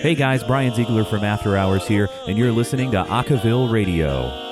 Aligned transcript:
Hey 0.00 0.14
guys, 0.14 0.42
Brian 0.42 0.72
Ziegler 0.72 1.04
from 1.04 1.24
After 1.24 1.58
Hours 1.58 1.86
here, 1.86 2.08
and 2.26 2.38
you're 2.38 2.52
listening 2.52 2.90
to 2.92 3.04
Acaville 3.04 3.70
Radio. 3.70 4.49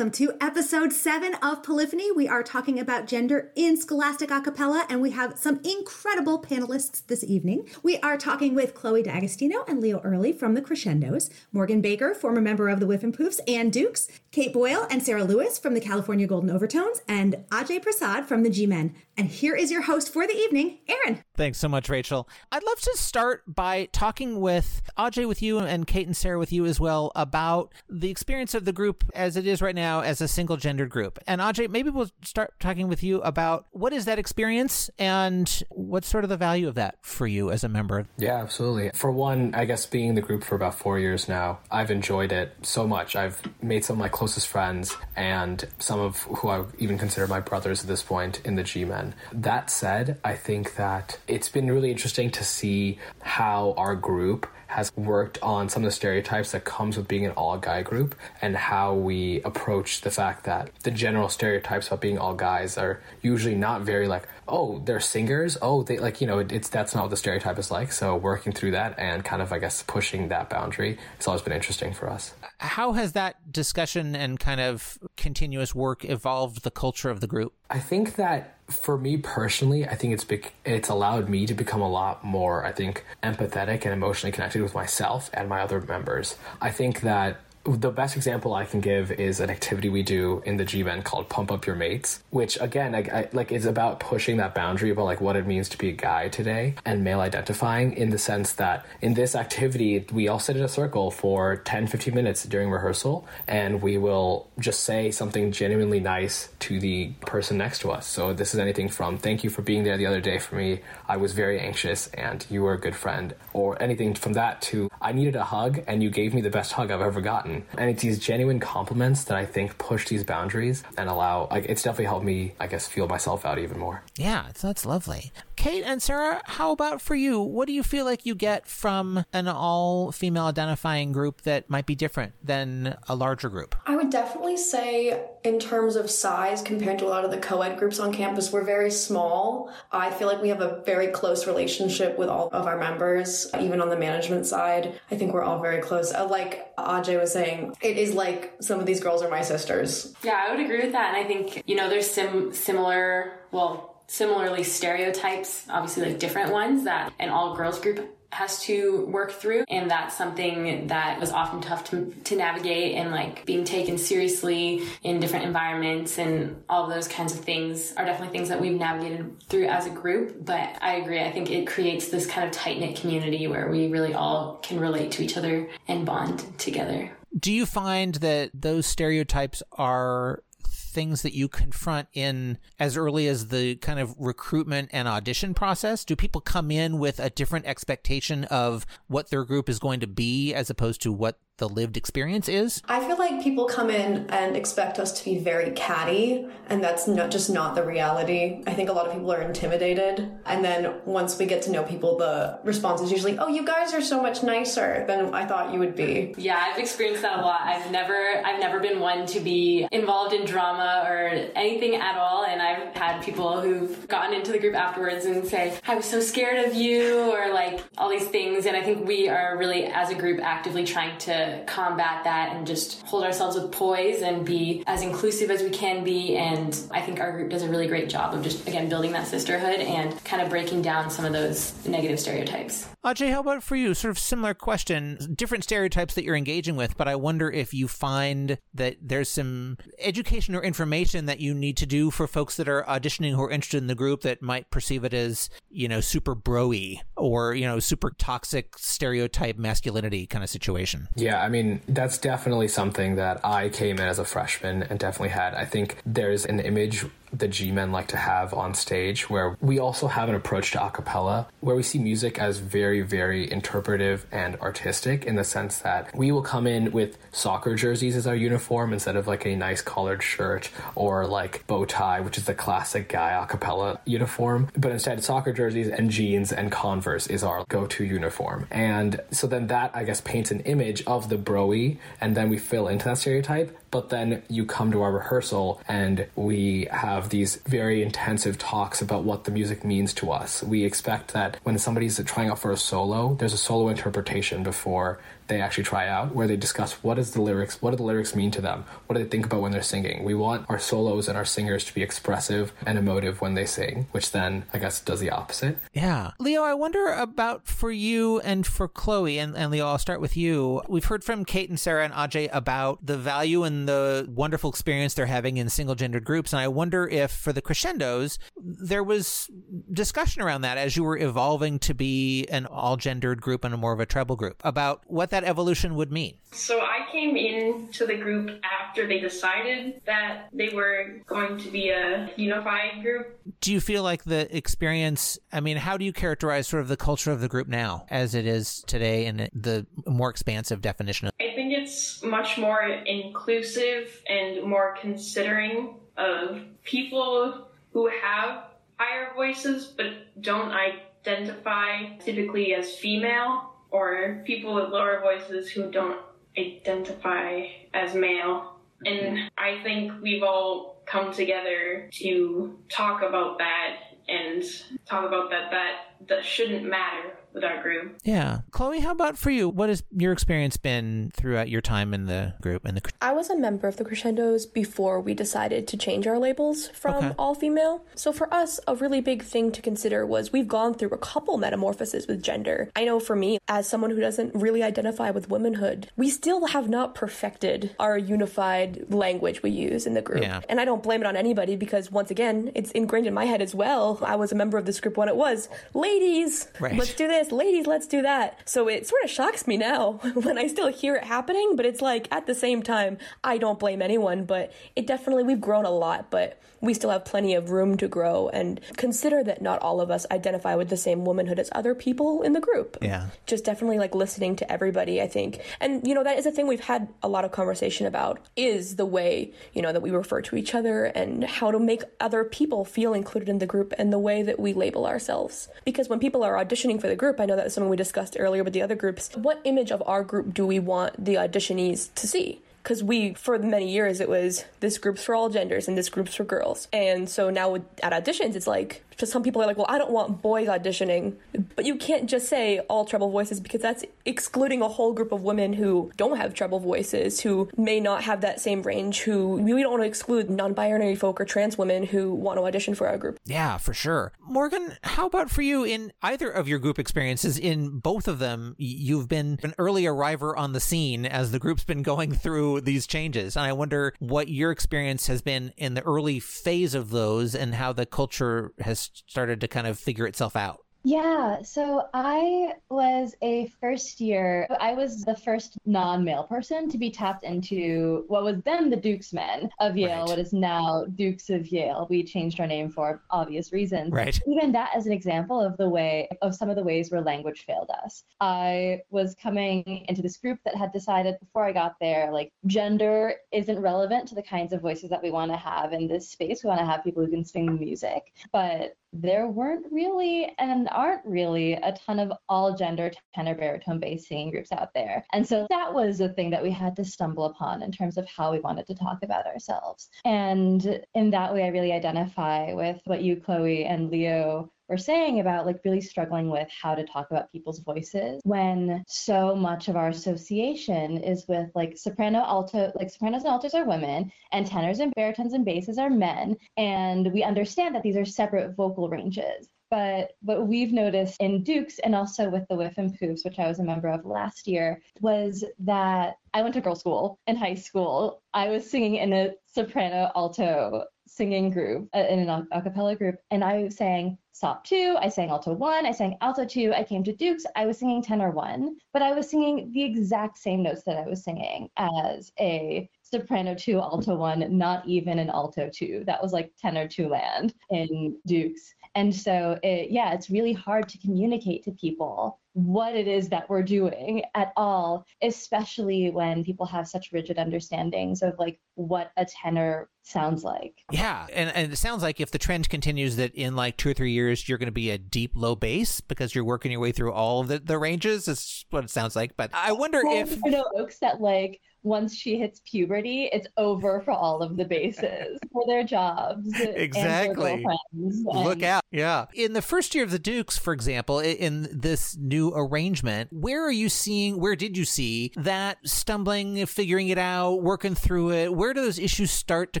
Welcome 0.02 0.26
to 0.26 0.32
episode 0.40 0.92
seven 0.92 1.36
of 1.42 1.62
Polyphony. 1.62 2.10
We 2.10 2.26
are 2.26 2.42
talking 2.42 2.80
about 2.80 3.06
gender 3.06 3.52
in 3.54 3.76
Scholastic 3.76 4.32
a 4.32 4.40
cappella, 4.40 4.84
and 4.88 5.00
we 5.00 5.12
have 5.12 5.38
some 5.38 5.60
incredible 5.62 6.42
panelists 6.42 7.06
this 7.06 7.22
evening. 7.22 7.68
We 7.84 7.98
are 7.98 8.18
talking 8.18 8.56
with 8.56 8.74
Chloe 8.74 9.04
D'Agostino 9.04 9.64
and 9.68 9.80
Leo 9.80 10.00
Early 10.00 10.32
from 10.32 10.54
the 10.54 10.60
Crescendos, 10.60 11.30
Morgan 11.52 11.80
Baker, 11.80 12.14
former 12.14 12.40
member 12.40 12.68
of 12.68 12.80
the 12.80 12.86
Whiffenpoofs 12.86 13.04
and 13.04 13.14
Poofs 13.14 13.40
and 13.46 13.72
Dukes, 13.72 14.08
Kate 14.32 14.52
Boyle 14.52 14.88
and 14.90 15.04
Sarah 15.04 15.22
Lewis 15.22 15.56
from 15.56 15.74
the 15.74 15.80
California 15.80 16.26
Golden 16.26 16.50
Overtones, 16.50 17.00
and 17.06 17.36
Ajay 17.50 17.80
Prasad 17.80 18.26
from 18.26 18.42
the 18.42 18.50
G 18.50 18.66
Men. 18.66 18.96
And 19.22 19.30
here 19.30 19.54
is 19.54 19.70
your 19.70 19.82
host 19.82 20.12
for 20.12 20.26
the 20.26 20.34
evening, 20.34 20.78
Aaron. 20.88 21.22
Thanks 21.36 21.58
so 21.58 21.68
much, 21.68 21.88
Rachel. 21.88 22.28
I'd 22.50 22.64
love 22.64 22.80
to 22.80 22.96
start 22.96 23.44
by 23.46 23.88
talking 23.92 24.40
with 24.40 24.82
Ajay, 24.98 25.28
with 25.28 25.40
you, 25.40 25.60
and 25.60 25.86
Kate 25.86 26.08
and 26.08 26.16
Sarah, 26.16 26.40
with 26.40 26.52
you 26.52 26.66
as 26.66 26.80
well, 26.80 27.12
about 27.14 27.72
the 27.88 28.10
experience 28.10 28.52
of 28.56 28.64
the 28.64 28.72
group 28.72 29.04
as 29.14 29.36
it 29.36 29.46
is 29.46 29.62
right 29.62 29.76
now 29.76 30.00
as 30.00 30.20
a 30.20 30.26
single 30.26 30.56
gendered 30.56 30.90
group. 30.90 31.20
And 31.28 31.40
Ajay, 31.40 31.70
maybe 31.70 31.88
we'll 31.88 32.10
start 32.24 32.54
talking 32.58 32.88
with 32.88 33.04
you 33.04 33.20
about 33.20 33.66
what 33.70 33.92
is 33.92 34.06
that 34.06 34.18
experience 34.18 34.90
and 34.98 35.62
what's 35.70 36.08
sort 36.08 36.24
of 36.24 36.30
the 36.30 36.36
value 36.36 36.66
of 36.66 36.74
that 36.74 36.96
for 37.00 37.28
you 37.28 37.52
as 37.52 37.62
a 37.62 37.68
member. 37.68 38.08
Yeah, 38.18 38.42
absolutely. 38.42 38.90
For 38.92 39.12
one, 39.12 39.54
I 39.54 39.66
guess 39.66 39.86
being 39.86 40.08
in 40.08 40.14
the 40.16 40.20
group 40.20 40.42
for 40.42 40.56
about 40.56 40.74
four 40.74 40.98
years 40.98 41.28
now, 41.28 41.60
I've 41.70 41.92
enjoyed 41.92 42.32
it 42.32 42.56
so 42.62 42.88
much. 42.88 43.14
I've 43.14 43.40
made 43.62 43.84
some 43.84 43.94
of 43.94 44.00
my 44.00 44.08
closest 44.08 44.48
friends 44.48 44.96
and 45.14 45.64
some 45.78 46.00
of 46.00 46.22
who 46.22 46.48
I 46.48 46.64
even 46.80 46.98
consider 46.98 47.28
my 47.28 47.38
brothers 47.38 47.82
at 47.82 47.86
this 47.86 48.02
point 48.02 48.40
in 48.44 48.56
the 48.56 48.64
G 48.64 48.84
Men. 48.84 49.11
That 49.32 49.70
said, 49.70 50.18
I 50.24 50.34
think 50.34 50.76
that 50.76 51.18
it's 51.28 51.48
been 51.48 51.70
really 51.70 51.90
interesting 51.90 52.30
to 52.32 52.44
see 52.44 52.98
how 53.20 53.74
our 53.76 53.94
group 53.94 54.46
has 54.72 54.90
worked 54.96 55.38
on 55.42 55.68
some 55.68 55.82
of 55.84 55.86
the 55.86 55.94
stereotypes 55.94 56.52
that 56.52 56.64
comes 56.64 56.96
with 56.96 57.06
being 57.06 57.26
an 57.26 57.32
all 57.32 57.58
guy 57.58 57.82
group 57.82 58.14
and 58.40 58.56
how 58.56 58.94
we 58.94 59.42
approach 59.42 60.00
the 60.00 60.10
fact 60.10 60.44
that 60.44 60.70
the 60.82 60.90
general 60.90 61.28
stereotypes 61.28 61.88
about 61.88 62.00
being 62.00 62.16
all 62.16 62.32
guys 62.34 62.78
are 62.78 62.98
usually 63.20 63.54
not 63.54 63.82
very 63.82 64.08
like 64.08 64.26
oh 64.48 64.80
they're 64.84 65.00
singers 65.00 65.56
oh 65.62 65.82
they 65.82 65.98
like 65.98 66.20
you 66.20 66.26
know 66.26 66.38
it's 66.38 66.68
that's 66.68 66.94
not 66.94 67.02
what 67.02 67.10
the 67.10 67.16
stereotype 67.16 67.58
is 67.58 67.70
like 67.70 67.92
so 67.92 68.16
working 68.16 68.52
through 68.52 68.70
that 68.70 68.98
and 68.98 69.24
kind 69.24 69.42
of 69.42 69.52
i 69.52 69.58
guess 69.58 69.82
pushing 69.84 70.28
that 70.28 70.50
boundary 70.50 70.98
has 71.16 71.26
always 71.26 71.42
been 71.42 71.52
interesting 71.52 71.92
for 71.92 72.08
us 72.08 72.34
How 72.58 72.92
has 72.92 73.12
that 73.12 73.52
discussion 73.52 74.14
and 74.14 74.38
kind 74.38 74.60
of 74.60 74.98
continuous 75.16 75.74
work 75.74 76.04
evolved 76.04 76.62
the 76.62 76.70
culture 76.70 77.10
of 77.10 77.18
the 77.20 77.26
group? 77.26 77.52
I 77.68 77.80
think 77.80 78.14
that 78.14 78.56
for 78.70 78.96
me 78.96 79.16
personally, 79.16 79.86
I 79.88 79.96
think 79.96 80.14
it's 80.14 80.24
bec- 80.24 80.52
it's 80.64 80.88
allowed 80.88 81.28
me 81.28 81.44
to 81.46 81.54
become 81.54 81.80
a 81.80 81.88
lot 81.88 82.22
more, 82.24 82.64
I 82.64 82.70
think, 82.70 83.04
empathetic 83.22 83.82
and 83.84 83.92
emotionally 83.92 84.30
connected 84.30 84.62
with 84.62 84.74
myself 84.74 85.28
and 85.34 85.48
my 85.48 85.60
other 85.60 85.80
members. 85.80 86.36
I 86.60 86.70
think 86.70 87.00
that 87.00 87.40
the 87.64 87.90
best 87.90 88.16
example 88.16 88.54
I 88.54 88.64
can 88.64 88.80
give 88.80 89.12
is 89.12 89.38
an 89.38 89.48
activity 89.48 89.88
we 89.88 90.02
do 90.02 90.42
in 90.44 90.56
the 90.56 90.64
G-Men 90.64 91.02
called 91.02 91.28
Pump 91.28 91.52
Up 91.52 91.66
Your 91.66 91.76
Mates, 91.76 92.22
which 92.30 92.60
again, 92.60 92.94
I, 92.94 92.98
I, 92.98 93.28
like, 93.32 93.52
is 93.52 93.66
about 93.66 94.00
pushing 94.00 94.38
that 94.38 94.54
boundary 94.54 94.90
about 94.90 95.04
like 95.04 95.20
what 95.20 95.36
it 95.36 95.46
means 95.46 95.68
to 95.70 95.78
be 95.78 95.90
a 95.90 95.92
guy 95.92 96.28
today 96.28 96.74
and 96.84 97.04
male 97.04 97.20
identifying 97.20 97.92
in 97.96 98.10
the 98.10 98.18
sense 98.18 98.54
that 98.54 98.84
in 99.00 99.14
this 99.14 99.36
activity, 99.36 100.04
we 100.12 100.26
all 100.28 100.40
sit 100.40 100.56
in 100.56 100.64
a 100.64 100.68
circle 100.68 101.10
for 101.10 101.56
10, 101.56 101.86
15 101.86 102.14
minutes 102.14 102.44
during 102.44 102.68
rehearsal 102.70 103.26
and 103.46 103.80
we 103.80 103.96
will 103.96 104.48
just 104.58 104.80
say 104.80 105.10
something 105.10 105.52
genuinely 105.52 106.00
nice 106.00 106.48
to 106.60 106.80
the 106.80 107.12
person 107.26 107.58
next 107.58 107.80
to 107.80 107.92
us. 107.92 108.06
So 108.06 108.32
this 108.32 108.54
is 108.54 108.60
anything 108.60 108.88
from 108.88 109.18
thank 109.18 109.44
you 109.44 109.50
for 109.50 109.62
being 109.62 109.84
there 109.84 109.96
the 109.96 110.06
other 110.06 110.20
day 110.20 110.38
for 110.38 110.56
me. 110.56 110.80
I 111.08 111.16
was 111.16 111.32
very 111.32 111.60
anxious 111.60 112.08
and 112.08 112.44
you 112.50 112.62
were 112.62 112.74
a 112.74 112.80
good 112.80 112.96
friend 112.96 113.34
or 113.52 113.80
anything 113.80 114.14
from 114.14 114.32
that 114.32 114.62
to 114.62 114.90
I 115.00 115.12
needed 115.12 115.36
a 115.36 115.44
hug 115.44 115.82
and 115.86 116.02
you 116.02 116.10
gave 116.10 116.34
me 116.34 116.40
the 116.40 116.50
best 116.50 116.72
hug 116.72 116.90
I've 116.90 117.00
ever 117.00 117.20
gotten. 117.20 117.51
And 117.78 117.90
it's 117.90 118.02
these 118.02 118.18
genuine 118.18 118.60
compliments 118.60 119.24
that 119.24 119.36
I 119.36 119.44
think 119.44 119.78
push 119.78 120.08
these 120.08 120.24
boundaries 120.24 120.82
and 120.96 121.08
allow 121.08 121.48
like 121.50 121.64
it's 121.66 121.82
definitely 121.82 122.06
helped 122.06 122.24
me, 122.24 122.54
I 122.58 122.66
guess, 122.66 122.86
feel 122.86 123.06
myself 123.06 123.44
out 123.44 123.58
even 123.58 123.78
more. 123.78 124.02
Yeah, 124.16 124.42
so 124.54 124.68
that's 124.68 124.84
lovely. 124.86 125.32
Kate 125.62 125.84
and 125.84 126.02
Sarah, 126.02 126.42
how 126.44 126.72
about 126.72 127.00
for 127.00 127.14
you? 127.14 127.38
What 127.38 127.68
do 127.68 127.72
you 127.72 127.84
feel 127.84 128.04
like 128.04 128.26
you 128.26 128.34
get 128.34 128.66
from 128.66 129.24
an 129.32 129.46
all 129.46 130.10
female 130.10 130.46
identifying 130.46 131.12
group 131.12 131.42
that 131.42 131.70
might 131.70 131.86
be 131.86 131.94
different 131.94 132.32
than 132.44 132.96
a 133.08 133.14
larger 133.14 133.48
group? 133.48 133.76
I 133.86 133.94
would 133.94 134.10
definitely 134.10 134.56
say, 134.56 135.24
in 135.44 135.60
terms 135.60 135.94
of 135.94 136.10
size, 136.10 136.62
compared 136.62 136.98
to 136.98 137.06
a 137.06 137.10
lot 137.10 137.24
of 137.24 137.30
the 137.30 137.38
co 137.38 137.62
ed 137.62 137.78
groups 137.78 138.00
on 138.00 138.12
campus, 138.12 138.50
we're 138.50 138.64
very 138.64 138.90
small. 138.90 139.72
I 139.92 140.10
feel 140.10 140.26
like 140.26 140.42
we 140.42 140.48
have 140.48 140.60
a 140.60 140.82
very 140.84 141.06
close 141.06 141.46
relationship 141.46 142.18
with 142.18 142.28
all 142.28 142.48
of 142.48 142.66
our 142.66 142.76
members, 142.76 143.48
even 143.60 143.80
on 143.80 143.88
the 143.88 143.96
management 143.96 144.46
side. 144.46 144.98
I 145.12 145.16
think 145.16 145.32
we're 145.32 145.44
all 145.44 145.62
very 145.62 145.80
close. 145.80 146.12
Uh, 146.12 146.26
Like 146.26 146.74
Ajay 146.76 147.20
was 147.20 147.32
saying, 147.32 147.76
it 147.80 147.98
is 147.98 148.14
like 148.14 148.52
some 148.60 148.80
of 148.80 148.86
these 148.86 148.98
girls 148.98 149.22
are 149.22 149.30
my 149.30 149.42
sisters. 149.42 150.12
Yeah, 150.24 150.44
I 150.44 150.50
would 150.50 150.64
agree 150.64 150.80
with 150.82 150.90
that. 150.90 151.14
And 151.14 151.24
I 151.24 151.28
think, 151.28 151.62
you 151.68 151.76
know, 151.76 151.88
there's 151.88 152.10
sim- 152.10 152.52
similar, 152.52 153.38
well, 153.52 153.91
similarly 154.12 154.62
stereotypes, 154.62 155.64
obviously 155.70 156.04
like 156.04 156.18
different 156.18 156.52
ones 156.52 156.84
that 156.84 157.10
an 157.18 157.30
all 157.30 157.56
girls 157.56 157.80
group 157.80 158.14
has 158.30 158.60
to 158.60 159.06
work 159.06 159.32
through. 159.32 159.64
And 159.70 159.90
that's 159.90 160.14
something 160.16 160.88
that 160.88 161.18
was 161.18 161.30
often 161.30 161.62
tough 161.62 161.84
to, 161.90 162.14
to 162.24 162.36
navigate 162.36 162.94
and 162.94 163.10
like 163.10 163.46
being 163.46 163.64
taken 163.64 163.96
seriously 163.96 164.82
in 165.02 165.18
different 165.18 165.46
environments 165.46 166.18
and 166.18 166.62
all 166.68 166.88
those 166.88 167.08
kinds 167.08 167.32
of 167.34 167.40
things 167.40 167.94
are 167.96 168.04
definitely 168.04 168.36
things 168.36 168.50
that 168.50 168.60
we've 168.60 168.78
navigated 168.78 169.42
through 169.48 169.66
as 169.66 169.86
a 169.86 169.90
group. 169.90 170.44
But 170.44 170.76
I 170.82 170.96
agree. 170.96 171.22
I 171.22 171.32
think 171.32 171.50
it 171.50 171.66
creates 171.66 172.08
this 172.08 172.26
kind 172.26 172.46
of 172.46 172.52
tight 172.52 172.78
knit 172.78 172.96
community 172.96 173.46
where 173.46 173.70
we 173.70 173.88
really 173.88 174.12
all 174.12 174.56
can 174.62 174.78
relate 174.78 175.10
to 175.12 175.22
each 175.22 175.38
other 175.38 175.70
and 175.88 176.04
bond 176.04 176.58
together. 176.58 177.10
Do 177.38 177.50
you 177.50 177.64
find 177.64 178.16
that 178.16 178.50
those 178.52 178.86
stereotypes 178.86 179.62
are 179.72 180.42
things 180.92 181.22
that 181.22 181.34
you 181.34 181.48
confront 181.48 182.08
in 182.12 182.58
as 182.78 182.96
early 182.96 183.26
as 183.26 183.48
the 183.48 183.76
kind 183.76 183.98
of 183.98 184.14
recruitment 184.18 184.90
and 184.92 185.08
audition 185.08 185.54
process? 185.54 186.04
Do 186.04 186.14
people 186.14 186.40
come 186.40 186.70
in 186.70 186.98
with 186.98 187.18
a 187.18 187.30
different 187.30 187.66
expectation 187.66 188.44
of 188.44 188.86
what 189.08 189.30
their 189.30 189.44
group 189.44 189.68
is 189.68 189.78
going 189.78 190.00
to 190.00 190.06
be 190.06 190.54
as 190.54 190.70
opposed 190.70 191.02
to 191.02 191.12
what 191.12 191.38
the 191.62 191.68
lived 191.68 191.96
experience 191.96 192.48
is? 192.48 192.82
I 192.88 193.06
feel 193.06 193.16
like 193.16 193.40
people 193.40 193.66
come 193.66 193.88
in 193.88 194.28
and 194.30 194.56
expect 194.56 194.98
us 194.98 195.12
to 195.20 195.24
be 195.24 195.38
very 195.38 195.70
catty, 195.70 196.44
and 196.68 196.82
that's 196.82 197.06
not 197.06 197.30
just 197.30 197.50
not 197.50 197.76
the 197.76 197.84
reality. 197.84 198.64
I 198.66 198.74
think 198.74 198.88
a 198.88 198.92
lot 198.92 199.06
of 199.06 199.12
people 199.12 199.30
are 199.32 199.42
intimidated, 199.42 200.28
and 200.44 200.64
then 200.64 200.94
once 201.04 201.38
we 201.38 201.46
get 201.46 201.62
to 201.62 201.70
know 201.70 201.84
people, 201.84 202.18
the 202.18 202.58
response 202.64 203.00
is 203.00 203.12
usually, 203.12 203.38
"Oh, 203.38 203.46
you 203.46 203.64
guys 203.64 203.94
are 203.94 204.00
so 204.00 204.20
much 204.20 204.42
nicer 204.42 205.04
than 205.06 205.32
I 205.32 205.46
thought 205.46 205.72
you 205.72 205.78
would 205.78 205.94
be." 205.94 206.34
Yeah, 206.36 206.58
I've 206.60 206.80
experienced 206.80 207.22
that 207.22 207.38
a 207.38 207.42
lot. 207.42 207.60
I've 207.62 207.92
never 207.92 208.42
I've 208.44 208.58
never 208.58 208.80
been 208.80 208.98
one 208.98 209.24
to 209.26 209.38
be 209.38 209.86
involved 209.92 210.34
in 210.34 210.44
drama 210.44 211.06
or 211.08 211.28
anything 211.54 211.94
at 211.94 212.16
all 212.16 212.44
and 212.44 212.60
I've 212.60 212.94
had 212.96 213.22
people 213.22 213.60
who've 213.60 214.08
gotten 214.08 214.34
into 214.34 214.50
the 214.50 214.58
group 214.58 214.74
afterwards 214.74 215.26
and 215.26 215.46
say, 215.46 215.74
"I 215.86 215.94
was 215.94 216.06
so 216.06 216.18
scared 216.18 216.66
of 216.66 216.74
you" 216.74 217.30
or 217.30 217.52
like 217.52 217.84
all 217.96 218.08
these 218.08 218.26
things 218.26 218.66
and 218.66 218.76
I 218.76 218.82
think 218.82 219.06
we 219.06 219.28
are 219.28 219.56
really 219.56 219.86
as 219.86 220.10
a 220.10 220.14
group 220.14 220.40
actively 220.42 220.84
trying 220.84 221.18
to 221.18 221.41
combat 221.66 222.24
that 222.24 222.54
and 222.54 222.66
just 222.66 223.02
hold 223.02 223.24
ourselves 223.24 223.56
with 223.56 223.70
poise 223.72 224.22
and 224.22 224.44
be 224.44 224.82
as 224.86 225.02
inclusive 225.02 225.50
as 225.50 225.62
we 225.62 225.70
can 225.70 226.04
be 226.04 226.36
and 226.36 226.78
I 226.90 227.00
think 227.00 227.20
our 227.20 227.32
group 227.32 227.50
does 227.50 227.62
a 227.62 227.68
really 227.68 227.86
great 227.86 228.08
job 228.08 228.34
of 228.34 228.42
just 228.42 228.66
again 228.68 228.88
building 228.88 229.12
that 229.12 229.26
sisterhood 229.26 229.80
and 229.80 230.22
kind 230.24 230.42
of 230.42 230.48
breaking 230.48 230.82
down 230.82 231.10
some 231.10 231.24
of 231.24 231.32
those 231.32 231.72
negative 231.86 232.18
stereotypes. 232.20 232.88
Ajay, 233.04 233.32
how 233.32 233.40
about 233.40 233.62
for 233.62 233.74
you? 233.74 233.94
Sort 233.94 234.10
of 234.10 234.18
similar 234.18 234.54
question, 234.54 235.34
different 235.34 235.64
stereotypes 235.64 236.14
that 236.14 236.24
you're 236.24 236.36
engaging 236.36 236.76
with, 236.76 236.96
but 236.96 237.08
I 237.08 237.16
wonder 237.16 237.50
if 237.50 237.74
you 237.74 237.88
find 237.88 238.58
that 238.74 238.96
there's 239.02 239.28
some 239.28 239.76
education 239.98 240.54
or 240.54 240.62
information 240.62 241.26
that 241.26 241.40
you 241.40 241.52
need 241.52 241.76
to 241.78 241.86
do 241.86 242.10
for 242.10 242.26
folks 242.26 242.56
that 242.56 242.68
are 242.68 242.84
auditioning 242.84 243.34
who 243.34 243.42
are 243.42 243.50
interested 243.50 243.78
in 243.78 243.88
the 243.88 243.94
group 243.94 244.22
that 244.22 244.40
might 244.40 244.70
perceive 244.70 245.04
it 245.04 245.14
as, 245.14 245.50
you 245.68 245.88
know, 245.88 246.00
super 246.00 246.36
broy 246.36 247.00
or, 247.16 247.54
you 247.54 247.66
know, 247.66 247.80
super 247.80 248.10
toxic 248.18 248.78
stereotype 248.78 249.58
masculinity 249.58 250.26
kind 250.26 250.44
of 250.44 250.50
situation. 250.50 251.08
Yeah, 251.16 251.31
I 251.40 251.48
mean, 251.48 251.80
that's 251.88 252.18
definitely 252.18 252.68
something 252.68 253.16
that 253.16 253.44
I 253.44 253.68
came 253.68 253.98
in 253.98 254.06
as 254.06 254.18
a 254.18 254.24
freshman 254.24 254.82
and 254.82 254.98
definitely 254.98 255.30
had. 255.30 255.54
I 255.54 255.64
think 255.64 255.96
there's 256.04 256.44
an 256.44 256.60
image 256.60 257.04
the 257.32 257.48
G 257.48 257.70
men 257.70 257.92
like 257.92 258.08
to 258.08 258.16
have 258.16 258.52
on 258.52 258.74
stage, 258.74 259.30
where 259.30 259.56
we 259.60 259.78
also 259.78 260.06
have 260.06 260.28
an 260.28 260.34
approach 260.34 260.72
to 260.72 260.84
a 260.84 260.90
cappella 260.90 261.48
where 261.60 261.76
we 261.76 261.82
see 261.82 261.98
music 261.98 262.38
as 262.38 262.58
very, 262.58 263.00
very 263.00 263.50
interpretive 263.50 264.26
and 264.30 264.56
artistic 264.60 265.24
in 265.24 265.36
the 265.36 265.44
sense 265.44 265.78
that 265.78 266.14
we 266.14 266.30
will 266.32 266.42
come 266.42 266.66
in 266.66 266.92
with 266.92 267.18
soccer 267.32 267.74
jerseys 267.74 268.16
as 268.16 268.26
our 268.26 268.34
uniform 268.34 268.92
instead 268.92 269.16
of 269.16 269.26
like 269.26 269.46
a 269.46 269.56
nice 269.56 269.80
collared 269.80 270.22
shirt 270.22 270.70
or 270.94 271.26
like 271.26 271.66
bow 271.66 271.84
tie, 271.84 272.20
which 272.20 272.36
is 272.38 272.44
the 272.44 272.54
classic 272.54 273.08
guy 273.08 273.30
a 273.42 273.46
cappella 273.46 274.00
uniform. 274.04 274.68
But 274.76 274.92
instead, 274.92 275.22
soccer 275.24 275.52
jerseys 275.52 275.88
and 275.88 276.10
jeans 276.10 276.52
and 276.52 276.70
Converse 276.70 277.26
is 277.26 277.42
our 277.42 277.64
go 277.68 277.86
to 277.86 278.04
uniform. 278.04 278.66
And 278.70 279.20
so 279.30 279.46
then 279.46 279.68
that, 279.68 279.90
I 279.94 280.04
guess, 280.04 280.20
paints 280.20 280.50
an 280.50 280.60
image 280.60 281.02
of 281.06 281.28
the 281.28 281.36
broy, 281.36 281.98
and 282.20 282.36
then 282.36 282.48
we 282.48 282.58
fill 282.58 282.88
into 282.88 283.06
that 283.06 283.18
stereotype. 283.18 283.76
But 283.92 284.08
then 284.08 284.42
you 284.48 284.64
come 284.64 284.90
to 284.90 285.02
our 285.02 285.12
rehearsal 285.12 285.80
and 285.86 286.26
we 286.34 286.88
have 286.90 287.28
these 287.28 287.56
very 287.66 288.02
intensive 288.02 288.58
talks 288.58 289.00
about 289.02 289.22
what 289.22 289.44
the 289.44 289.52
music 289.52 289.84
means 289.84 290.14
to 290.14 290.32
us. 290.32 290.62
We 290.62 290.84
expect 290.84 291.34
that 291.34 291.58
when 291.62 291.78
somebody's 291.78 292.20
trying 292.24 292.48
out 292.48 292.58
for 292.58 292.72
a 292.72 292.76
solo, 292.76 293.34
there's 293.34 293.52
a 293.52 293.58
solo 293.58 293.88
interpretation 293.90 294.62
before 294.64 295.20
they 295.48 295.60
actually 295.60 295.84
try 295.84 296.08
out 296.08 296.34
where 296.34 296.46
they 296.46 296.56
discuss 296.56 296.92
what 297.04 297.18
is 297.18 297.32
the 297.32 297.42
lyrics 297.42 297.80
what 297.82 297.90
do 297.90 297.96
the 297.96 298.02
lyrics 298.02 298.34
mean 298.34 298.50
to 298.52 298.60
them? 298.60 298.84
What 299.06 299.16
do 299.16 299.22
they 299.22 299.28
think 299.28 299.46
about 299.46 299.60
when 299.60 299.72
they're 299.72 299.82
singing? 299.82 300.24
We 300.24 300.34
want 300.34 300.66
our 300.68 300.78
solos 300.78 301.28
and 301.28 301.36
our 301.36 301.44
singers 301.44 301.84
to 301.84 301.94
be 301.94 302.02
expressive 302.02 302.72
and 302.86 302.98
emotive 302.98 303.40
when 303.40 303.54
they 303.54 303.66
sing 303.66 304.06
which 304.12 304.32
then 304.32 304.64
i 304.72 304.78
guess 304.78 305.00
does 305.00 305.20
the 305.20 305.30
opposite. 305.30 305.78
Yeah. 305.92 306.32
Leo 306.38 306.62
i 306.62 306.74
wonder 306.74 307.06
about 307.12 307.66
for 307.66 307.90
you 307.90 308.40
and 308.40 308.66
for 308.66 308.88
chloe 308.88 309.38
and, 309.38 309.56
and 309.56 309.70
leo 309.70 309.86
i'll 309.86 309.98
start 309.98 310.20
with 310.20 310.36
you. 310.36 310.82
We've 310.88 311.04
heard 311.04 311.24
from 311.24 311.44
kate 311.44 311.68
and 311.68 311.78
sarah 311.78 312.04
and 312.04 312.14
ajay 312.14 312.48
about 312.52 313.04
the 313.04 313.16
value 313.16 313.64
and 313.64 313.88
the 313.88 314.26
wonderful 314.28 314.70
experience 314.70 315.14
they're 315.14 315.26
having 315.26 315.56
in 315.56 315.68
single 315.68 315.94
gendered 315.94 316.24
groups 316.24 316.52
and 316.52 316.60
i 316.60 316.68
wonder 316.68 317.08
if 317.08 317.30
for 317.30 317.52
the 317.52 317.62
crescendos 317.62 318.38
there 318.56 319.02
was 319.02 319.50
discussion 319.92 320.42
around 320.42 320.62
that 320.62 320.78
as 320.78 320.96
you 320.96 321.04
were 321.04 321.18
evolving 321.18 321.78
to 321.78 321.94
be 321.94 322.46
an 322.46 322.66
all 322.66 322.96
gendered 322.96 323.40
group 323.40 323.64
and 323.64 323.74
a 323.74 323.76
more 323.76 323.92
of 323.92 324.00
a 324.00 324.06
treble 324.06 324.36
group 324.36 324.60
about 324.64 325.02
what 325.06 325.30
that 325.32 325.44
evolution 325.44 325.94
would 325.96 326.12
mean. 326.12 326.34
So 326.52 326.80
I 326.80 327.06
came 327.10 327.36
into 327.36 328.06
the 328.06 328.16
group 328.16 328.50
after 328.62 329.08
they 329.08 329.18
decided 329.18 330.00
that 330.06 330.48
they 330.52 330.68
were 330.68 331.20
going 331.26 331.58
to 331.58 331.70
be 331.70 331.88
a 331.88 332.30
unified 332.36 333.02
group. 333.02 333.40
Do 333.60 333.72
you 333.72 333.80
feel 333.80 334.02
like 334.02 334.24
the 334.24 334.54
experience, 334.54 335.38
I 335.50 335.60
mean, 335.60 335.78
how 335.78 335.96
do 335.96 336.04
you 336.04 336.12
characterize 336.12 336.68
sort 336.68 336.82
of 336.82 336.88
the 336.88 336.98
culture 336.98 337.32
of 337.32 337.40
the 337.40 337.48
group 337.48 337.66
now 337.66 338.06
as 338.10 338.34
it 338.34 338.46
is 338.46 338.84
today 338.86 339.24
in 339.26 339.48
the 339.54 339.86
more 340.06 340.28
expansive 340.28 340.82
definition? 340.82 341.30
I 341.40 341.54
think 341.54 341.72
it's 341.72 342.22
much 342.22 342.58
more 342.58 342.82
inclusive 342.82 344.22
and 344.28 344.62
more 344.68 344.96
considering 345.00 345.94
of 346.18 346.60
people 346.84 347.68
who 347.92 348.10
have 348.22 348.64
higher 348.98 349.32
voices 349.34 349.86
but 349.86 350.06
don't 350.42 350.70
identify 350.70 352.18
typically 352.18 352.74
as 352.74 352.94
female 352.96 353.71
or 353.92 354.42
people 354.44 354.74
with 354.74 354.88
lower 354.88 355.20
voices 355.20 355.70
who 355.70 355.90
don't 355.90 356.18
identify 356.58 357.66
as 357.94 358.14
male. 358.14 358.76
And 359.04 359.50
I 359.58 359.82
think 359.82 360.12
we've 360.22 360.42
all 360.42 361.02
come 361.06 361.32
together 361.32 362.08
to 362.12 362.78
talk 362.88 363.22
about 363.22 363.58
that 363.58 363.96
and 364.28 364.62
talk 365.04 365.26
about 365.26 365.50
that 365.50 365.70
that 365.70 366.28
that 366.28 366.44
shouldn't 366.44 366.84
matter 366.84 367.36
with 367.52 367.64
our 367.64 367.82
group. 367.82 368.16
Yeah. 368.24 368.60
Chloe, 368.70 369.00
how 369.00 369.12
about 369.12 369.36
for 369.36 369.50
you? 369.50 369.68
What 369.68 369.88
has 369.88 370.02
your 370.10 370.32
experience 370.32 370.76
been 370.76 371.30
throughout 371.34 371.68
your 371.68 371.80
time 371.80 372.14
in 372.14 372.26
the 372.26 372.54
group 372.60 372.84
and 372.84 372.96
the 372.96 373.02
I 373.20 373.32
was 373.32 373.50
a 373.50 373.56
member 373.56 373.88
of 373.88 373.96
the 373.96 374.04
Crescendos 374.04 374.66
before 374.66 375.20
we 375.20 375.34
decided 375.34 375.86
to 375.88 375.96
change 375.96 376.26
our 376.26 376.38
labels 376.38 376.88
from 376.88 377.16
okay. 377.16 377.34
all 377.38 377.54
female. 377.54 378.04
So 378.14 378.32
for 378.32 378.52
us, 378.52 378.80
a 378.86 378.94
really 378.94 379.20
big 379.20 379.42
thing 379.42 379.72
to 379.72 379.82
consider 379.82 380.24
was 380.24 380.52
we've 380.52 380.68
gone 380.68 380.94
through 380.94 381.10
a 381.10 381.18
couple 381.18 381.58
metamorphoses 381.58 382.26
with 382.26 382.42
gender. 382.42 382.90
I 382.96 383.04
know 383.04 383.20
for 383.20 383.36
me, 383.36 383.58
as 383.68 383.88
someone 383.88 384.10
who 384.10 384.20
doesn't 384.20 384.54
really 384.54 384.82
identify 384.82 385.30
with 385.30 385.48
womanhood, 385.48 386.10
we 386.16 386.30
still 386.30 386.66
have 386.66 386.88
not 386.88 387.14
perfected 387.14 387.94
our 387.98 388.16
unified 388.16 389.12
language 389.12 389.62
we 389.62 389.70
use 389.70 390.06
in 390.06 390.14
the 390.14 390.22
group. 390.22 390.42
Yeah. 390.42 390.60
And 390.68 390.80
I 390.80 390.84
don't 390.84 391.02
blame 391.02 391.20
it 391.20 391.26
on 391.26 391.36
anybody 391.36 391.76
because 391.76 392.10
once 392.10 392.30
again, 392.30 392.72
it's 392.74 392.90
ingrained 392.92 393.26
in 393.26 393.34
my 393.34 393.44
head 393.44 393.60
as 393.60 393.74
well. 393.74 394.18
I 394.22 394.36
was 394.36 394.52
a 394.52 394.54
member 394.54 394.78
of 394.78 394.86
this 394.86 395.00
group 395.00 395.16
when 395.16 395.28
it 395.28 395.36
was 395.36 395.68
ladies, 395.94 396.68
right. 396.80 396.96
let's 396.96 397.14
do 397.14 397.28
this 397.28 397.41
this, 397.42 397.52
ladies, 397.52 397.86
let's 397.86 398.06
do 398.06 398.22
that. 398.22 398.58
So 398.68 398.88
it 398.88 399.06
sort 399.06 399.24
of 399.24 399.30
shocks 399.30 399.66
me 399.66 399.76
now 399.76 400.12
when 400.34 400.58
I 400.58 400.66
still 400.66 400.88
hear 400.88 401.16
it 401.16 401.24
happening, 401.24 401.74
but 401.76 401.86
it's 401.86 402.00
like 402.00 402.28
at 402.30 402.46
the 402.46 402.54
same 402.54 402.82
time, 402.82 403.18
I 403.42 403.58
don't 403.58 403.78
blame 403.78 404.00
anyone, 404.00 404.44
but 404.44 404.72
it 404.94 405.06
definitely, 405.06 405.42
we've 405.42 405.60
grown 405.60 405.84
a 405.84 405.90
lot, 405.90 406.30
but 406.30 406.60
we 406.82 406.92
still 406.92 407.10
have 407.10 407.24
plenty 407.24 407.54
of 407.54 407.70
room 407.70 407.96
to 407.96 408.08
grow 408.08 408.48
and 408.48 408.80
consider 408.96 409.42
that 409.44 409.62
not 409.62 409.80
all 409.80 410.00
of 410.00 410.10
us 410.10 410.26
identify 410.30 410.74
with 410.74 410.90
the 410.90 410.96
same 410.96 411.24
womanhood 411.24 411.58
as 411.58 411.70
other 411.72 411.94
people 411.94 412.42
in 412.42 412.52
the 412.52 412.60
group. 412.60 412.98
Yeah. 413.00 413.28
Just 413.46 413.64
definitely 413.64 413.98
like 413.98 414.14
listening 414.14 414.56
to 414.56 414.70
everybody, 414.70 415.22
I 415.22 415.28
think. 415.28 415.60
And, 415.80 416.06
you 416.06 416.14
know, 416.14 416.24
that 416.24 416.38
is 416.38 416.44
a 416.44 416.50
thing 416.50 416.66
we've 416.66 416.80
had 416.80 417.08
a 417.22 417.28
lot 417.28 417.44
of 417.44 417.52
conversation 417.52 418.06
about 418.06 418.40
is 418.56 418.96
the 418.96 419.06
way, 419.06 419.52
you 419.72 419.80
know, 419.80 419.92
that 419.92 420.02
we 420.02 420.10
refer 420.10 420.42
to 420.42 420.56
each 420.56 420.74
other 420.74 421.04
and 421.04 421.44
how 421.44 421.70
to 421.70 421.78
make 421.78 422.02
other 422.20 422.42
people 422.42 422.84
feel 422.84 423.14
included 423.14 423.48
in 423.48 423.58
the 423.58 423.66
group 423.66 423.94
and 423.96 424.12
the 424.12 424.18
way 424.18 424.42
that 424.42 424.58
we 424.58 424.72
label 424.72 425.06
ourselves. 425.06 425.68
Because 425.84 426.08
when 426.08 426.18
people 426.18 426.42
are 426.42 426.54
auditioning 426.54 427.00
for 427.00 427.06
the 427.06 427.16
group, 427.16 427.38
I 427.40 427.46
know 427.46 427.54
that 427.54 427.64
was 427.64 427.74
something 427.74 427.90
we 427.90 427.96
discussed 427.96 428.36
earlier 428.38 428.64
with 428.64 428.72
the 428.72 428.82
other 428.82 428.96
groups. 428.96 429.30
What 429.36 429.60
image 429.62 429.92
of 429.92 430.02
our 430.04 430.24
group 430.24 430.52
do 430.52 430.66
we 430.66 430.80
want 430.80 431.24
the 431.24 431.36
auditionees 431.36 432.12
to 432.16 432.26
see? 432.26 432.60
Because 432.82 433.02
we 433.02 433.34
for 433.34 433.58
many 433.58 433.90
years 433.90 434.20
it 434.20 434.28
was 434.28 434.64
this 434.80 434.98
group's 434.98 435.22
for 435.22 435.34
all 435.34 435.48
genders 435.48 435.88
and 435.88 435.96
this 435.96 436.08
group's 436.08 436.34
for 436.34 436.44
girls. 436.44 436.88
And 436.92 437.28
so 437.28 437.50
now 437.50 437.70
with, 437.70 437.84
at 438.02 438.12
auditions 438.12 438.54
it's 438.54 438.66
like 438.66 439.04
just 439.16 439.32
some 439.32 439.42
people 439.42 439.62
are 439.62 439.66
like 439.66 439.76
well 439.76 439.86
i 439.88 439.98
don't 439.98 440.10
want 440.10 440.42
boys 440.42 440.68
auditioning. 440.68 441.34
But 441.74 441.86
you 441.86 441.96
can't 441.96 442.28
just 442.28 442.48
say 442.48 442.80
all 442.80 443.04
treble 443.04 443.30
voices 443.30 443.60
because 443.60 443.80
that's 443.80 444.04
excluding 444.24 444.82
a 444.82 444.88
whole 444.88 445.12
group 445.12 445.32
of 445.32 445.42
women 445.42 445.72
who 445.72 446.10
don't 446.16 446.36
have 446.36 446.54
treble 446.54 446.80
voices 446.80 447.40
who 447.40 447.68
may 447.76 448.00
not 448.00 448.22
have 448.24 448.40
that 448.42 448.60
same 448.60 448.82
range 448.82 449.20
who 449.20 449.56
we 449.56 449.82
don't 449.82 449.92
want 449.92 450.02
to 450.02 450.06
exclude 450.06 450.50
non-binary 450.50 451.14
folk 451.14 451.40
or 451.40 451.44
trans 451.44 451.78
women 451.78 452.04
who 452.04 452.32
want 452.32 452.58
to 452.58 452.64
audition 452.64 452.94
for 452.94 453.08
our 453.08 453.18
group. 453.18 453.38
Yeah 453.44 453.78
for 453.78 453.94
sure. 453.94 454.32
Morgan 454.40 454.96
how 455.02 455.26
about 455.26 455.50
for 455.50 455.62
you 455.62 455.84
in 455.84 456.12
either 456.22 456.50
of 456.50 456.68
your 456.68 456.78
group 456.78 456.98
experiences? 456.98 457.58
In 457.58 457.98
both 457.98 458.28
of 458.28 458.38
them 458.38 458.74
you've 458.78 459.28
been 459.28 459.58
an 459.62 459.74
early 459.78 460.06
arriver 460.06 460.56
on 460.56 460.72
the 460.72 460.80
scene 460.80 461.24
as 461.26 461.52
the 461.52 461.58
group's 461.58 461.84
been 461.84 462.02
going 462.02 462.32
through 462.32 462.82
these 462.82 463.06
changes. 463.06 463.56
And 463.56 463.64
i 463.64 463.72
wonder 463.72 464.14
what 464.18 464.48
your 464.48 464.70
experience 464.70 465.26
has 465.26 465.42
been 465.42 465.72
in 465.76 465.94
the 465.94 466.02
early 466.02 466.40
phase 466.40 466.94
of 466.94 467.10
those 467.10 467.54
and 467.54 467.74
how 467.74 467.92
the 467.92 468.06
culture 468.06 468.72
has 468.80 469.08
started 469.12 469.60
to 469.60 469.68
kind 469.68 469.86
of 469.86 469.98
figure 469.98 470.26
itself 470.26 470.56
out? 470.56 470.80
Yeah, 471.04 471.62
so 471.62 472.08
I 472.14 472.74
was 472.88 473.34
a 473.42 473.72
first 473.80 474.20
year, 474.20 474.66
I 474.80 474.94
was 474.94 475.24
the 475.24 475.34
first 475.34 475.76
non 475.84 476.24
male 476.24 476.44
person 476.44 476.88
to 476.90 476.98
be 476.98 477.10
tapped 477.10 477.44
into 477.44 478.24
what 478.28 478.44
was 478.44 478.60
then 478.64 478.90
the 478.90 478.96
Dukes 478.96 479.32
Men 479.32 479.70
of 479.80 479.96
Yale, 479.96 480.20
right. 480.20 480.28
what 480.28 480.38
is 480.38 480.52
now 480.52 481.04
Dukes 481.16 481.50
of 481.50 481.66
Yale. 481.68 482.06
We 482.08 482.22
changed 482.22 482.60
our 482.60 482.66
name 482.66 482.90
for 482.90 483.22
obvious 483.30 483.72
reasons. 483.72 484.12
Right. 484.12 484.38
Even 484.46 484.72
that 484.72 484.90
as 484.94 485.06
an 485.06 485.12
example 485.12 485.60
of 485.60 485.76
the 485.76 485.88
way, 485.88 486.28
of 486.40 486.54
some 486.54 486.70
of 486.70 486.76
the 486.76 486.84
ways 486.84 487.10
where 487.10 487.20
language 487.20 487.64
failed 487.66 487.90
us. 488.04 488.24
I 488.40 489.00
was 489.10 489.34
coming 489.34 490.04
into 490.08 490.22
this 490.22 490.36
group 490.36 490.58
that 490.64 490.76
had 490.76 490.92
decided 490.92 491.38
before 491.40 491.64
I 491.64 491.72
got 491.72 491.96
there, 492.00 492.30
like, 492.32 492.52
gender 492.66 493.34
isn't 493.50 493.78
relevant 493.78 494.28
to 494.28 494.34
the 494.34 494.42
kinds 494.42 494.72
of 494.72 494.80
voices 494.80 495.10
that 495.10 495.22
we 495.22 495.30
want 495.30 495.50
to 495.50 495.56
have 495.56 495.92
in 495.92 496.06
this 496.06 496.30
space. 496.30 496.62
We 496.62 496.68
want 496.68 496.80
to 496.80 496.86
have 496.86 497.02
people 497.02 497.24
who 497.24 497.30
can 497.30 497.44
sing 497.44 497.78
music. 497.78 498.32
But 498.52 498.96
there 499.12 499.46
weren't 499.46 499.86
really 499.92 500.54
and 500.58 500.88
aren't 500.94 501.24
really 501.24 501.74
a 501.74 501.92
ton 501.92 502.18
of 502.18 502.32
all 502.48 502.74
gender 502.76 503.10
tenor 503.34 503.54
baritone 503.54 504.00
based 504.00 504.28
singing 504.28 504.50
groups 504.50 504.72
out 504.72 504.94
there. 504.94 505.24
And 505.32 505.46
so 505.46 505.66
that 505.70 505.92
was 505.92 506.20
a 506.20 506.28
thing 506.28 506.50
that 506.50 506.62
we 506.62 506.70
had 506.70 506.96
to 506.96 507.04
stumble 507.04 507.44
upon 507.44 507.82
in 507.82 507.92
terms 507.92 508.16
of 508.16 508.28
how 508.28 508.52
we 508.52 508.60
wanted 508.60 508.86
to 508.86 508.94
talk 508.94 509.18
about 509.22 509.46
ourselves. 509.46 510.08
And 510.24 511.04
in 511.14 511.30
that 511.30 511.52
way, 511.52 511.64
I 511.64 511.68
really 511.68 511.92
identify 511.92 512.72
with 512.72 513.00
what 513.04 513.22
you, 513.22 513.36
Chloe, 513.36 513.84
and 513.84 514.10
Leo 514.10 514.70
were 514.92 514.98
saying 514.98 515.40
about 515.40 515.64
like 515.64 515.80
really 515.86 516.02
struggling 516.02 516.50
with 516.50 516.68
how 516.70 516.94
to 516.94 517.04
talk 517.04 517.30
about 517.30 517.50
people's 517.50 517.78
voices 517.80 518.42
when 518.44 519.02
so 519.08 519.56
much 519.56 519.88
of 519.88 519.96
our 519.96 520.08
association 520.08 521.16
is 521.16 521.46
with 521.48 521.70
like 521.74 521.96
soprano 521.96 522.40
alto 522.40 522.92
like 522.96 523.08
sopranos 523.08 523.42
and 523.44 523.50
altos 523.50 523.72
are 523.72 523.86
women 523.86 524.30
and 524.52 524.66
tenors 524.66 525.00
and 525.00 525.14
baritones 525.14 525.54
and 525.54 525.64
basses 525.64 525.96
are 525.96 526.10
men 526.10 526.54
and 526.76 527.32
we 527.32 527.42
understand 527.42 527.94
that 527.94 528.02
these 528.02 528.16
are 528.16 528.24
separate 528.26 528.76
vocal 528.76 529.08
ranges 529.08 529.66
but 529.92 530.30
what 530.40 530.66
we've 530.66 530.90
noticed 530.90 531.38
in 531.38 531.62
Dukes 531.62 531.98
and 531.98 532.14
also 532.14 532.48
with 532.48 532.66
the 532.70 532.76
Whiffenpoofs, 532.76 533.44
which 533.44 533.58
I 533.58 533.68
was 533.68 533.78
a 533.78 533.84
member 533.84 534.08
of 534.08 534.24
last 534.24 534.66
year, 534.66 535.02
was 535.20 535.62
that 535.80 536.36
I 536.54 536.62
went 536.62 536.72
to 536.74 536.80
girls' 536.80 537.00
school 537.00 537.38
in 537.46 537.56
high 537.56 537.74
school. 537.74 538.42
I 538.54 538.70
was 538.70 538.90
singing 538.90 539.16
in 539.16 539.34
a 539.34 539.50
soprano 539.66 540.32
alto 540.34 541.04
singing 541.26 541.68
group, 541.68 542.08
uh, 542.14 542.24
in 542.28 542.48
an 542.48 542.68
a 542.72 542.80
cappella 542.80 543.16
group, 543.16 543.36
and 543.50 543.62
I 543.62 543.90
sang 543.90 544.38
sop 544.52 544.84
two, 544.84 545.16
I 545.20 545.28
sang 545.28 545.50
alto 545.50 545.74
one, 545.74 546.06
I 546.06 546.12
sang 546.12 546.38
alto 546.40 546.64
two, 546.64 546.94
I 546.94 547.04
came 547.04 547.22
to 547.24 547.34
Dukes, 547.34 547.66
I 547.76 547.84
was 547.84 547.98
singing 547.98 548.22
tenor 548.22 548.50
one, 548.50 548.96
but 549.12 549.20
I 549.20 549.32
was 549.32 549.50
singing 549.50 549.92
the 549.92 550.02
exact 550.02 550.56
same 550.56 550.82
notes 550.82 551.02
that 551.04 551.18
I 551.18 551.28
was 551.28 551.44
singing 551.44 551.90
as 551.98 552.50
a 552.58 553.10
soprano 553.22 553.74
two, 553.74 553.98
alto 553.98 554.36
one, 554.36 554.64
not 554.76 555.06
even 555.06 555.38
an 555.38 555.50
alto 555.50 555.90
two. 555.92 556.22
That 556.26 556.42
was 556.42 556.52
like 556.52 556.72
tenor 556.78 557.08
two 557.08 557.28
land 557.28 557.74
in 557.90 558.38
Dukes. 558.46 558.94
And 559.14 559.34
so, 559.34 559.78
it, 559.82 560.10
yeah, 560.10 560.32
it's 560.32 560.50
really 560.50 560.72
hard 560.72 561.08
to 561.10 561.18
communicate 561.18 561.84
to 561.84 561.90
people 561.92 562.58
what 562.74 563.14
it 563.14 563.28
is 563.28 563.48
that 563.50 563.68
we're 563.68 563.82
doing 563.82 564.42
at 564.54 564.72
all, 564.76 565.26
especially 565.42 566.30
when 566.30 566.64
people 566.64 566.86
have 566.86 567.06
such 567.06 567.30
rigid 567.32 567.58
understandings 567.58 568.42
of 568.42 568.54
like 568.58 568.80
what 568.94 569.30
a 569.36 569.44
tenor 569.44 570.08
sounds 570.22 570.64
like. 570.64 570.94
Yeah, 571.10 571.46
and, 571.52 571.70
and 571.74 571.92
it 571.92 571.96
sounds 571.96 572.22
like 572.22 572.40
if 572.40 572.50
the 572.50 572.58
trend 572.58 572.88
continues 572.88 573.36
that 573.36 573.54
in 573.54 573.76
like 573.76 573.98
two 573.98 574.10
or 574.10 574.14
three 574.14 574.32
years 574.32 574.68
you're 574.68 574.78
going 574.78 574.86
to 574.86 574.92
be 574.92 575.10
a 575.10 575.18
deep 575.18 575.52
low 575.54 575.74
bass 575.74 576.20
because 576.20 576.54
you're 576.54 576.64
working 576.64 576.92
your 576.92 577.00
way 577.00 577.12
through 577.12 577.32
all 577.32 577.60
of 577.60 577.68
the, 577.68 577.78
the 577.78 577.98
ranges 577.98 578.48
is 578.48 578.86
what 578.90 579.04
it 579.04 579.10
sounds 579.10 579.36
like. 579.36 579.56
But 579.56 579.70
I 579.74 579.92
wonder 579.92 580.22
well, 580.24 580.36
if 580.36 580.56
you 580.64 580.70
know 580.70 580.86
Oaks 580.96 581.18
that 581.18 581.40
like 581.40 581.80
once 582.02 582.34
she 582.34 582.58
hits 582.58 582.80
puberty, 582.84 583.48
it's 583.52 583.66
over 583.76 584.20
for 584.20 584.32
all 584.32 584.62
of 584.62 584.76
the 584.76 584.84
basses 584.84 585.58
for 585.72 585.84
their 585.86 586.04
jobs. 586.04 586.68
Exactly. 586.80 587.84
And 588.12 588.34
Look 588.44 588.82
out. 588.82 589.02
Yeah. 589.10 589.46
In 589.54 589.72
the 589.72 589.82
first 589.82 590.14
year 590.14 590.24
of 590.24 590.30
the 590.30 590.38
Dukes, 590.38 590.78
for 590.78 590.92
example, 590.92 591.38
in 591.38 591.88
this 591.92 592.36
new 592.36 592.72
arrangement, 592.74 593.52
where 593.52 593.84
are 593.84 593.92
you 593.92 594.08
seeing, 594.08 594.58
where 594.58 594.76
did 594.76 594.96
you 594.96 595.04
see 595.04 595.52
that 595.56 595.98
stumbling, 596.04 596.84
figuring 596.86 597.28
it 597.28 597.38
out, 597.38 597.82
working 597.82 598.14
through 598.14 598.52
it? 598.52 598.74
Where 598.74 598.92
do 598.92 599.00
those 599.00 599.18
issues 599.18 599.50
start 599.50 599.92
to 599.92 600.00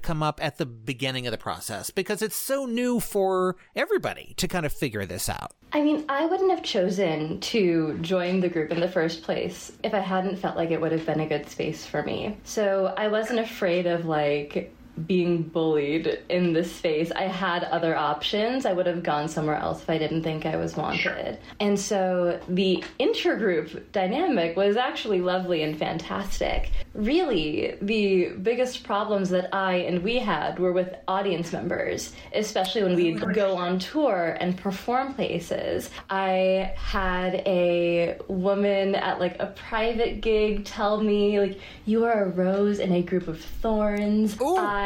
come 0.00 0.22
up 0.22 0.40
at 0.42 0.58
the 0.58 0.66
beginning 0.66 1.26
of 1.26 1.32
the 1.32 1.38
process? 1.38 1.90
Because 1.90 2.22
it's 2.22 2.36
so 2.36 2.66
new 2.66 3.00
for 3.00 3.56
everybody 3.76 4.34
to 4.38 4.48
kind 4.48 4.66
of 4.66 4.72
figure 4.72 5.06
this 5.06 5.28
out. 5.28 5.52
I 5.74 5.80
mean, 5.80 6.04
I 6.08 6.26
wouldn't 6.26 6.50
have 6.50 6.62
chosen 6.62 7.40
to 7.40 7.98
join 8.02 8.40
the 8.40 8.48
group 8.48 8.70
in 8.70 8.80
the 8.80 8.88
first 8.88 9.22
place 9.22 9.72
if 9.82 9.94
I 9.94 10.00
hadn't 10.00 10.36
felt 10.36 10.56
like 10.56 10.70
it 10.70 10.80
would 10.80 10.92
have 10.92 11.06
been 11.06 11.20
a 11.20 11.26
good 11.26 11.48
space 11.48 11.86
for 11.92 12.02
me. 12.02 12.36
So 12.42 12.92
I 12.96 13.06
wasn't 13.08 13.38
afraid 13.38 13.86
of 13.86 14.06
like 14.06 14.74
being 15.06 15.42
bullied 15.42 16.20
in 16.28 16.52
this 16.52 16.70
space. 16.70 17.10
I 17.12 17.22
had 17.22 17.64
other 17.64 17.96
options. 17.96 18.66
I 18.66 18.72
would 18.72 18.86
have 18.86 19.02
gone 19.02 19.28
somewhere 19.28 19.56
else 19.56 19.82
if 19.82 19.90
I 19.90 19.98
didn't 19.98 20.22
think 20.22 20.44
I 20.44 20.56
was 20.56 20.76
wanted. 20.76 21.38
And 21.60 21.78
so 21.78 22.40
the 22.48 22.84
intergroup 23.00 23.82
dynamic 23.92 24.56
was 24.56 24.76
actually 24.76 25.20
lovely 25.20 25.62
and 25.62 25.78
fantastic. 25.78 26.70
Really, 26.94 27.76
the 27.80 28.32
biggest 28.42 28.84
problems 28.84 29.30
that 29.30 29.54
I 29.54 29.76
and 29.76 30.02
we 30.02 30.18
had 30.18 30.58
were 30.58 30.72
with 30.72 30.94
audience 31.08 31.52
members, 31.52 32.12
especially 32.34 32.82
when 32.82 32.94
we'd 32.94 33.34
go 33.34 33.56
on 33.56 33.78
tour 33.78 34.36
and 34.40 34.56
perform 34.58 35.14
places. 35.14 35.88
I 36.10 36.74
had 36.76 37.36
a 37.46 38.18
woman 38.28 38.94
at 38.94 39.20
like 39.20 39.36
a 39.40 39.46
private 39.46 40.20
gig 40.20 40.66
tell 40.66 41.00
me 41.00 41.40
like 41.40 41.58
you 41.86 42.04
are 42.04 42.24
a 42.24 42.28
rose 42.28 42.78
in 42.78 42.92
a 42.92 43.02
group 43.02 43.26
of 43.26 43.40
thorns. 43.40 44.36
I 44.40 44.81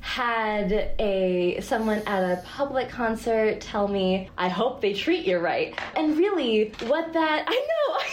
had 0.00 0.70
a 0.98 1.58
someone 1.62 2.02
at 2.06 2.22
a 2.22 2.42
public 2.42 2.88
concert 2.90 3.60
tell 3.60 3.88
me, 3.88 4.28
"I 4.36 4.48
hope 4.48 4.80
they 4.80 4.92
treat 4.92 5.24
you 5.26 5.38
right." 5.38 5.74
And 5.96 6.16
really, 6.16 6.72
what 6.86 7.12
that 7.14 7.44
I 7.48 7.66
know, 7.70 7.94
I 8.04 8.08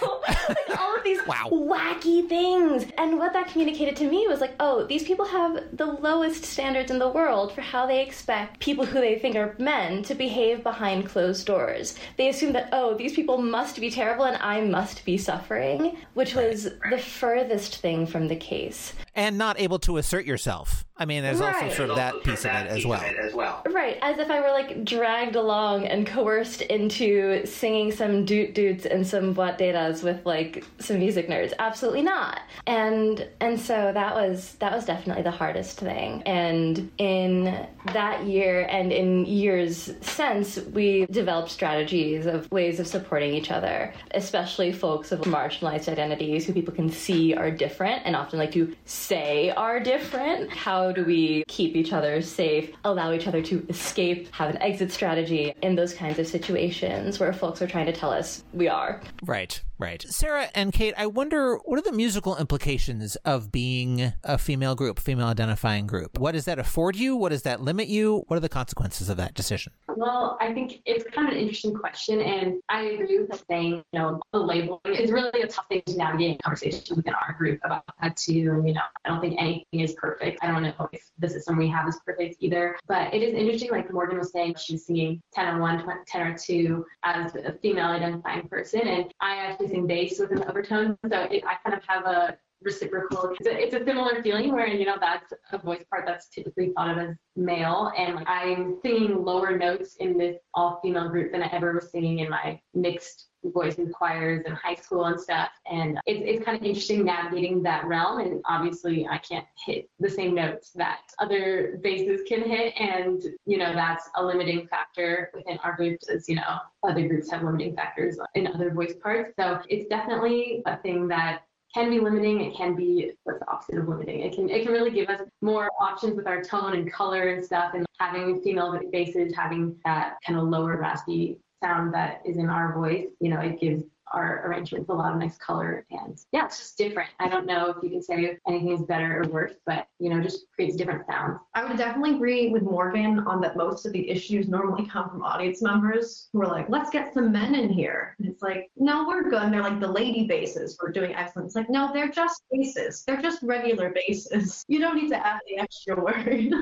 know, 0.00 0.20
like 0.48 0.80
all 0.80 0.96
of 0.96 1.02
these 1.04 1.18
Wow. 1.26 1.48
wacky 1.52 2.28
things. 2.28 2.86
And 2.98 3.18
what 3.18 3.32
that 3.32 3.48
communicated 3.48 3.96
to 3.96 4.08
me 4.08 4.26
was 4.28 4.40
like, 4.40 4.54
"Oh, 4.60 4.84
these 4.84 5.02
people 5.04 5.24
have 5.26 5.76
the 5.76 5.86
lowest 5.86 6.44
standards 6.44 6.90
in 6.90 6.98
the 6.98 7.08
world 7.08 7.52
for 7.52 7.60
how 7.60 7.86
they 7.86 8.02
expect 8.02 8.60
people 8.60 8.84
who 8.84 9.00
they 9.00 9.18
think 9.18 9.36
are 9.36 9.54
men 9.58 10.02
to 10.04 10.14
behave 10.14 10.62
behind 10.62 11.06
closed 11.06 11.46
doors. 11.46 11.96
They 12.16 12.28
assume 12.28 12.52
that 12.52 12.68
oh, 12.72 12.94
these 12.94 13.14
people 13.14 13.38
must 13.38 13.80
be 13.80 13.90
terrible 13.90 14.24
and 14.24 14.38
I 14.40 14.60
must 14.60 15.04
be 15.04 15.16
suffering," 15.18 15.96
which 16.14 16.34
was 16.34 16.68
the 16.90 16.98
furthest 16.98 17.76
thing 17.76 18.06
from 18.06 18.28
the 18.28 18.36
case. 18.36 18.92
And 19.14 19.36
not 19.36 19.60
able 19.60 19.78
to 19.80 19.98
assert 19.98 20.24
yourself. 20.24 20.86
I 20.96 21.04
mean, 21.04 21.22
there's 21.22 21.40
also 21.40 21.68
sort 21.70 21.90
of 21.90 21.96
that 21.96 22.22
piece 22.22 22.44
of 22.44 22.52
it 22.52 22.68
as 22.68 23.34
well. 23.34 23.62
Right, 23.68 23.98
as 24.02 24.18
if 24.18 24.30
I 24.30 24.40
were 24.40 24.50
like 24.50 24.84
dragged 24.84 25.34
along 25.34 25.86
and 25.86 26.06
coerced 26.06 26.62
into 26.62 27.44
singing 27.44 27.90
some 27.90 28.24
doot 28.24 28.54
doots 28.54 28.86
and 28.86 29.04
some 29.04 29.34
boîte 29.34 29.58
datas 29.58 30.04
with 30.04 30.24
like 30.24 30.64
some 30.78 30.98
music 30.98 31.28
nerds. 31.28 31.52
Absolutely 31.58 32.02
not. 32.02 32.42
And 32.66 33.26
and 33.40 33.58
so 33.58 33.90
that 33.92 34.14
was 34.14 34.54
that 34.60 34.72
was 34.72 34.84
definitely 34.84 35.24
the 35.24 35.30
hardest 35.30 35.80
thing. 35.80 36.22
And 36.22 36.90
in 36.98 37.66
that 37.92 38.24
year 38.24 38.66
and 38.70 38.92
in 38.92 39.26
years 39.26 39.90
since, 40.02 40.58
we 40.58 41.06
developed 41.06 41.50
strategies 41.50 42.26
of 42.26 42.50
ways 42.52 42.78
of 42.78 42.86
supporting 42.86 43.34
each 43.34 43.50
other, 43.50 43.92
especially 44.12 44.72
folks 44.72 45.10
of 45.10 45.22
marginalized 45.22 45.88
identities 45.88 46.46
who 46.46 46.52
people 46.52 46.72
can 46.72 46.90
see 46.90 47.34
are 47.34 47.50
different 47.50 48.02
and 48.04 48.14
often 48.14 48.38
like 48.38 48.52
to 48.52 48.72
say 49.02 49.50
are 49.50 49.80
different. 49.80 50.50
How 50.50 50.92
do 50.92 51.04
we 51.04 51.44
keep 51.48 51.74
each 51.74 51.92
other 51.92 52.22
safe, 52.22 52.70
allow 52.84 53.12
each 53.12 53.26
other 53.26 53.42
to 53.42 53.66
escape, 53.68 54.32
have 54.32 54.48
an 54.48 54.60
exit 54.62 54.92
strategy 54.92 55.52
in 55.62 55.74
those 55.74 55.92
kinds 55.92 56.18
of 56.18 56.26
situations 56.26 57.18
where 57.18 57.32
folks 57.32 57.60
are 57.60 57.66
trying 57.66 57.86
to 57.86 57.92
tell 57.92 58.10
us 58.10 58.44
we 58.52 58.68
are? 58.68 59.00
Right, 59.24 59.60
right. 59.82 60.02
Sarah 60.08 60.48
and 60.54 60.72
Kate, 60.72 60.94
I 60.96 61.06
wonder 61.06 61.56
what 61.64 61.78
are 61.78 61.82
the 61.82 61.92
musical 61.92 62.36
implications 62.36 63.16
of 63.16 63.50
being 63.50 64.12
a 64.22 64.38
female 64.38 64.74
group, 64.74 65.00
female 65.00 65.26
identifying 65.26 65.86
group? 65.86 66.18
What 66.18 66.32
does 66.32 66.44
that 66.44 66.58
afford 66.58 66.96
you? 66.96 67.16
What 67.16 67.30
does 67.30 67.42
that 67.42 67.60
limit 67.60 67.88
you? 67.88 68.24
What 68.28 68.36
are 68.36 68.40
the 68.40 68.48
consequences 68.48 69.08
of 69.08 69.16
that 69.16 69.34
decision? 69.34 69.72
Well, 69.88 70.38
I 70.40 70.54
think 70.54 70.80
it's 70.86 71.04
kind 71.12 71.28
of 71.28 71.34
an 71.34 71.40
interesting 71.40 71.74
question, 71.74 72.20
and 72.20 72.60
I 72.68 72.82
agree 72.82 73.18
with 73.18 73.30
the 73.30 73.40
saying, 73.50 73.82
you 73.92 73.98
know, 73.98 74.20
the 74.32 74.38
labeling 74.38 74.80
is 74.86 75.10
really 75.10 75.42
a 75.42 75.48
tough 75.48 75.66
thing 75.68 75.82
to 75.86 75.96
navigate 75.96 76.30
in 76.30 76.38
conversation 76.38 76.96
within 76.96 77.14
our 77.14 77.34
group 77.34 77.60
about 77.64 77.84
that 78.00 78.16
too. 78.16 78.32
You 78.32 78.74
know, 78.74 78.80
I 79.04 79.08
don't 79.08 79.20
think 79.20 79.34
anything 79.38 79.80
is 79.80 79.94
perfect. 79.94 80.38
I 80.42 80.46
don't 80.46 80.62
know 80.62 80.88
if 80.92 81.10
the 81.18 81.28
system 81.28 81.56
we 81.56 81.68
have 81.68 81.88
is 81.88 81.98
perfect 82.06 82.36
either, 82.40 82.78
but 82.86 83.12
it 83.12 83.22
is 83.22 83.34
interesting, 83.34 83.70
like 83.70 83.92
Morgan 83.92 84.18
was 84.18 84.30
saying, 84.30 84.54
she's 84.58 84.86
singing 84.86 85.20
tenor 85.34 85.60
one, 85.60 85.82
tw- 86.06 86.14
or 86.16 86.36
two 86.38 86.86
as 87.02 87.34
a 87.34 87.52
female 87.60 87.86
identifying 87.86 88.46
person, 88.48 88.80
and 88.80 89.12
I 89.20 89.36
actually 89.36 89.71
sing 89.72 89.86
bass 89.86 90.20
with 90.20 90.30
an 90.30 90.44
overtone, 90.44 90.98
so 91.08 91.22
it, 91.22 91.44
I 91.46 91.54
kind 91.64 91.76
of 91.76 91.82
have 91.86 92.04
a 92.04 92.36
reciprocal. 92.64 93.34
It's 93.38 93.48
a, 93.48 93.56
it's 93.56 93.74
a 93.74 93.84
similar 93.84 94.22
feeling 94.22 94.52
where 94.52 94.66
you 94.66 94.86
know 94.86 94.96
that's 95.00 95.32
a 95.52 95.58
voice 95.58 95.84
part 95.90 96.04
that's 96.06 96.28
typically 96.28 96.72
thought 96.76 96.90
of 96.90 96.98
as 96.98 97.16
male, 97.36 97.92
and 97.96 98.16
like, 98.16 98.28
I'm 98.28 98.78
singing 98.82 99.24
lower 99.24 99.56
notes 99.56 99.96
in 99.96 100.18
this 100.18 100.36
all 100.54 100.80
female 100.82 101.08
group 101.08 101.32
than 101.32 101.42
I 101.42 101.48
ever 101.52 101.72
was 101.74 101.90
singing 101.90 102.20
in 102.20 102.30
my 102.30 102.60
mixed 102.74 103.28
voice 103.44 103.74
in 103.74 103.90
choirs 103.90 104.44
in 104.46 104.52
high 104.52 104.74
school 104.74 105.06
and 105.06 105.20
stuff. 105.20 105.50
And 105.70 105.98
it's 106.06 106.22
it's 106.24 106.44
kind 106.44 106.56
of 106.56 106.64
interesting 106.64 107.04
navigating 107.04 107.62
that 107.64 107.86
realm. 107.86 108.20
And 108.20 108.42
obviously, 108.48 109.06
I 109.06 109.18
can't 109.18 109.46
hit 109.64 109.88
the 109.98 110.10
same 110.10 110.34
notes 110.34 110.70
that 110.74 111.00
other 111.18 111.78
basses 111.82 112.20
can 112.28 112.42
hit, 112.42 112.74
and 112.78 113.22
you 113.46 113.58
know 113.58 113.72
that's 113.72 114.08
a 114.16 114.24
limiting 114.24 114.66
factor 114.68 115.30
within 115.34 115.58
our 115.58 115.76
groups, 115.76 116.08
as 116.08 116.28
you 116.28 116.36
know 116.36 116.58
other 116.86 117.06
groups 117.06 117.30
have 117.30 117.42
limiting 117.42 117.74
factors 117.74 118.18
in 118.34 118.46
other 118.46 118.70
voice 118.70 118.94
parts. 119.02 119.34
So 119.38 119.60
it's 119.68 119.88
definitely 119.88 120.62
a 120.66 120.76
thing 120.78 121.08
that 121.08 121.42
can 121.74 121.90
be 121.90 122.00
limiting. 122.00 122.40
It 122.40 122.56
can 122.56 122.74
be 122.74 123.12
what's 123.24 123.40
the 123.40 123.50
opposite 123.50 123.78
of 123.78 123.88
limiting. 123.88 124.20
It 124.20 124.34
can 124.34 124.50
it 124.50 124.64
can 124.64 124.72
really 124.72 124.90
give 124.90 125.08
us 125.08 125.20
more 125.40 125.70
options 125.80 126.16
with 126.16 126.26
our 126.26 126.42
tone 126.42 126.74
and 126.74 126.92
color 126.92 127.28
and 127.28 127.44
stuff. 127.44 127.72
And 127.74 127.86
having 127.98 128.40
female 128.42 128.78
basses, 128.90 129.34
having 129.34 129.76
that 129.84 130.16
kind 130.26 130.38
of 130.38 130.48
lower 130.48 130.76
raspy 130.76 131.38
sound 131.62 131.94
that 131.94 132.22
is 132.24 132.36
in 132.36 132.50
our 132.50 132.74
voice, 132.74 133.06
you 133.20 133.30
know, 133.30 133.40
it 133.40 133.60
gives 133.60 133.84
our 134.12 134.46
arrangements 134.46 134.88
a 134.88 134.92
lot 134.92 135.12
of 135.12 135.18
nice 135.18 135.38
color 135.38 135.86
and 135.90 136.18
yeah, 136.32 136.46
it's 136.46 136.58
just 136.58 136.78
different. 136.78 137.10
I 137.18 137.28
don't 137.28 137.46
know 137.46 137.70
if 137.70 137.82
you 137.82 137.90
can 137.90 138.02
say 138.02 138.38
anything 138.46 138.72
is 138.72 138.82
better 138.82 139.22
or 139.22 139.28
worse, 139.28 139.54
but 139.66 139.86
you 139.98 140.10
know, 140.10 140.20
just 140.20 140.46
creates 140.54 140.76
different 140.76 141.06
sounds. 141.06 141.38
I 141.54 141.64
would 141.64 141.76
definitely 141.76 142.16
agree 142.16 142.50
with 142.50 142.62
Morgan 142.62 143.20
on 143.20 143.40
that 143.40 143.56
most 143.56 143.86
of 143.86 143.92
the 143.92 144.08
issues 144.10 144.48
normally 144.48 144.86
come 144.86 145.08
from 145.08 145.22
audience 145.22 145.62
members 145.62 146.28
who 146.32 146.42
are 146.42 146.46
like, 146.46 146.68
let's 146.68 146.90
get 146.90 147.14
some 147.14 147.32
men 147.32 147.54
in 147.54 147.68
here. 147.70 148.14
And 148.18 148.28
it's 148.28 148.42
like, 148.42 148.70
no, 148.76 149.06
we're 149.06 149.28
good. 149.30 149.42
And 149.42 149.54
they're 149.54 149.62
like, 149.62 149.80
the 149.80 149.88
lady 149.88 150.26
basses, 150.26 150.78
we're 150.82 150.92
doing 150.92 151.14
excellent. 151.14 151.46
It's 151.46 151.56
like, 151.56 151.70
no, 151.70 151.90
they're 151.92 152.08
just 152.08 152.42
basses. 152.50 153.04
They're 153.06 153.22
just 153.22 153.42
regular 153.42 153.90
basses. 153.90 154.64
You 154.68 154.80
don't 154.80 154.96
need 154.96 155.08
to 155.10 155.26
add 155.26 155.40
the 155.48 155.58
extra 155.58 156.02
word. 156.02 156.52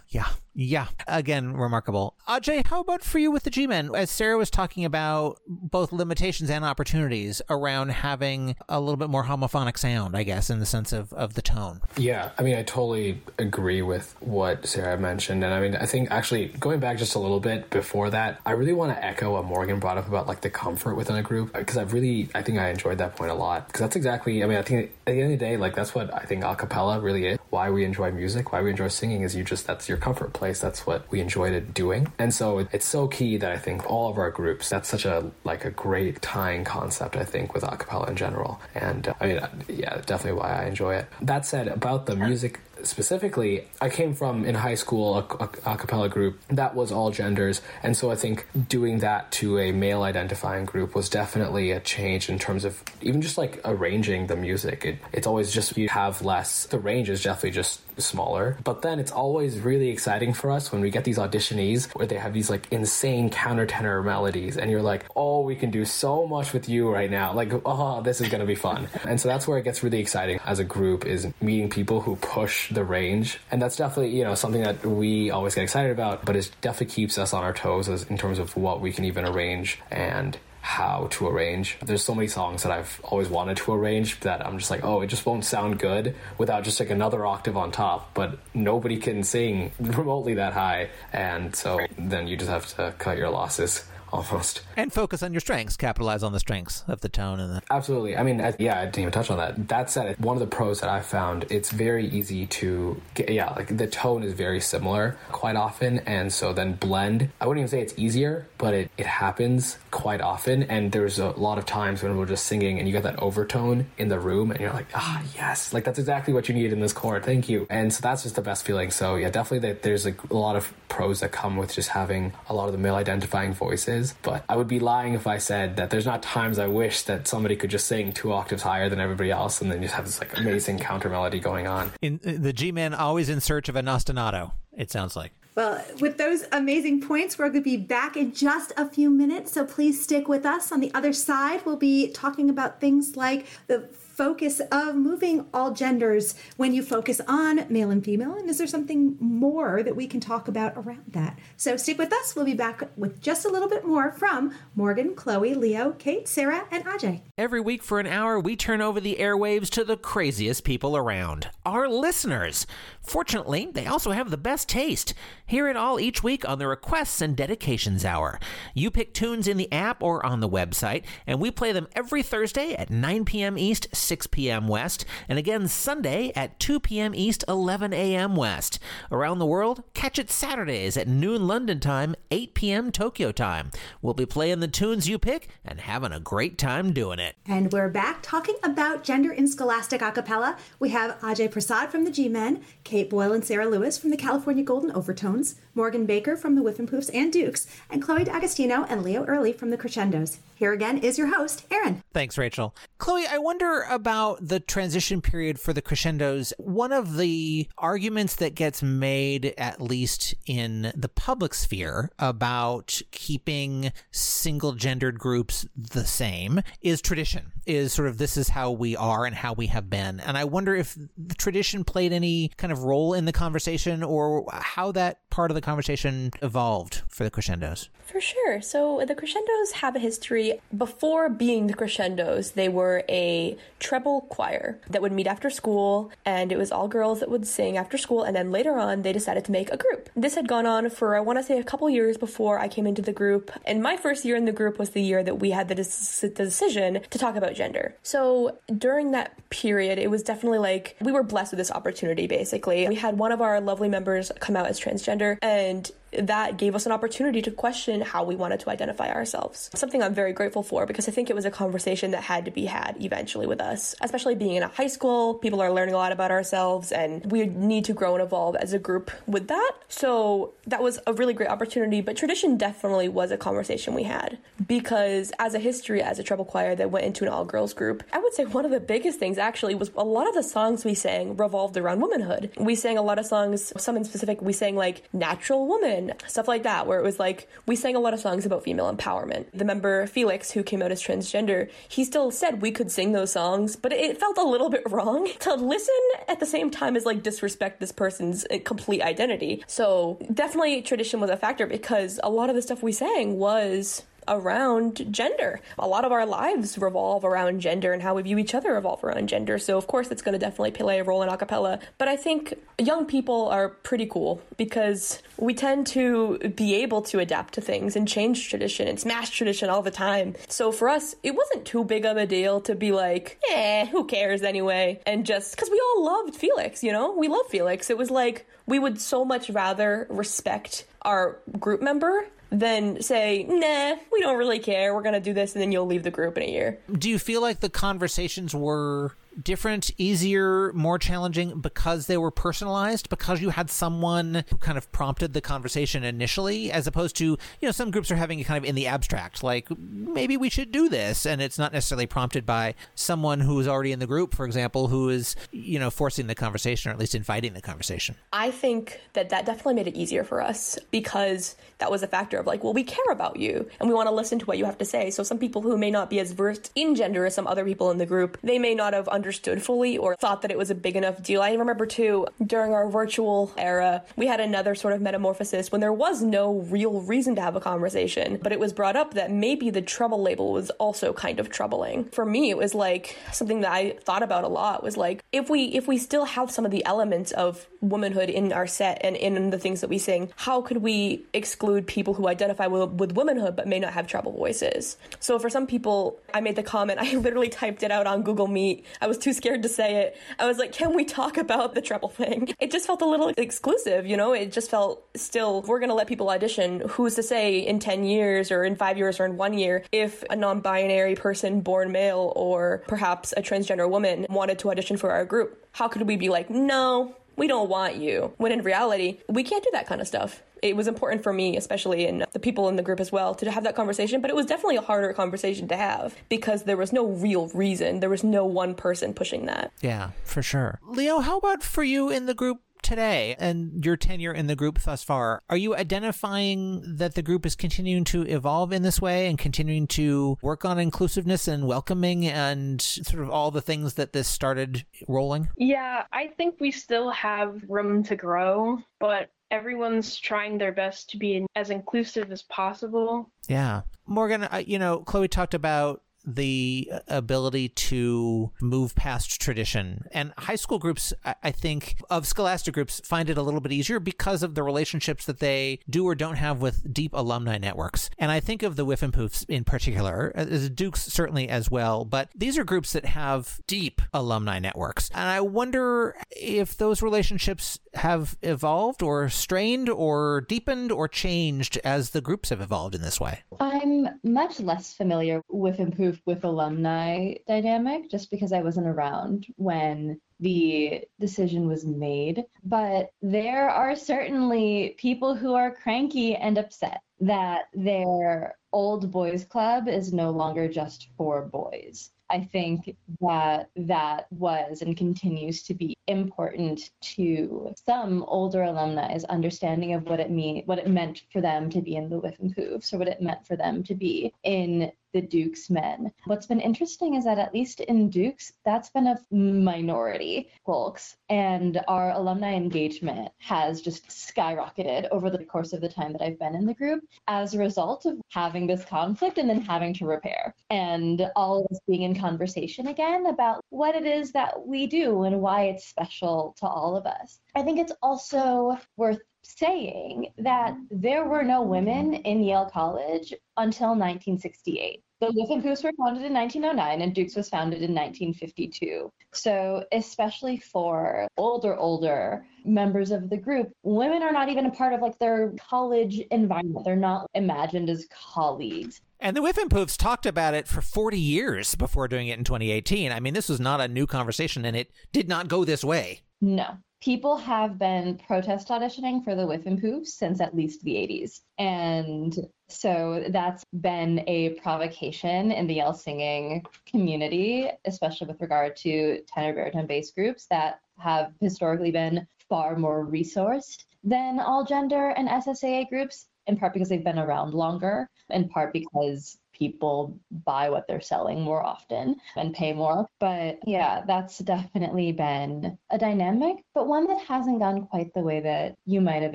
yeah. 0.08 0.28
Yeah. 0.60 0.88
Again, 1.06 1.52
remarkable. 1.56 2.16
Ajay, 2.26 2.66
how 2.66 2.80
about 2.80 3.04
for 3.04 3.20
you 3.20 3.30
with 3.30 3.44
the 3.44 3.50
G 3.50 3.68
Men? 3.68 3.94
As 3.94 4.10
Sarah 4.10 4.36
was 4.36 4.50
talking 4.50 4.84
about 4.84 5.38
both 5.46 5.92
limitations 5.92 6.50
and 6.50 6.64
opportunities 6.64 7.40
around 7.48 7.90
having 7.90 8.56
a 8.68 8.80
little 8.80 8.96
bit 8.96 9.08
more 9.08 9.22
homophonic 9.22 9.78
sound, 9.78 10.16
I 10.16 10.24
guess, 10.24 10.50
in 10.50 10.58
the 10.58 10.66
sense 10.66 10.92
of, 10.92 11.12
of 11.12 11.34
the 11.34 11.42
tone. 11.42 11.80
Yeah, 11.96 12.30
I 12.36 12.42
mean, 12.42 12.56
I 12.56 12.64
totally 12.64 13.22
agree 13.38 13.82
with 13.82 14.16
what 14.18 14.66
Sarah 14.66 14.98
mentioned. 14.98 15.44
And 15.44 15.54
I 15.54 15.60
mean, 15.60 15.76
I 15.76 15.86
think 15.86 16.10
actually 16.10 16.48
going 16.48 16.80
back 16.80 16.98
just 16.98 17.14
a 17.14 17.20
little 17.20 17.38
bit 17.38 17.70
before 17.70 18.10
that, 18.10 18.40
I 18.44 18.50
really 18.50 18.72
want 18.72 18.92
to 18.92 19.04
echo 19.04 19.34
what 19.34 19.44
Morgan 19.44 19.78
brought 19.78 19.96
up 19.96 20.08
about 20.08 20.26
like 20.26 20.40
the 20.40 20.50
comfort 20.50 20.96
within 20.96 21.14
a 21.14 21.22
group 21.22 21.52
because 21.52 21.76
I've 21.76 21.92
really, 21.92 22.30
I 22.34 22.42
think 22.42 22.58
I 22.58 22.70
enjoyed 22.70 22.98
that 22.98 23.14
point 23.14 23.30
a 23.30 23.34
lot 23.34 23.68
because 23.68 23.82
that's 23.82 23.94
exactly, 23.94 24.42
I 24.42 24.48
mean, 24.48 24.58
I 24.58 24.62
think 24.62 24.90
at 25.06 25.12
the 25.12 25.20
end 25.20 25.32
of 25.32 25.38
the 25.38 25.44
day, 25.44 25.56
like 25.56 25.76
that's 25.76 25.94
what 25.94 26.12
I 26.12 26.24
think 26.24 26.42
a 26.42 26.56
cappella 26.56 26.98
really 26.98 27.26
is. 27.26 27.38
Why 27.50 27.70
we 27.70 27.84
enjoy 27.84 28.10
music, 28.10 28.52
why 28.52 28.60
we 28.60 28.70
enjoy 28.70 28.88
singing 28.88 29.22
is 29.22 29.36
you 29.36 29.44
just, 29.44 29.64
that's 29.64 29.88
your 29.88 29.98
comfort 29.98 30.32
place 30.32 30.47
place. 30.48 30.60
That's 30.60 30.86
what 30.86 31.10
we 31.10 31.20
enjoyed 31.20 31.52
it 31.52 31.74
doing. 31.74 32.12
And 32.18 32.32
so 32.32 32.66
it's 32.72 32.86
so 32.86 33.06
key 33.06 33.36
that 33.36 33.52
I 33.52 33.58
think 33.58 33.88
all 33.90 34.10
of 34.10 34.16
our 34.18 34.30
groups, 34.30 34.68
that's 34.68 34.88
such 34.88 35.04
a 35.04 35.30
like 35.44 35.64
a 35.64 35.70
great 35.70 36.22
tying 36.22 36.64
concept, 36.64 37.16
I 37.16 37.24
think, 37.24 37.54
with 37.54 37.64
acapella 37.64 38.08
in 38.08 38.16
general. 38.16 38.60
And 38.74 39.08
uh, 39.08 39.14
I 39.20 39.26
mean, 39.26 39.40
yeah, 39.68 40.00
definitely 40.06 40.40
why 40.40 40.62
I 40.62 40.66
enjoy 40.66 40.96
it. 40.96 41.06
That 41.20 41.44
said, 41.44 41.68
about 41.68 42.06
the 42.06 42.16
music 42.16 42.60
specifically, 42.82 43.66
I 43.80 43.88
came 43.88 44.14
from 44.14 44.44
in 44.44 44.54
high 44.54 44.74
school 44.74 45.16
a, 45.16 45.44
a, 45.44 45.72
a, 45.72 45.76
cappella 45.76 46.08
group 46.08 46.40
that 46.48 46.74
was 46.74 46.92
all 46.92 47.10
genders, 47.10 47.60
and 47.82 47.96
so 47.96 48.10
I 48.10 48.16
think 48.16 48.46
doing 48.68 48.98
that 48.98 49.30
to 49.32 49.58
a 49.58 49.72
male 49.72 50.02
identifying 50.02 50.64
group 50.64 50.94
was 50.94 51.08
definitely 51.08 51.70
a 51.72 51.80
change 51.80 52.28
in 52.28 52.38
terms 52.38 52.64
of 52.64 52.82
even 53.00 53.20
just 53.22 53.38
like 53.38 53.60
arranging 53.64 54.26
the 54.26 54.36
music. 54.36 54.84
It, 54.84 54.98
it's 55.12 55.26
always 55.26 55.52
just 55.52 55.76
you 55.76 55.88
have 55.88 56.22
less. 56.22 56.66
The 56.66 56.78
range 56.78 57.08
is 57.08 57.22
definitely 57.22 57.52
just 57.52 57.80
smaller, 58.00 58.56
but 58.64 58.82
then 58.82 58.98
it's 58.98 59.12
always 59.12 59.58
really 59.58 59.88
exciting 59.88 60.32
for 60.32 60.50
us 60.50 60.70
when 60.70 60.80
we 60.80 60.90
get 60.90 61.04
these 61.04 61.18
auditionees 61.18 61.92
where 61.96 62.06
they 62.06 62.16
have 62.16 62.32
these 62.32 62.50
like 62.50 62.68
insane 62.70 63.30
countertenor 63.30 64.04
melodies, 64.04 64.56
and 64.56 64.70
you're 64.70 64.82
like, 64.82 65.04
oh, 65.16 65.40
we 65.40 65.56
can 65.56 65.70
do 65.70 65.84
so 65.84 66.26
much 66.26 66.52
with 66.52 66.68
you 66.68 66.90
right 66.90 67.10
now. 67.10 67.32
Like, 67.32 67.52
oh, 67.64 68.02
this 68.02 68.20
is 68.20 68.28
gonna 68.28 68.46
be 68.46 68.54
fun. 68.54 68.88
and 69.04 69.20
so 69.20 69.28
that's 69.28 69.48
where 69.48 69.58
it 69.58 69.64
gets 69.64 69.82
really 69.82 70.00
exciting 70.00 70.38
as 70.44 70.58
a 70.58 70.64
group 70.64 71.06
is 71.06 71.26
meeting 71.40 71.68
people 71.68 72.00
who 72.00 72.16
push 72.16 72.67
the 72.70 72.84
range. 72.84 73.38
And 73.50 73.60
that's 73.60 73.76
definitely, 73.76 74.16
you 74.16 74.24
know, 74.24 74.34
something 74.34 74.62
that 74.62 74.84
we 74.84 75.30
always 75.30 75.54
get 75.54 75.62
excited 75.64 75.90
about, 75.90 76.24
but 76.24 76.36
it 76.36 76.50
definitely 76.60 76.94
keeps 76.94 77.18
us 77.18 77.32
on 77.32 77.42
our 77.42 77.52
toes 77.52 77.88
as, 77.88 78.04
in 78.04 78.18
terms 78.18 78.38
of 78.38 78.56
what 78.56 78.80
we 78.80 78.92
can 78.92 79.04
even 79.04 79.24
arrange 79.24 79.78
and 79.90 80.38
how 80.60 81.08
to 81.10 81.26
arrange. 81.26 81.78
There's 81.82 82.04
so 82.04 82.14
many 82.14 82.28
songs 82.28 82.62
that 82.62 82.70
I've 82.70 83.00
always 83.02 83.28
wanted 83.28 83.56
to 83.58 83.72
arrange 83.72 84.20
that 84.20 84.44
I'm 84.46 84.58
just 84.58 84.70
like, 84.70 84.84
oh, 84.84 85.00
it 85.00 85.06
just 85.06 85.24
won't 85.24 85.46
sound 85.46 85.78
good 85.78 86.14
without 86.36 86.62
just 86.62 86.78
like 86.78 86.90
another 86.90 87.24
octave 87.24 87.56
on 87.56 87.72
top. 87.72 88.12
But 88.12 88.38
nobody 88.52 88.98
can 88.98 89.22
sing 89.22 89.72
remotely 89.80 90.34
that 90.34 90.52
high. 90.52 90.90
And 91.10 91.56
so 91.56 91.80
then 91.96 92.28
you 92.28 92.36
just 92.36 92.50
have 92.50 92.66
to 92.76 92.94
cut 92.98 93.16
your 93.16 93.30
losses 93.30 93.84
almost. 94.12 94.62
And 94.76 94.92
focus 94.92 95.22
on 95.22 95.32
your 95.32 95.40
strengths, 95.40 95.76
capitalize 95.76 96.22
on 96.22 96.32
the 96.32 96.40
strengths 96.40 96.84
of 96.88 97.00
the 97.00 97.08
tone 97.08 97.40
and 97.40 97.56
the. 97.56 97.62
Absolutely. 97.70 98.16
I 98.16 98.22
mean, 98.22 98.38
yeah, 98.58 98.80
I 98.80 98.84
didn't 98.86 98.98
even 98.98 99.12
touch 99.12 99.30
on 99.30 99.38
that. 99.38 99.68
That 99.68 99.90
said, 99.90 100.18
one 100.18 100.36
of 100.36 100.40
the 100.40 100.46
pros 100.46 100.80
that 100.80 100.90
I 100.90 101.00
found, 101.00 101.46
it's 101.50 101.70
very 101.70 102.06
easy 102.08 102.46
to 102.46 103.00
get, 103.14 103.30
yeah, 103.30 103.50
like 103.50 103.76
the 103.76 103.86
tone 103.86 104.22
is 104.22 104.32
very 104.32 104.60
similar 104.60 105.16
quite 105.32 105.56
often. 105.56 106.00
And 106.00 106.32
so 106.32 106.52
then 106.52 106.74
blend, 106.74 107.30
I 107.40 107.46
wouldn't 107.46 107.62
even 107.62 107.68
say 107.68 107.80
it's 107.80 107.94
easier, 107.96 108.46
but 108.58 108.74
it, 108.74 108.90
it 108.96 109.06
happens 109.06 109.78
quite 109.90 110.20
often. 110.20 110.62
And 110.64 110.92
there's 110.92 111.18
a 111.18 111.30
lot 111.30 111.58
of 111.58 111.66
times 111.66 112.02
when 112.02 112.16
we're 112.16 112.26
just 112.26 112.46
singing 112.46 112.78
and 112.78 112.88
you 112.88 112.92
get 112.92 113.02
that 113.02 113.18
overtone 113.18 113.86
in 113.98 114.08
the 114.08 114.18
room 114.18 114.50
and 114.50 114.60
you're 114.60 114.72
like, 114.72 114.88
ah, 114.94 115.22
yes, 115.34 115.72
like 115.72 115.84
that's 115.84 115.98
exactly 115.98 116.32
what 116.32 116.48
you 116.48 116.54
need 116.54 116.72
in 116.72 116.80
this 116.80 116.92
chord. 116.92 117.24
Thank 117.24 117.48
you. 117.48 117.66
And 117.70 117.92
so 117.92 118.00
that's 118.02 118.22
just 118.22 118.36
the 118.36 118.42
best 118.42 118.64
feeling. 118.64 118.90
So 118.90 119.16
yeah, 119.16 119.30
definitely 119.30 119.68
that 119.68 119.82
there's 119.82 120.04
like 120.04 120.22
a 120.30 120.36
lot 120.36 120.56
of 120.56 120.72
pros 120.88 121.20
that 121.20 121.32
come 121.32 121.56
with 121.56 121.74
just 121.74 121.90
having 121.90 122.32
a 122.48 122.54
lot 122.54 122.66
of 122.66 122.72
the 122.72 122.78
male 122.78 122.94
identifying 122.94 123.52
voices 123.52 123.97
is. 123.98 124.14
But 124.22 124.44
I 124.48 124.56
would 124.56 124.68
be 124.68 124.80
lying 124.80 125.14
if 125.14 125.26
I 125.26 125.38
said 125.38 125.76
that 125.76 125.90
there's 125.90 126.06
not 126.06 126.22
times 126.22 126.58
I 126.58 126.66
wish 126.66 127.02
that 127.02 127.28
somebody 127.28 127.56
could 127.56 127.70
just 127.70 127.86
sing 127.86 128.12
two 128.12 128.32
octaves 128.32 128.62
higher 128.62 128.88
than 128.88 129.00
everybody 129.00 129.30
else 129.30 129.60
and 129.60 129.70
then 129.70 129.82
just 129.82 129.94
have 129.94 130.04
this 130.06 130.20
like 130.20 130.36
amazing 130.38 130.78
counter 130.78 131.08
melody 131.08 131.40
going 131.40 131.66
on. 131.66 131.92
In 132.00 132.20
uh, 132.26 132.32
the 132.38 132.52
G 132.52 132.72
Man 132.72 132.94
always 132.94 133.28
in 133.28 133.40
search 133.40 133.68
of 133.68 133.76
a 133.76 133.82
ostinato, 133.82 134.52
it 134.76 134.90
sounds 134.90 135.16
like. 135.16 135.32
Well, 135.54 135.84
with 136.00 136.18
those 136.18 136.44
amazing 136.52 137.00
points, 137.00 137.36
we're 137.36 137.48
going 137.48 137.64
to 137.64 137.70
be 137.70 137.76
back 137.76 138.16
in 138.16 138.32
just 138.32 138.72
a 138.76 138.88
few 138.88 139.10
minutes. 139.10 139.52
So 139.52 139.64
please 139.64 140.00
stick 140.00 140.28
with 140.28 140.46
us. 140.46 140.70
On 140.70 140.78
the 140.78 140.92
other 140.94 141.12
side, 141.12 141.66
we'll 141.66 141.76
be 141.76 142.12
talking 142.12 142.48
about 142.48 142.80
things 142.80 143.16
like 143.16 143.46
the 143.66 143.88
focus 144.18 144.60
of 144.72 144.96
moving 144.96 145.46
all 145.54 145.70
genders 145.70 146.34
when 146.56 146.74
you 146.74 146.82
focus 146.82 147.20
on 147.28 147.64
male 147.72 147.88
and 147.88 148.04
female? 148.04 148.34
And 148.34 148.50
is 148.50 148.58
there 148.58 148.66
something 148.66 149.16
more 149.20 149.80
that 149.84 149.94
we 149.94 150.08
can 150.08 150.18
talk 150.18 150.48
about 150.48 150.72
around 150.76 151.04
that? 151.12 151.38
So 151.56 151.76
stick 151.76 151.98
with 151.98 152.12
us. 152.12 152.34
We'll 152.34 152.44
be 152.44 152.54
back 152.54 152.82
with 152.96 153.20
just 153.20 153.44
a 153.44 153.48
little 153.48 153.68
bit 153.68 153.86
more 153.86 154.10
from 154.10 154.52
Morgan, 154.74 155.14
Chloe, 155.14 155.54
Leo, 155.54 155.92
Kate, 155.92 156.26
Sarah, 156.26 156.66
and 156.72 156.84
Ajay. 156.84 157.20
Every 157.38 157.60
week 157.60 157.84
for 157.84 158.00
an 158.00 158.08
hour, 158.08 158.40
we 158.40 158.56
turn 158.56 158.80
over 158.80 159.00
the 159.00 159.18
airwaves 159.20 159.70
to 159.70 159.84
the 159.84 159.96
craziest 159.96 160.64
people 160.64 160.96
around 160.96 161.50
our 161.64 161.88
listeners. 161.88 162.66
Fortunately, 163.00 163.70
they 163.72 163.86
also 163.86 164.10
have 164.10 164.30
the 164.30 164.36
best 164.36 164.68
taste. 164.68 165.14
Hear 165.46 165.68
it 165.68 165.76
all 165.76 166.00
each 166.00 166.24
week 166.24 166.46
on 166.48 166.58
the 166.58 166.66
Requests 166.66 167.20
and 167.20 167.36
Dedications 167.36 168.04
Hour. 168.04 168.40
You 168.74 168.90
pick 168.90 169.14
tunes 169.14 169.46
in 169.46 169.58
the 169.58 169.70
app 169.72 170.02
or 170.02 170.26
on 170.26 170.40
the 170.40 170.48
website, 170.48 171.04
and 171.24 171.40
we 171.40 171.52
play 171.52 171.70
them 171.70 171.86
every 171.94 172.24
Thursday 172.24 172.74
at 172.74 172.90
9 172.90 173.24
p.m. 173.24 173.56
East, 173.56 173.86
6 174.08 174.26
p.m. 174.28 174.66
West, 174.66 175.04
and 175.28 175.38
again 175.38 175.68
Sunday 175.68 176.32
at 176.34 176.58
2 176.58 176.80
p.m. 176.80 177.14
East, 177.14 177.44
11 177.46 177.92
a.m. 177.92 178.34
West. 178.34 178.78
Around 179.12 179.38
the 179.38 179.46
world, 179.46 179.84
catch 179.92 180.18
it 180.18 180.30
Saturdays 180.30 180.96
at 180.96 181.06
noon 181.06 181.46
London 181.46 181.78
time, 181.78 182.14
8 182.30 182.54
p.m. 182.54 182.90
Tokyo 182.90 183.30
time. 183.32 183.70
We'll 184.00 184.14
be 184.14 184.26
playing 184.26 184.60
the 184.60 184.68
tunes 184.68 185.08
you 185.08 185.18
pick 185.18 185.48
and 185.62 185.80
having 185.80 186.12
a 186.12 186.20
great 186.20 186.56
time 186.56 186.92
doing 186.92 187.18
it. 187.18 187.36
And 187.46 187.70
we're 187.70 187.90
back 187.90 188.20
talking 188.22 188.56
about 188.62 189.04
gender 189.04 189.30
in 189.30 189.46
Scholastic 189.46 190.00
a 190.00 190.10
cappella. 190.10 190.56
We 190.78 190.88
have 190.90 191.20
Ajay 191.20 191.50
Prasad 191.50 191.90
from 191.90 192.04
the 192.04 192.10
G 192.10 192.28
Men, 192.28 192.62
Kate 192.84 193.10
Boyle 193.10 193.32
and 193.32 193.44
Sarah 193.44 193.68
Lewis 193.68 193.98
from 193.98 194.10
the 194.10 194.16
California 194.16 194.64
Golden 194.64 194.90
Overtones, 194.92 195.56
Morgan 195.78 196.06
Baker 196.06 196.36
from 196.36 196.56
the 196.56 196.60
Whiffenpoofs 196.60 197.08
and 197.14 197.32
Dukes, 197.32 197.68
and 197.88 198.02
Chloe 198.02 198.24
D'Agostino 198.24 198.84
and 198.88 199.04
Leo 199.04 199.24
Early 199.24 199.52
from 199.52 199.70
the 199.70 199.76
Crescendos. 199.76 200.40
Here 200.56 200.72
again 200.72 200.98
is 200.98 201.16
your 201.16 201.28
host, 201.28 201.64
Aaron. 201.70 202.02
Thanks, 202.12 202.36
Rachel. 202.36 202.74
Chloe, 202.98 203.28
I 203.30 203.38
wonder 203.38 203.82
about 203.88 204.38
the 204.40 204.58
transition 204.58 205.22
period 205.22 205.60
for 205.60 205.72
the 205.72 205.80
crescendos. 205.80 206.52
One 206.58 206.92
of 206.92 207.16
the 207.16 207.68
arguments 207.78 208.34
that 208.36 208.56
gets 208.56 208.82
made, 208.82 209.54
at 209.56 209.80
least 209.80 210.34
in 210.46 210.90
the 210.96 211.08
public 211.08 211.54
sphere, 211.54 212.10
about 212.18 213.00
keeping 213.12 213.92
single 214.10 214.72
gendered 214.72 215.20
groups 215.20 215.64
the 215.76 216.04
same 216.04 216.60
is 216.82 217.00
tradition, 217.00 217.52
is 217.66 217.92
sort 217.92 218.08
of 218.08 218.18
this 218.18 218.36
is 218.36 218.48
how 218.48 218.72
we 218.72 218.96
are 218.96 219.26
and 219.26 219.36
how 219.36 219.52
we 219.52 219.68
have 219.68 219.88
been. 219.88 220.18
And 220.18 220.36
I 220.36 220.42
wonder 220.42 220.74
if 220.74 220.98
tradition 221.36 221.84
played 221.84 222.12
any 222.12 222.48
kind 222.56 222.72
of 222.72 222.82
role 222.82 223.14
in 223.14 223.26
the 223.26 223.32
conversation 223.32 224.02
or 224.02 224.44
how 224.50 224.90
that 224.90 225.30
part 225.30 225.52
of 225.52 225.54
the 225.54 225.67
conversation 225.68 226.30
evolved 226.40 227.02
for 227.08 227.24
the 227.24 227.30
crescendos. 227.30 227.90
For 228.06 228.22
sure. 228.22 228.62
So 228.62 229.04
the 229.06 229.14
crescendos 229.14 229.72
have 229.82 229.94
a 229.94 229.98
history. 229.98 230.48
Before 230.74 231.28
being 231.28 231.66
the 231.66 231.74
crescendos, 231.74 232.52
they 232.52 232.70
were 232.78 233.04
a 233.06 233.58
treble 233.80 234.22
choir 234.22 234.66
that 234.88 235.02
would 235.02 235.12
meet 235.12 235.26
after 235.26 235.50
school, 235.50 236.10
and 236.24 236.50
it 236.50 236.56
was 236.56 236.72
all 236.72 236.88
girls 236.88 237.20
that 237.20 237.30
would 237.32 237.46
sing 237.46 237.76
after 237.76 237.98
school. 237.98 238.22
And 238.22 238.34
then 238.34 238.50
later 238.50 238.78
on, 238.78 239.02
they 239.02 239.12
decided 239.12 239.44
to 239.44 239.52
make 239.52 239.68
a 239.70 239.76
group. 239.76 240.08
This 240.16 240.36
had 240.36 240.48
gone 240.48 240.64
on 240.64 240.88
for, 240.88 241.08
I 241.16 241.20
want 241.20 241.38
to 241.38 241.42
say, 241.42 241.58
a 241.58 241.68
couple 241.72 241.90
years 241.90 242.16
before 242.16 242.58
I 242.58 242.68
came 242.74 242.86
into 242.86 243.02
the 243.02 243.12
group. 243.12 243.44
And 243.66 243.82
my 243.82 243.98
first 244.04 244.24
year 244.24 244.36
in 244.36 244.46
the 244.46 244.56
group 244.60 244.78
was 244.78 244.90
the 244.90 245.02
year 245.02 245.22
that 245.22 245.38
we 245.38 245.50
had 245.50 245.68
the, 245.68 245.74
the 245.74 246.44
decision 246.52 246.90
to 247.10 247.18
talk 247.18 247.36
about 247.36 247.52
gender. 247.62 247.94
So 248.02 248.56
during 248.86 249.06
that 249.10 249.28
period, 249.50 249.98
it 249.98 250.10
was 250.14 250.22
definitely 250.22 250.62
like 250.70 250.96
we 251.02 251.12
were 251.12 251.26
blessed 251.32 251.52
with 251.52 251.58
this 251.58 251.70
opportunity, 251.78 252.26
basically. 252.26 252.88
We 252.88 252.94
had 253.06 253.18
one 253.18 253.32
of 253.32 253.42
our 253.42 253.60
lovely 253.60 253.90
members 253.90 254.32
come 254.40 254.56
out 254.56 254.66
as 254.66 254.80
transgender, 254.80 255.36
and 255.42 255.57
and 255.58 255.90
that 256.12 256.56
gave 256.56 256.74
us 256.74 256.86
an 256.86 256.92
opportunity 256.92 257.42
to 257.42 257.50
question 257.50 258.00
how 258.00 258.24
we 258.24 258.36
wanted 258.36 258.60
to 258.60 258.70
identify 258.70 259.10
ourselves. 259.10 259.70
Something 259.74 260.02
I'm 260.02 260.14
very 260.14 260.32
grateful 260.32 260.62
for 260.62 260.86
because 260.86 261.08
I 261.08 261.12
think 261.12 261.30
it 261.30 261.36
was 261.36 261.44
a 261.44 261.50
conversation 261.50 262.12
that 262.12 262.22
had 262.22 262.44
to 262.44 262.50
be 262.50 262.66
had 262.66 262.96
eventually 263.00 263.46
with 263.46 263.60
us, 263.60 263.94
especially 264.00 264.34
being 264.34 264.56
in 264.56 264.62
a 264.62 264.68
high 264.68 264.86
school. 264.86 265.34
People 265.34 265.60
are 265.60 265.72
learning 265.72 265.94
a 265.94 265.98
lot 265.98 266.12
about 266.12 266.30
ourselves 266.30 266.92
and 266.92 267.30
we 267.30 267.46
need 267.46 267.84
to 267.86 267.92
grow 267.92 268.14
and 268.14 268.22
evolve 268.22 268.56
as 268.56 268.72
a 268.72 268.78
group 268.78 269.10
with 269.26 269.48
that. 269.48 269.72
So 269.88 270.54
that 270.66 270.82
was 270.82 270.98
a 271.06 271.12
really 271.12 271.34
great 271.34 271.48
opportunity, 271.48 272.00
but 272.00 272.16
tradition 272.16 272.56
definitely 272.56 273.08
was 273.08 273.30
a 273.30 273.36
conversation 273.36 273.94
we 273.94 274.04
had 274.04 274.38
because 274.66 275.32
as 275.38 275.54
a 275.54 275.58
history, 275.58 276.02
as 276.02 276.18
a 276.18 276.22
treble 276.22 276.44
choir 276.44 276.74
that 276.74 276.90
went 276.90 277.06
into 277.06 277.24
an 277.24 277.30
all 277.30 277.44
girls 277.44 277.72
group, 277.74 278.02
I 278.12 278.18
would 278.18 278.34
say 278.34 278.44
one 278.44 278.64
of 278.64 278.70
the 278.70 278.80
biggest 278.80 279.18
things 279.18 279.38
actually 279.38 279.74
was 279.74 279.90
a 279.96 280.04
lot 280.04 280.28
of 280.28 280.34
the 280.34 280.42
songs 280.42 280.84
we 280.84 280.94
sang 280.94 281.36
revolved 281.36 281.76
around 281.76 282.00
womanhood. 282.00 282.52
We 282.58 282.74
sang 282.74 282.98
a 282.98 283.02
lot 283.02 283.18
of 283.18 283.26
songs, 283.26 283.72
some 283.76 283.96
in 283.96 284.04
specific, 284.04 284.40
we 284.42 284.52
sang 284.52 284.76
like 284.76 285.02
Natural 285.12 285.66
Woman 285.66 285.97
stuff 286.26 286.48
like 286.48 286.62
that, 286.62 286.86
where 286.86 286.98
it 286.98 287.02
was 287.02 287.18
like 287.18 287.48
we 287.66 287.76
sang 287.76 287.96
a 287.96 288.00
lot 288.00 288.14
of 288.14 288.20
songs 288.20 288.46
about 288.46 288.64
female 288.64 288.92
empowerment. 288.92 289.46
The 289.52 289.64
member 289.64 290.06
Felix, 290.06 290.50
who 290.50 290.62
came 290.62 290.82
out 290.82 290.92
as 290.92 291.02
transgender, 291.02 291.70
he 291.88 292.04
still 292.04 292.30
said 292.30 292.62
we 292.62 292.70
could 292.70 292.90
sing 292.90 293.12
those 293.12 293.32
songs, 293.32 293.76
but 293.76 293.92
it 293.92 294.18
felt 294.18 294.38
a 294.38 294.44
little 294.44 294.70
bit 294.70 294.82
wrong 294.90 295.28
to 295.40 295.54
listen 295.54 295.94
at 296.28 296.40
the 296.40 296.46
same 296.46 296.70
time 296.70 296.96
as 296.96 297.04
like 297.04 297.22
disrespect 297.22 297.80
this 297.80 297.92
person's 297.92 298.44
uh, 298.46 298.58
complete 298.64 299.02
identity. 299.02 299.62
So 299.66 300.18
definitely 300.32 300.82
tradition 300.82 301.20
was 301.20 301.30
a 301.30 301.36
factor 301.36 301.66
because 301.66 302.20
a 302.22 302.30
lot 302.30 302.50
of 302.50 302.56
the 302.56 302.62
stuff 302.62 302.82
we 302.82 302.92
sang 302.92 303.38
was 303.38 304.02
around 304.28 305.12
gender. 305.12 305.60
A 305.78 305.86
lot 305.86 306.04
of 306.04 306.12
our 306.12 306.26
lives 306.26 306.78
revolve 306.78 307.24
around 307.24 307.60
gender 307.60 307.92
and 307.92 308.02
how 308.02 308.14
we 308.14 308.22
view 308.22 308.38
each 308.38 308.54
other 308.54 308.72
revolve 308.74 309.02
around 309.02 309.28
gender. 309.28 309.58
So, 309.58 309.76
of 309.76 309.86
course, 309.86 310.10
it's 310.10 310.22
going 310.22 310.34
to 310.34 310.38
definitely 310.38 310.72
play 310.72 311.00
a 311.00 311.04
role 311.04 311.22
in 311.22 311.28
acapella. 311.28 311.80
But 311.98 312.08
I 312.08 312.16
think 312.16 312.54
young 312.78 313.06
people 313.06 313.48
are 313.48 313.68
pretty 313.68 314.06
cool 314.06 314.42
because 314.56 315.22
we 315.38 315.54
tend 315.54 315.86
to 315.88 316.38
be 316.54 316.76
able 316.76 317.02
to 317.02 317.18
adapt 317.18 317.54
to 317.54 317.60
things 317.60 317.96
and 317.96 318.06
change 318.06 318.48
tradition 318.48 318.88
and 318.88 318.98
smash 318.98 319.30
tradition 319.30 319.70
all 319.70 319.82
the 319.82 319.90
time. 319.90 320.34
So, 320.48 320.72
for 320.72 320.88
us, 320.88 321.14
it 321.22 321.34
wasn't 321.34 321.64
too 321.64 321.84
big 321.84 322.04
of 322.04 322.16
a 322.16 322.26
deal 322.26 322.60
to 322.62 322.74
be 322.74 322.92
like, 322.92 323.38
eh, 323.50 323.86
who 323.86 324.04
cares 324.04 324.42
anyway? 324.42 325.00
And 325.06 325.24
just 325.26 325.54
because 325.54 325.70
we 325.70 325.80
all 325.80 326.04
loved 326.04 326.36
Felix, 326.36 326.82
you 326.82 326.92
know? 326.92 327.16
We 327.16 327.28
love 327.28 327.46
Felix. 327.48 327.90
It 327.90 327.98
was 327.98 328.10
like 328.10 328.46
we 328.66 328.78
would 328.78 329.00
so 329.00 329.24
much 329.24 329.48
rather 329.50 330.06
respect 330.10 330.84
our 331.02 331.38
group 331.58 331.80
member 331.80 332.26
than 332.50 333.02
say, 333.02 333.44
nah, 333.44 333.96
we 334.12 334.20
don't 334.20 334.38
really 334.38 334.58
care. 334.58 334.94
We're 334.94 335.02
going 335.02 335.14
to 335.14 335.20
do 335.20 335.32
this 335.32 335.54
and 335.54 335.62
then 335.62 335.72
you'll 335.72 335.86
leave 335.86 336.02
the 336.02 336.10
group 336.10 336.36
in 336.36 336.44
a 336.44 336.50
year. 336.50 336.78
Do 336.92 337.10
you 337.10 337.18
feel 337.18 337.40
like 337.40 337.60
the 337.60 337.68
conversations 337.68 338.54
were 338.54 339.12
different, 339.42 339.90
easier, 339.98 340.72
more 340.72 340.98
challenging 340.98 341.60
because 341.60 342.06
they 342.06 342.16
were 342.16 342.30
personalized, 342.30 343.08
because 343.08 343.40
you 343.40 343.50
had 343.50 343.70
someone 343.70 344.44
who 344.50 344.56
kind 344.56 344.76
of 344.76 344.90
prompted 344.92 345.32
the 345.32 345.40
conversation 345.40 346.04
initially, 346.04 346.70
as 346.72 346.86
opposed 346.86 347.16
to, 347.16 347.24
you 347.24 347.38
know, 347.62 347.70
some 347.70 347.90
groups 347.90 348.10
are 348.10 348.16
having 348.16 348.38
it 348.40 348.44
kind 348.44 348.58
of 348.62 348.68
in 348.68 348.74
the 348.74 348.86
abstract, 348.86 349.42
like 349.42 349.68
maybe 349.78 350.36
we 350.36 350.48
should 350.48 350.72
do 350.72 350.88
this. 350.88 351.24
And 351.24 351.40
it's 351.40 351.58
not 351.58 351.72
necessarily 351.72 352.06
prompted 352.06 352.44
by 352.44 352.74
someone 352.94 353.40
who 353.40 353.58
is 353.60 353.68
already 353.68 353.92
in 353.92 353.98
the 353.98 354.06
group, 354.06 354.34
for 354.34 354.44
example, 354.44 354.88
who 354.88 355.08
is, 355.08 355.36
you 355.52 355.78
know, 355.78 355.90
forcing 355.90 356.26
the 356.26 356.34
conversation 356.34 356.90
or 356.90 356.94
at 356.94 356.98
least 356.98 357.14
inviting 357.14 357.54
the 357.54 357.62
conversation. 357.62 358.16
I 358.32 358.50
think 358.50 359.00
that 359.12 359.30
that 359.30 359.46
definitely 359.46 359.74
made 359.74 359.86
it 359.86 359.96
easier 359.96 360.24
for 360.24 360.42
us 360.42 360.78
because 360.90 361.56
that 361.78 361.90
was 361.90 362.02
a 362.02 362.08
factor 362.08 362.38
of 362.38 362.46
like, 362.46 362.64
well, 362.64 362.74
we 362.74 362.84
care 362.84 363.12
about 363.12 363.36
you 363.36 363.68
and 363.78 363.88
we 363.88 363.94
want 363.94 364.08
to 364.08 364.14
listen 364.14 364.38
to 364.40 364.46
what 364.46 364.58
you 364.58 364.64
have 364.64 364.78
to 364.78 364.84
say. 364.84 365.10
So 365.10 365.22
some 365.22 365.38
people 365.38 365.62
who 365.62 365.78
may 365.78 365.90
not 365.90 366.10
be 366.10 366.18
as 366.18 366.32
versed 366.32 366.72
in 366.74 366.94
gender 366.94 367.24
as 367.26 367.34
some 367.34 367.46
other 367.46 367.64
people 367.64 367.90
in 367.90 367.98
the 367.98 368.06
group, 368.06 368.38
they 368.42 368.58
may 368.58 368.74
not 368.74 368.94
have 368.94 369.06
understood 369.08 369.27
understood 369.28 369.62
fully 369.62 369.98
or 369.98 370.16
thought 370.16 370.40
that 370.40 370.50
it 370.50 370.56
was 370.56 370.70
a 370.70 370.74
big 370.74 370.96
enough 370.96 371.22
deal. 371.22 371.42
I 371.42 371.52
remember 371.52 371.84
too, 371.84 372.26
during 372.44 372.72
our 372.72 372.88
virtual 372.88 373.52
era, 373.58 374.02
we 374.16 374.26
had 374.26 374.40
another 374.40 374.74
sort 374.74 374.94
of 374.94 375.02
metamorphosis 375.02 375.70
when 375.70 375.82
there 375.82 375.92
was 375.92 376.22
no 376.22 376.60
real 376.60 377.02
reason 377.02 377.34
to 377.34 377.42
have 377.42 377.54
a 377.54 377.60
conversation, 377.60 378.38
but 378.42 378.52
it 378.52 378.58
was 378.58 378.72
brought 378.72 378.96
up 378.96 379.12
that 379.14 379.30
maybe 379.30 379.68
the 379.68 379.82
trouble 379.82 380.22
label 380.22 380.50
was 380.50 380.70
also 380.70 381.12
kind 381.12 381.40
of 381.40 381.50
troubling. 381.50 382.04
For 382.04 382.24
me, 382.24 382.48
it 382.48 382.56
was 382.56 382.74
like 382.74 383.18
something 383.30 383.60
that 383.60 383.70
I 383.70 383.98
thought 384.00 384.22
about 384.22 384.44
a 384.44 384.48
lot 384.48 384.82
was 384.82 384.96
like, 384.96 385.22
if 385.30 385.50
we, 385.50 385.64
if 385.64 385.86
we 385.86 385.98
still 385.98 386.24
have 386.24 386.50
some 386.50 386.64
of 386.64 386.70
the 386.70 386.82
elements 386.86 387.30
of 387.32 387.66
womanhood 387.80 388.30
in 388.30 388.52
our 388.52 388.66
set 388.66 389.00
and 389.02 389.16
in 389.16 389.50
the 389.50 389.58
things 389.58 389.80
that 389.80 389.88
we 389.88 389.98
sing, 389.98 390.30
how 390.36 390.60
could 390.62 390.78
we 390.78 391.24
exclude 391.32 391.86
people 391.86 392.14
who 392.14 392.28
identify 392.28 392.66
with, 392.66 392.90
with 392.92 393.12
womanhood 393.12 393.56
but 393.56 393.66
may 393.66 393.78
not 393.78 393.92
have 393.92 394.06
treble 394.06 394.32
voices? 394.32 394.96
So 395.20 395.38
for 395.38 395.48
some 395.50 395.66
people, 395.66 396.18
I 396.34 396.40
made 396.40 396.56
the 396.56 396.62
comment, 396.62 396.98
I 397.02 397.14
literally 397.16 397.48
typed 397.48 397.82
it 397.82 397.90
out 397.90 398.06
on 398.06 398.22
Google 398.22 398.46
Meet. 398.46 398.84
I 399.00 399.06
was 399.06 399.18
too 399.18 399.32
scared 399.32 399.62
to 399.62 399.68
say 399.68 399.96
it. 400.02 400.16
I 400.38 400.46
was 400.46 400.58
like, 400.58 400.72
can 400.72 400.94
we 400.94 401.04
talk 401.04 401.36
about 401.36 401.74
the 401.74 401.80
treble 401.80 402.08
thing? 402.08 402.48
It 402.58 402.72
just 402.72 402.86
felt 402.86 403.02
a 403.02 403.06
little 403.06 403.28
exclusive, 403.36 404.04
you 404.04 404.16
know? 404.16 404.32
It 404.32 404.52
just 404.52 404.68
felt 404.68 405.06
still, 405.16 405.62
we're 405.62 405.78
going 405.78 405.90
to 405.90 405.94
let 405.94 406.08
people 406.08 406.28
audition. 406.28 406.80
Who's 406.88 407.14
to 407.14 407.22
say 407.22 407.60
in 407.60 407.78
10 407.78 408.04
years 408.04 408.50
or 408.50 408.64
in 408.64 408.74
five 408.74 408.98
years 408.98 409.20
or 409.20 409.24
in 409.24 409.36
one 409.36 409.54
year 409.54 409.84
if 409.92 410.24
a 410.28 410.36
non 410.36 410.60
binary 410.60 411.14
person 411.14 411.60
born 411.60 411.92
male 411.92 412.32
or 412.34 412.82
perhaps 412.88 413.32
a 413.36 413.42
transgender 413.42 413.88
woman 413.88 414.26
wanted 414.28 414.58
to 414.60 414.70
audition 414.70 414.96
for 414.96 415.12
our 415.12 415.24
group? 415.24 415.64
How 415.72 415.86
could 415.88 416.02
we 416.02 416.16
be 416.16 416.28
like, 416.28 416.50
no, 416.50 417.14
we 417.38 417.46
don't 417.46 417.68
want 417.68 417.96
you. 417.96 418.32
When 418.36 418.52
in 418.52 418.62
reality, 418.62 419.18
we 419.28 419.42
can't 419.42 419.64
do 419.64 419.70
that 419.72 419.86
kind 419.86 420.00
of 420.00 420.06
stuff. 420.06 420.42
It 420.60 420.74
was 420.74 420.88
important 420.88 421.22
for 421.22 421.32
me, 421.32 421.56
especially 421.56 422.06
and 422.06 422.26
the 422.32 422.40
people 422.40 422.68
in 422.68 422.74
the 422.74 422.82
group 422.82 422.98
as 422.98 423.12
well, 423.12 423.34
to 423.36 423.50
have 423.50 423.62
that 423.64 423.76
conversation, 423.76 424.20
but 424.20 424.28
it 424.28 424.34
was 424.34 424.44
definitely 424.44 424.76
a 424.76 424.82
harder 424.82 425.12
conversation 425.12 425.68
to 425.68 425.76
have 425.76 426.16
because 426.28 426.64
there 426.64 426.76
was 426.76 426.92
no 426.92 427.06
real 427.06 427.48
reason. 427.48 428.00
There 428.00 428.10
was 428.10 428.24
no 428.24 428.44
one 428.44 428.74
person 428.74 429.14
pushing 429.14 429.46
that. 429.46 429.72
Yeah, 429.80 430.10
for 430.24 430.42
sure. 430.42 430.80
Leo, 430.84 431.20
how 431.20 431.38
about 431.38 431.62
for 431.62 431.84
you 431.84 432.10
in 432.10 432.26
the 432.26 432.34
group? 432.34 432.60
Today 432.82 433.36
and 433.38 433.84
your 433.84 433.96
tenure 433.96 434.32
in 434.32 434.46
the 434.46 434.56
group 434.56 434.80
thus 434.80 435.02
far, 435.02 435.42
are 435.48 435.56
you 435.56 435.74
identifying 435.74 436.82
that 436.96 437.14
the 437.14 437.22
group 437.22 437.44
is 437.46 437.54
continuing 437.54 438.04
to 438.04 438.22
evolve 438.22 438.72
in 438.72 438.82
this 438.82 439.00
way 439.00 439.26
and 439.26 439.38
continuing 439.38 439.86
to 439.88 440.36
work 440.42 440.64
on 440.64 440.78
inclusiveness 440.78 441.48
and 441.48 441.66
welcoming 441.66 442.26
and 442.26 442.80
sort 442.80 443.22
of 443.22 443.30
all 443.30 443.50
the 443.50 443.62
things 443.62 443.94
that 443.94 444.12
this 444.12 444.28
started 444.28 444.84
rolling? 445.06 445.48
Yeah, 445.56 446.04
I 446.12 446.28
think 446.36 446.56
we 446.60 446.70
still 446.70 447.10
have 447.10 447.62
room 447.68 448.02
to 448.04 448.16
grow, 448.16 448.78
but 448.98 449.30
everyone's 449.50 450.18
trying 450.18 450.58
their 450.58 450.72
best 450.72 451.10
to 451.10 451.16
be 451.16 451.46
as 451.56 451.70
inclusive 451.70 452.30
as 452.30 452.42
possible. 452.42 453.30
Yeah. 453.48 453.82
Morgan, 454.06 454.46
you 454.66 454.78
know, 454.78 455.00
Chloe 455.00 455.28
talked 455.28 455.54
about 455.54 456.02
the 456.34 456.90
uh, 456.92 457.00
ability 457.08 457.68
to 457.68 458.50
move 458.60 458.94
past 458.94 459.40
tradition. 459.40 460.04
And 460.12 460.32
high 460.38 460.56
school 460.56 460.78
groups, 460.78 461.12
I 461.42 461.50
think, 461.50 461.96
of 462.10 462.26
scholastic 462.26 462.74
groups 462.74 463.00
find 463.04 463.30
it 463.30 463.38
a 463.38 463.42
little 463.42 463.60
bit 463.60 463.72
easier 463.72 464.00
because 464.00 464.42
of 464.42 464.54
the 464.54 464.62
relationships 464.62 465.26
that 465.26 465.40
they 465.40 465.80
do 465.88 466.04
or 466.04 466.14
don't 466.14 466.36
have 466.36 466.60
with 466.60 466.92
deep 466.92 467.12
alumni 467.14 467.58
networks. 467.58 468.10
And 468.18 468.30
I 468.30 468.40
think 468.40 468.62
of 468.62 468.76
the 468.76 468.84
Whiffenpoofs 468.84 469.48
in 469.48 469.64
particular, 469.64 470.32
uh, 470.36 470.40
as 470.40 470.70
Dukes 470.70 471.02
certainly 471.02 471.48
as 471.48 471.70
well, 471.70 472.04
but 472.04 472.30
these 472.34 472.58
are 472.58 472.64
groups 472.64 472.92
that 472.92 473.04
have 473.04 473.60
deep 473.66 474.02
alumni 474.12 474.58
networks. 474.58 475.10
And 475.10 475.28
I 475.28 475.40
wonder 475.40 476.16
if 476.30 476.76
those 476.76 477.02
relationships 477.02 477.78
have 477.94 478.36
evolved 478.42 479.02
or 479.02 479.28
strained 479.28 479.88
or 479.88 480.42
deepened 480.42 480.92
or 480.92 481.08
changed 481.08 481.78
as 481.84 482.10
the 482.10 482.20
groups 482.20 482.50
have 482.50 482.60
evolved 482.60 482.94
in 482.94 483.02
this 483.02 483.20
way. 483.20 483.42
I'm 483.60 484.08
much 484.22 484.60
less 484.60 484.94
familiar 484.94 485.42
with 485.48 485.78
Impoof 485.78 486.20
with 486.26 486.44
alumni 486.44 487.34
dynamic 487.46 488.10
just 488.10 488.30
because 488.30 488.52
I 488.52 488.62
wasn't 488.62 488.86
around 488.86 489.46
when 489.56 490.20
the 490.40 491.02
decision 491.20 491.66
was 491.66 491.84
made. 491.84 492.44
But 492.64 493.10
there 493.22 493.68
are 493.68 493.96
certainly 493.96 494.94
people 494.98 495.34
who 495.34 495.54
are 495.54 495.74
cranky 495.74 496.36
and 496.36 496.58
upset 496.58 497.00
that 497.20 497.64
their 497.74 498.54
old 498.72 499.10
boys 499.10 499.44
club 499.44 499.88
is 499.88 500.12
no 500.12 500.30
longer 500.30 500.68
just 500.68 501.08
for 501.16 501.42
boys. 501.42 502.10
I 502.30 502.40
think 502.40 502.94
that 503.20 503.70
that 503.76 504.26
was 504.30 504.82
and 504.82 504.96
continues 504.96 505.62
to 505.62 505.74
be 505.74 505.96
important 506.06 506.90
to 507.00 507.72
some 507.86 508.22
older 508.24 508.62
alumni's 508.62 509.24
understanding 509.24 509.94
of 509.94 510.04
what 510.04 510.20
it 510.20 510.30
mean 510.30 510.62
what 510.66 510.78
it 510.78 510.88
meant 510.88 511.22
for 511.32 511.40
them 511.40 511.70
to 511.70 511.80
be 511.80 511.96
in 511.96 512.08
the 512.08 512.20
Whiffenpoofs 512.20 512.92
or 512.92 512.98
what 512.98 513.08
it 513.08 513.22
meant 513.22 513.46
for 513.46 513.56
them 513.56 513.82
to 513.84 513.94
be 513.94 514.32
in 514.42 514.92
the 515.12 515.20
Dukes 515.22 515.70
men. 515.70 516.12
What's 516.26 516.46
been 516.46 516.60
interesting 516.60 517.14
is 517.14 517.24
that 517.24 517.38
at 517.38 517.54
least 517.54 517.80
in 517.80 518.10
Dukes, 518.10 518.52
that's 518.64 518.90
been 518.90 519.06
a 519.06 519.18
minority 519.30 520.50
folks, 520.66 521.16
and 521.30 521.80
our 521.88 522.10
alumni 522.10 522.52
engagement 522.52 523.30
has 523.38 523.80
just 523.80 524.06
skyrocketed 524.08 525.08
over 525.10 525.30
the 525.30 525.44
course 525.44 525.72
of 525.72 525.80
the 525.80 525.88
time 525.88 526.12
that 526.12 526.22
I've 526.22 526.38
been 526.38 526.54
in 526.54 526.66
the 526.66 526.74
group 526.74 527.04
as 527.26 527.54
a 527.54 527.58
result 527.58 528.04
of 528.04 528.20
having 528.30 528.57
this 528.66 528.84
conflict 528.84 529.38
and 529.38 529.48
then 529.48 529.60
having 529.60 529.94
to 529.94 530.06
repair, 530.06 530.54
and 530.70 531.30
all 531.36 531.60
of 531.60 531.66
us 531.70 531.80
being 531.86 532.02
in 532.02 532.18
conversation 532.18 532.88
again 532.88 533.26
about 533.26 533.64
what 533.70 533.94
it 533.94 534.06
is 534.06 534.32
that 534.32 534.66
we 534.66 534.86
do 534.86 535.22
and 535.22 535.40
why 535.40 535.64
it's 535.64 535.86
special 535.86 536.54
to 536.58 536.66
all 536.66 536.96
of 536.96 537.06
us. 537.06 537.40
I 537.54 537.62
think 537.62 537.78
it's 537.78 537.92
also 538.02 538.78
worth 538.96 539.20
saying 539.42 540.32
that 540.38 540.76
there 540.90 541.24
were 541.24 541.42
no 541.42 541.62
women 541.62 542.14
in 542.14 542.42
Yale 542.42 542.70
College 542.72 543.32
until 543.56 543.90
1968. 543.90 545.02
The 545.20 545.26
Whiffenpoofs 545.26 545.82
were 545.82 545.92
founded 545.98 546.24
in 546.24 546.32
1909 546.32 547.02
and 547.02 547.14
Dukes 547.14 547.34
was 547.34 547.48
founded 547.48 547.82
in 547.82 547.92
1952. 547.92 549.10
So, 549.32 549.84
especially 549.90 550.58
for 550.58 551.26
older, 551.36 551.74
older 551.76 552.46
members 552.64 553.10
of 553.10 553.28
the 553.28 553.36
group, 553.36 553.72
women 553.82 554.22
are 554.22 554.30
not 554.30 554.48
even 554.48 554.66
a 554.66 554.70
part 554.70 554.92
of 554.92 555.00
like 555.00 555.18
their 555.18 555.54
college 555.58 556.20
environment. 556.30 556.84
They're 556.84 556.94
not 556.94 557.26
imagined 557.34 557.90
as 557.90 558.06
colleagues. 558.10 559.00
And 559.18 559.36
the 559.36 559.40
Whiffenpoofs 559.40 559.96
talked 559.96 560.26
about 560.26 560.54
it 560.54 560.68
for 560.68 560.80
40 560.80 561.18
years 561.18 561.74
before 561.74 562.06
doing 562.06 562.28
it 562.28 562.38
in 562.38 562.44
2018. 562.44 563.10
I 563.10 563.18
mean, 563.18 563.34
this 563.34 563.48
was 563.48 563.58
not 563.58 563.80
a 563.80 563.88
new 563.88 564.06
conversation 564.06 564.64
and 564.64 564.76
it 564.76 564.92
did 565.12 565.28
not 565.28 565.48
go 565.48 565.64
this 565.64 565.82
way. 565.82 566.20
No, 566.40 566.76
people 567.02 567.36
have 567.36 567.76
been 567.76 568.18
protest 568.18 568.68
auditioning 568.68 569.24
for 569.24 569.34
the 569.34 569.42
Whiffenpoofs 569.42 570.06
since 570.06 570.40
at 570.40 570.54
least 570.54 570.84
the 570.84 570.94
80s. 570.94 571.40
And 571.58 572.38
so 572.68 573.24
that's 573.30 573.64
been 573.80 574.22
a 574.26 574.50
provocation 574.60 575.52
in 575.52 575.66
the 575.66 575.74
Yale 575.74 575.94
singing 575.94 576.64
community, 576.86 577.68
especially 577.86 578.26
with 578.26 578.40
regard 578.40 578.76
to 578.76 579.22
tenor 579.26 579.54
baritone 579.54 579.86
bass 579.86 580.10
groups 580.10 580.46
that 580.50 580.80
have 580.98 581.32
historically 581.40 581.90
been 581.90 582.26
far 582.48 582.76
more 582.76 583.06
resourced 583.06 583.84
than 584.04 584.38
all 584.38 584.64
gender 584.64 585.10
and 585.10 585.28
SSAA 585.28 585.88
groups, 585.88 586.26
in 586.46 586.56
part 586.56 586.72
because 586.72 586.88
they've 586.88 587.04
been 587.04 587.18
around 587.18 587.54
longer, 587.54 588.08
in 588.30 588.48
part 588.48 588.72
because 588.72 589.38
people 589.58 590.18
buy 590.44 590.70
what 590.70 590.86
they're 590.86 591.00
selling 591.00 591.40
more 591.40 591.62
often 591.62 592.16
and 592.36 592.54
pay 592.54 592.72
more. 592.72 593.08
But 593.18 593.58
yeah, 593.66 594.02
that's 594.06 594.38
definitely 594.38 595.12
been 595.12 595.78
a 595.90 595.98
dynamic, 595.98 596.56
but 596.74 596.86
one 596.86 597.06
that 597.06 597.20
hasn't 597.20 597.60
gone 597.60 597.86
quite 597.86 598.12
the 598.14 598.20
way 598.20 598.40
that 598.40 598.76
you 598.86 599.00
might 599.00 599.22
have 599.22 599.34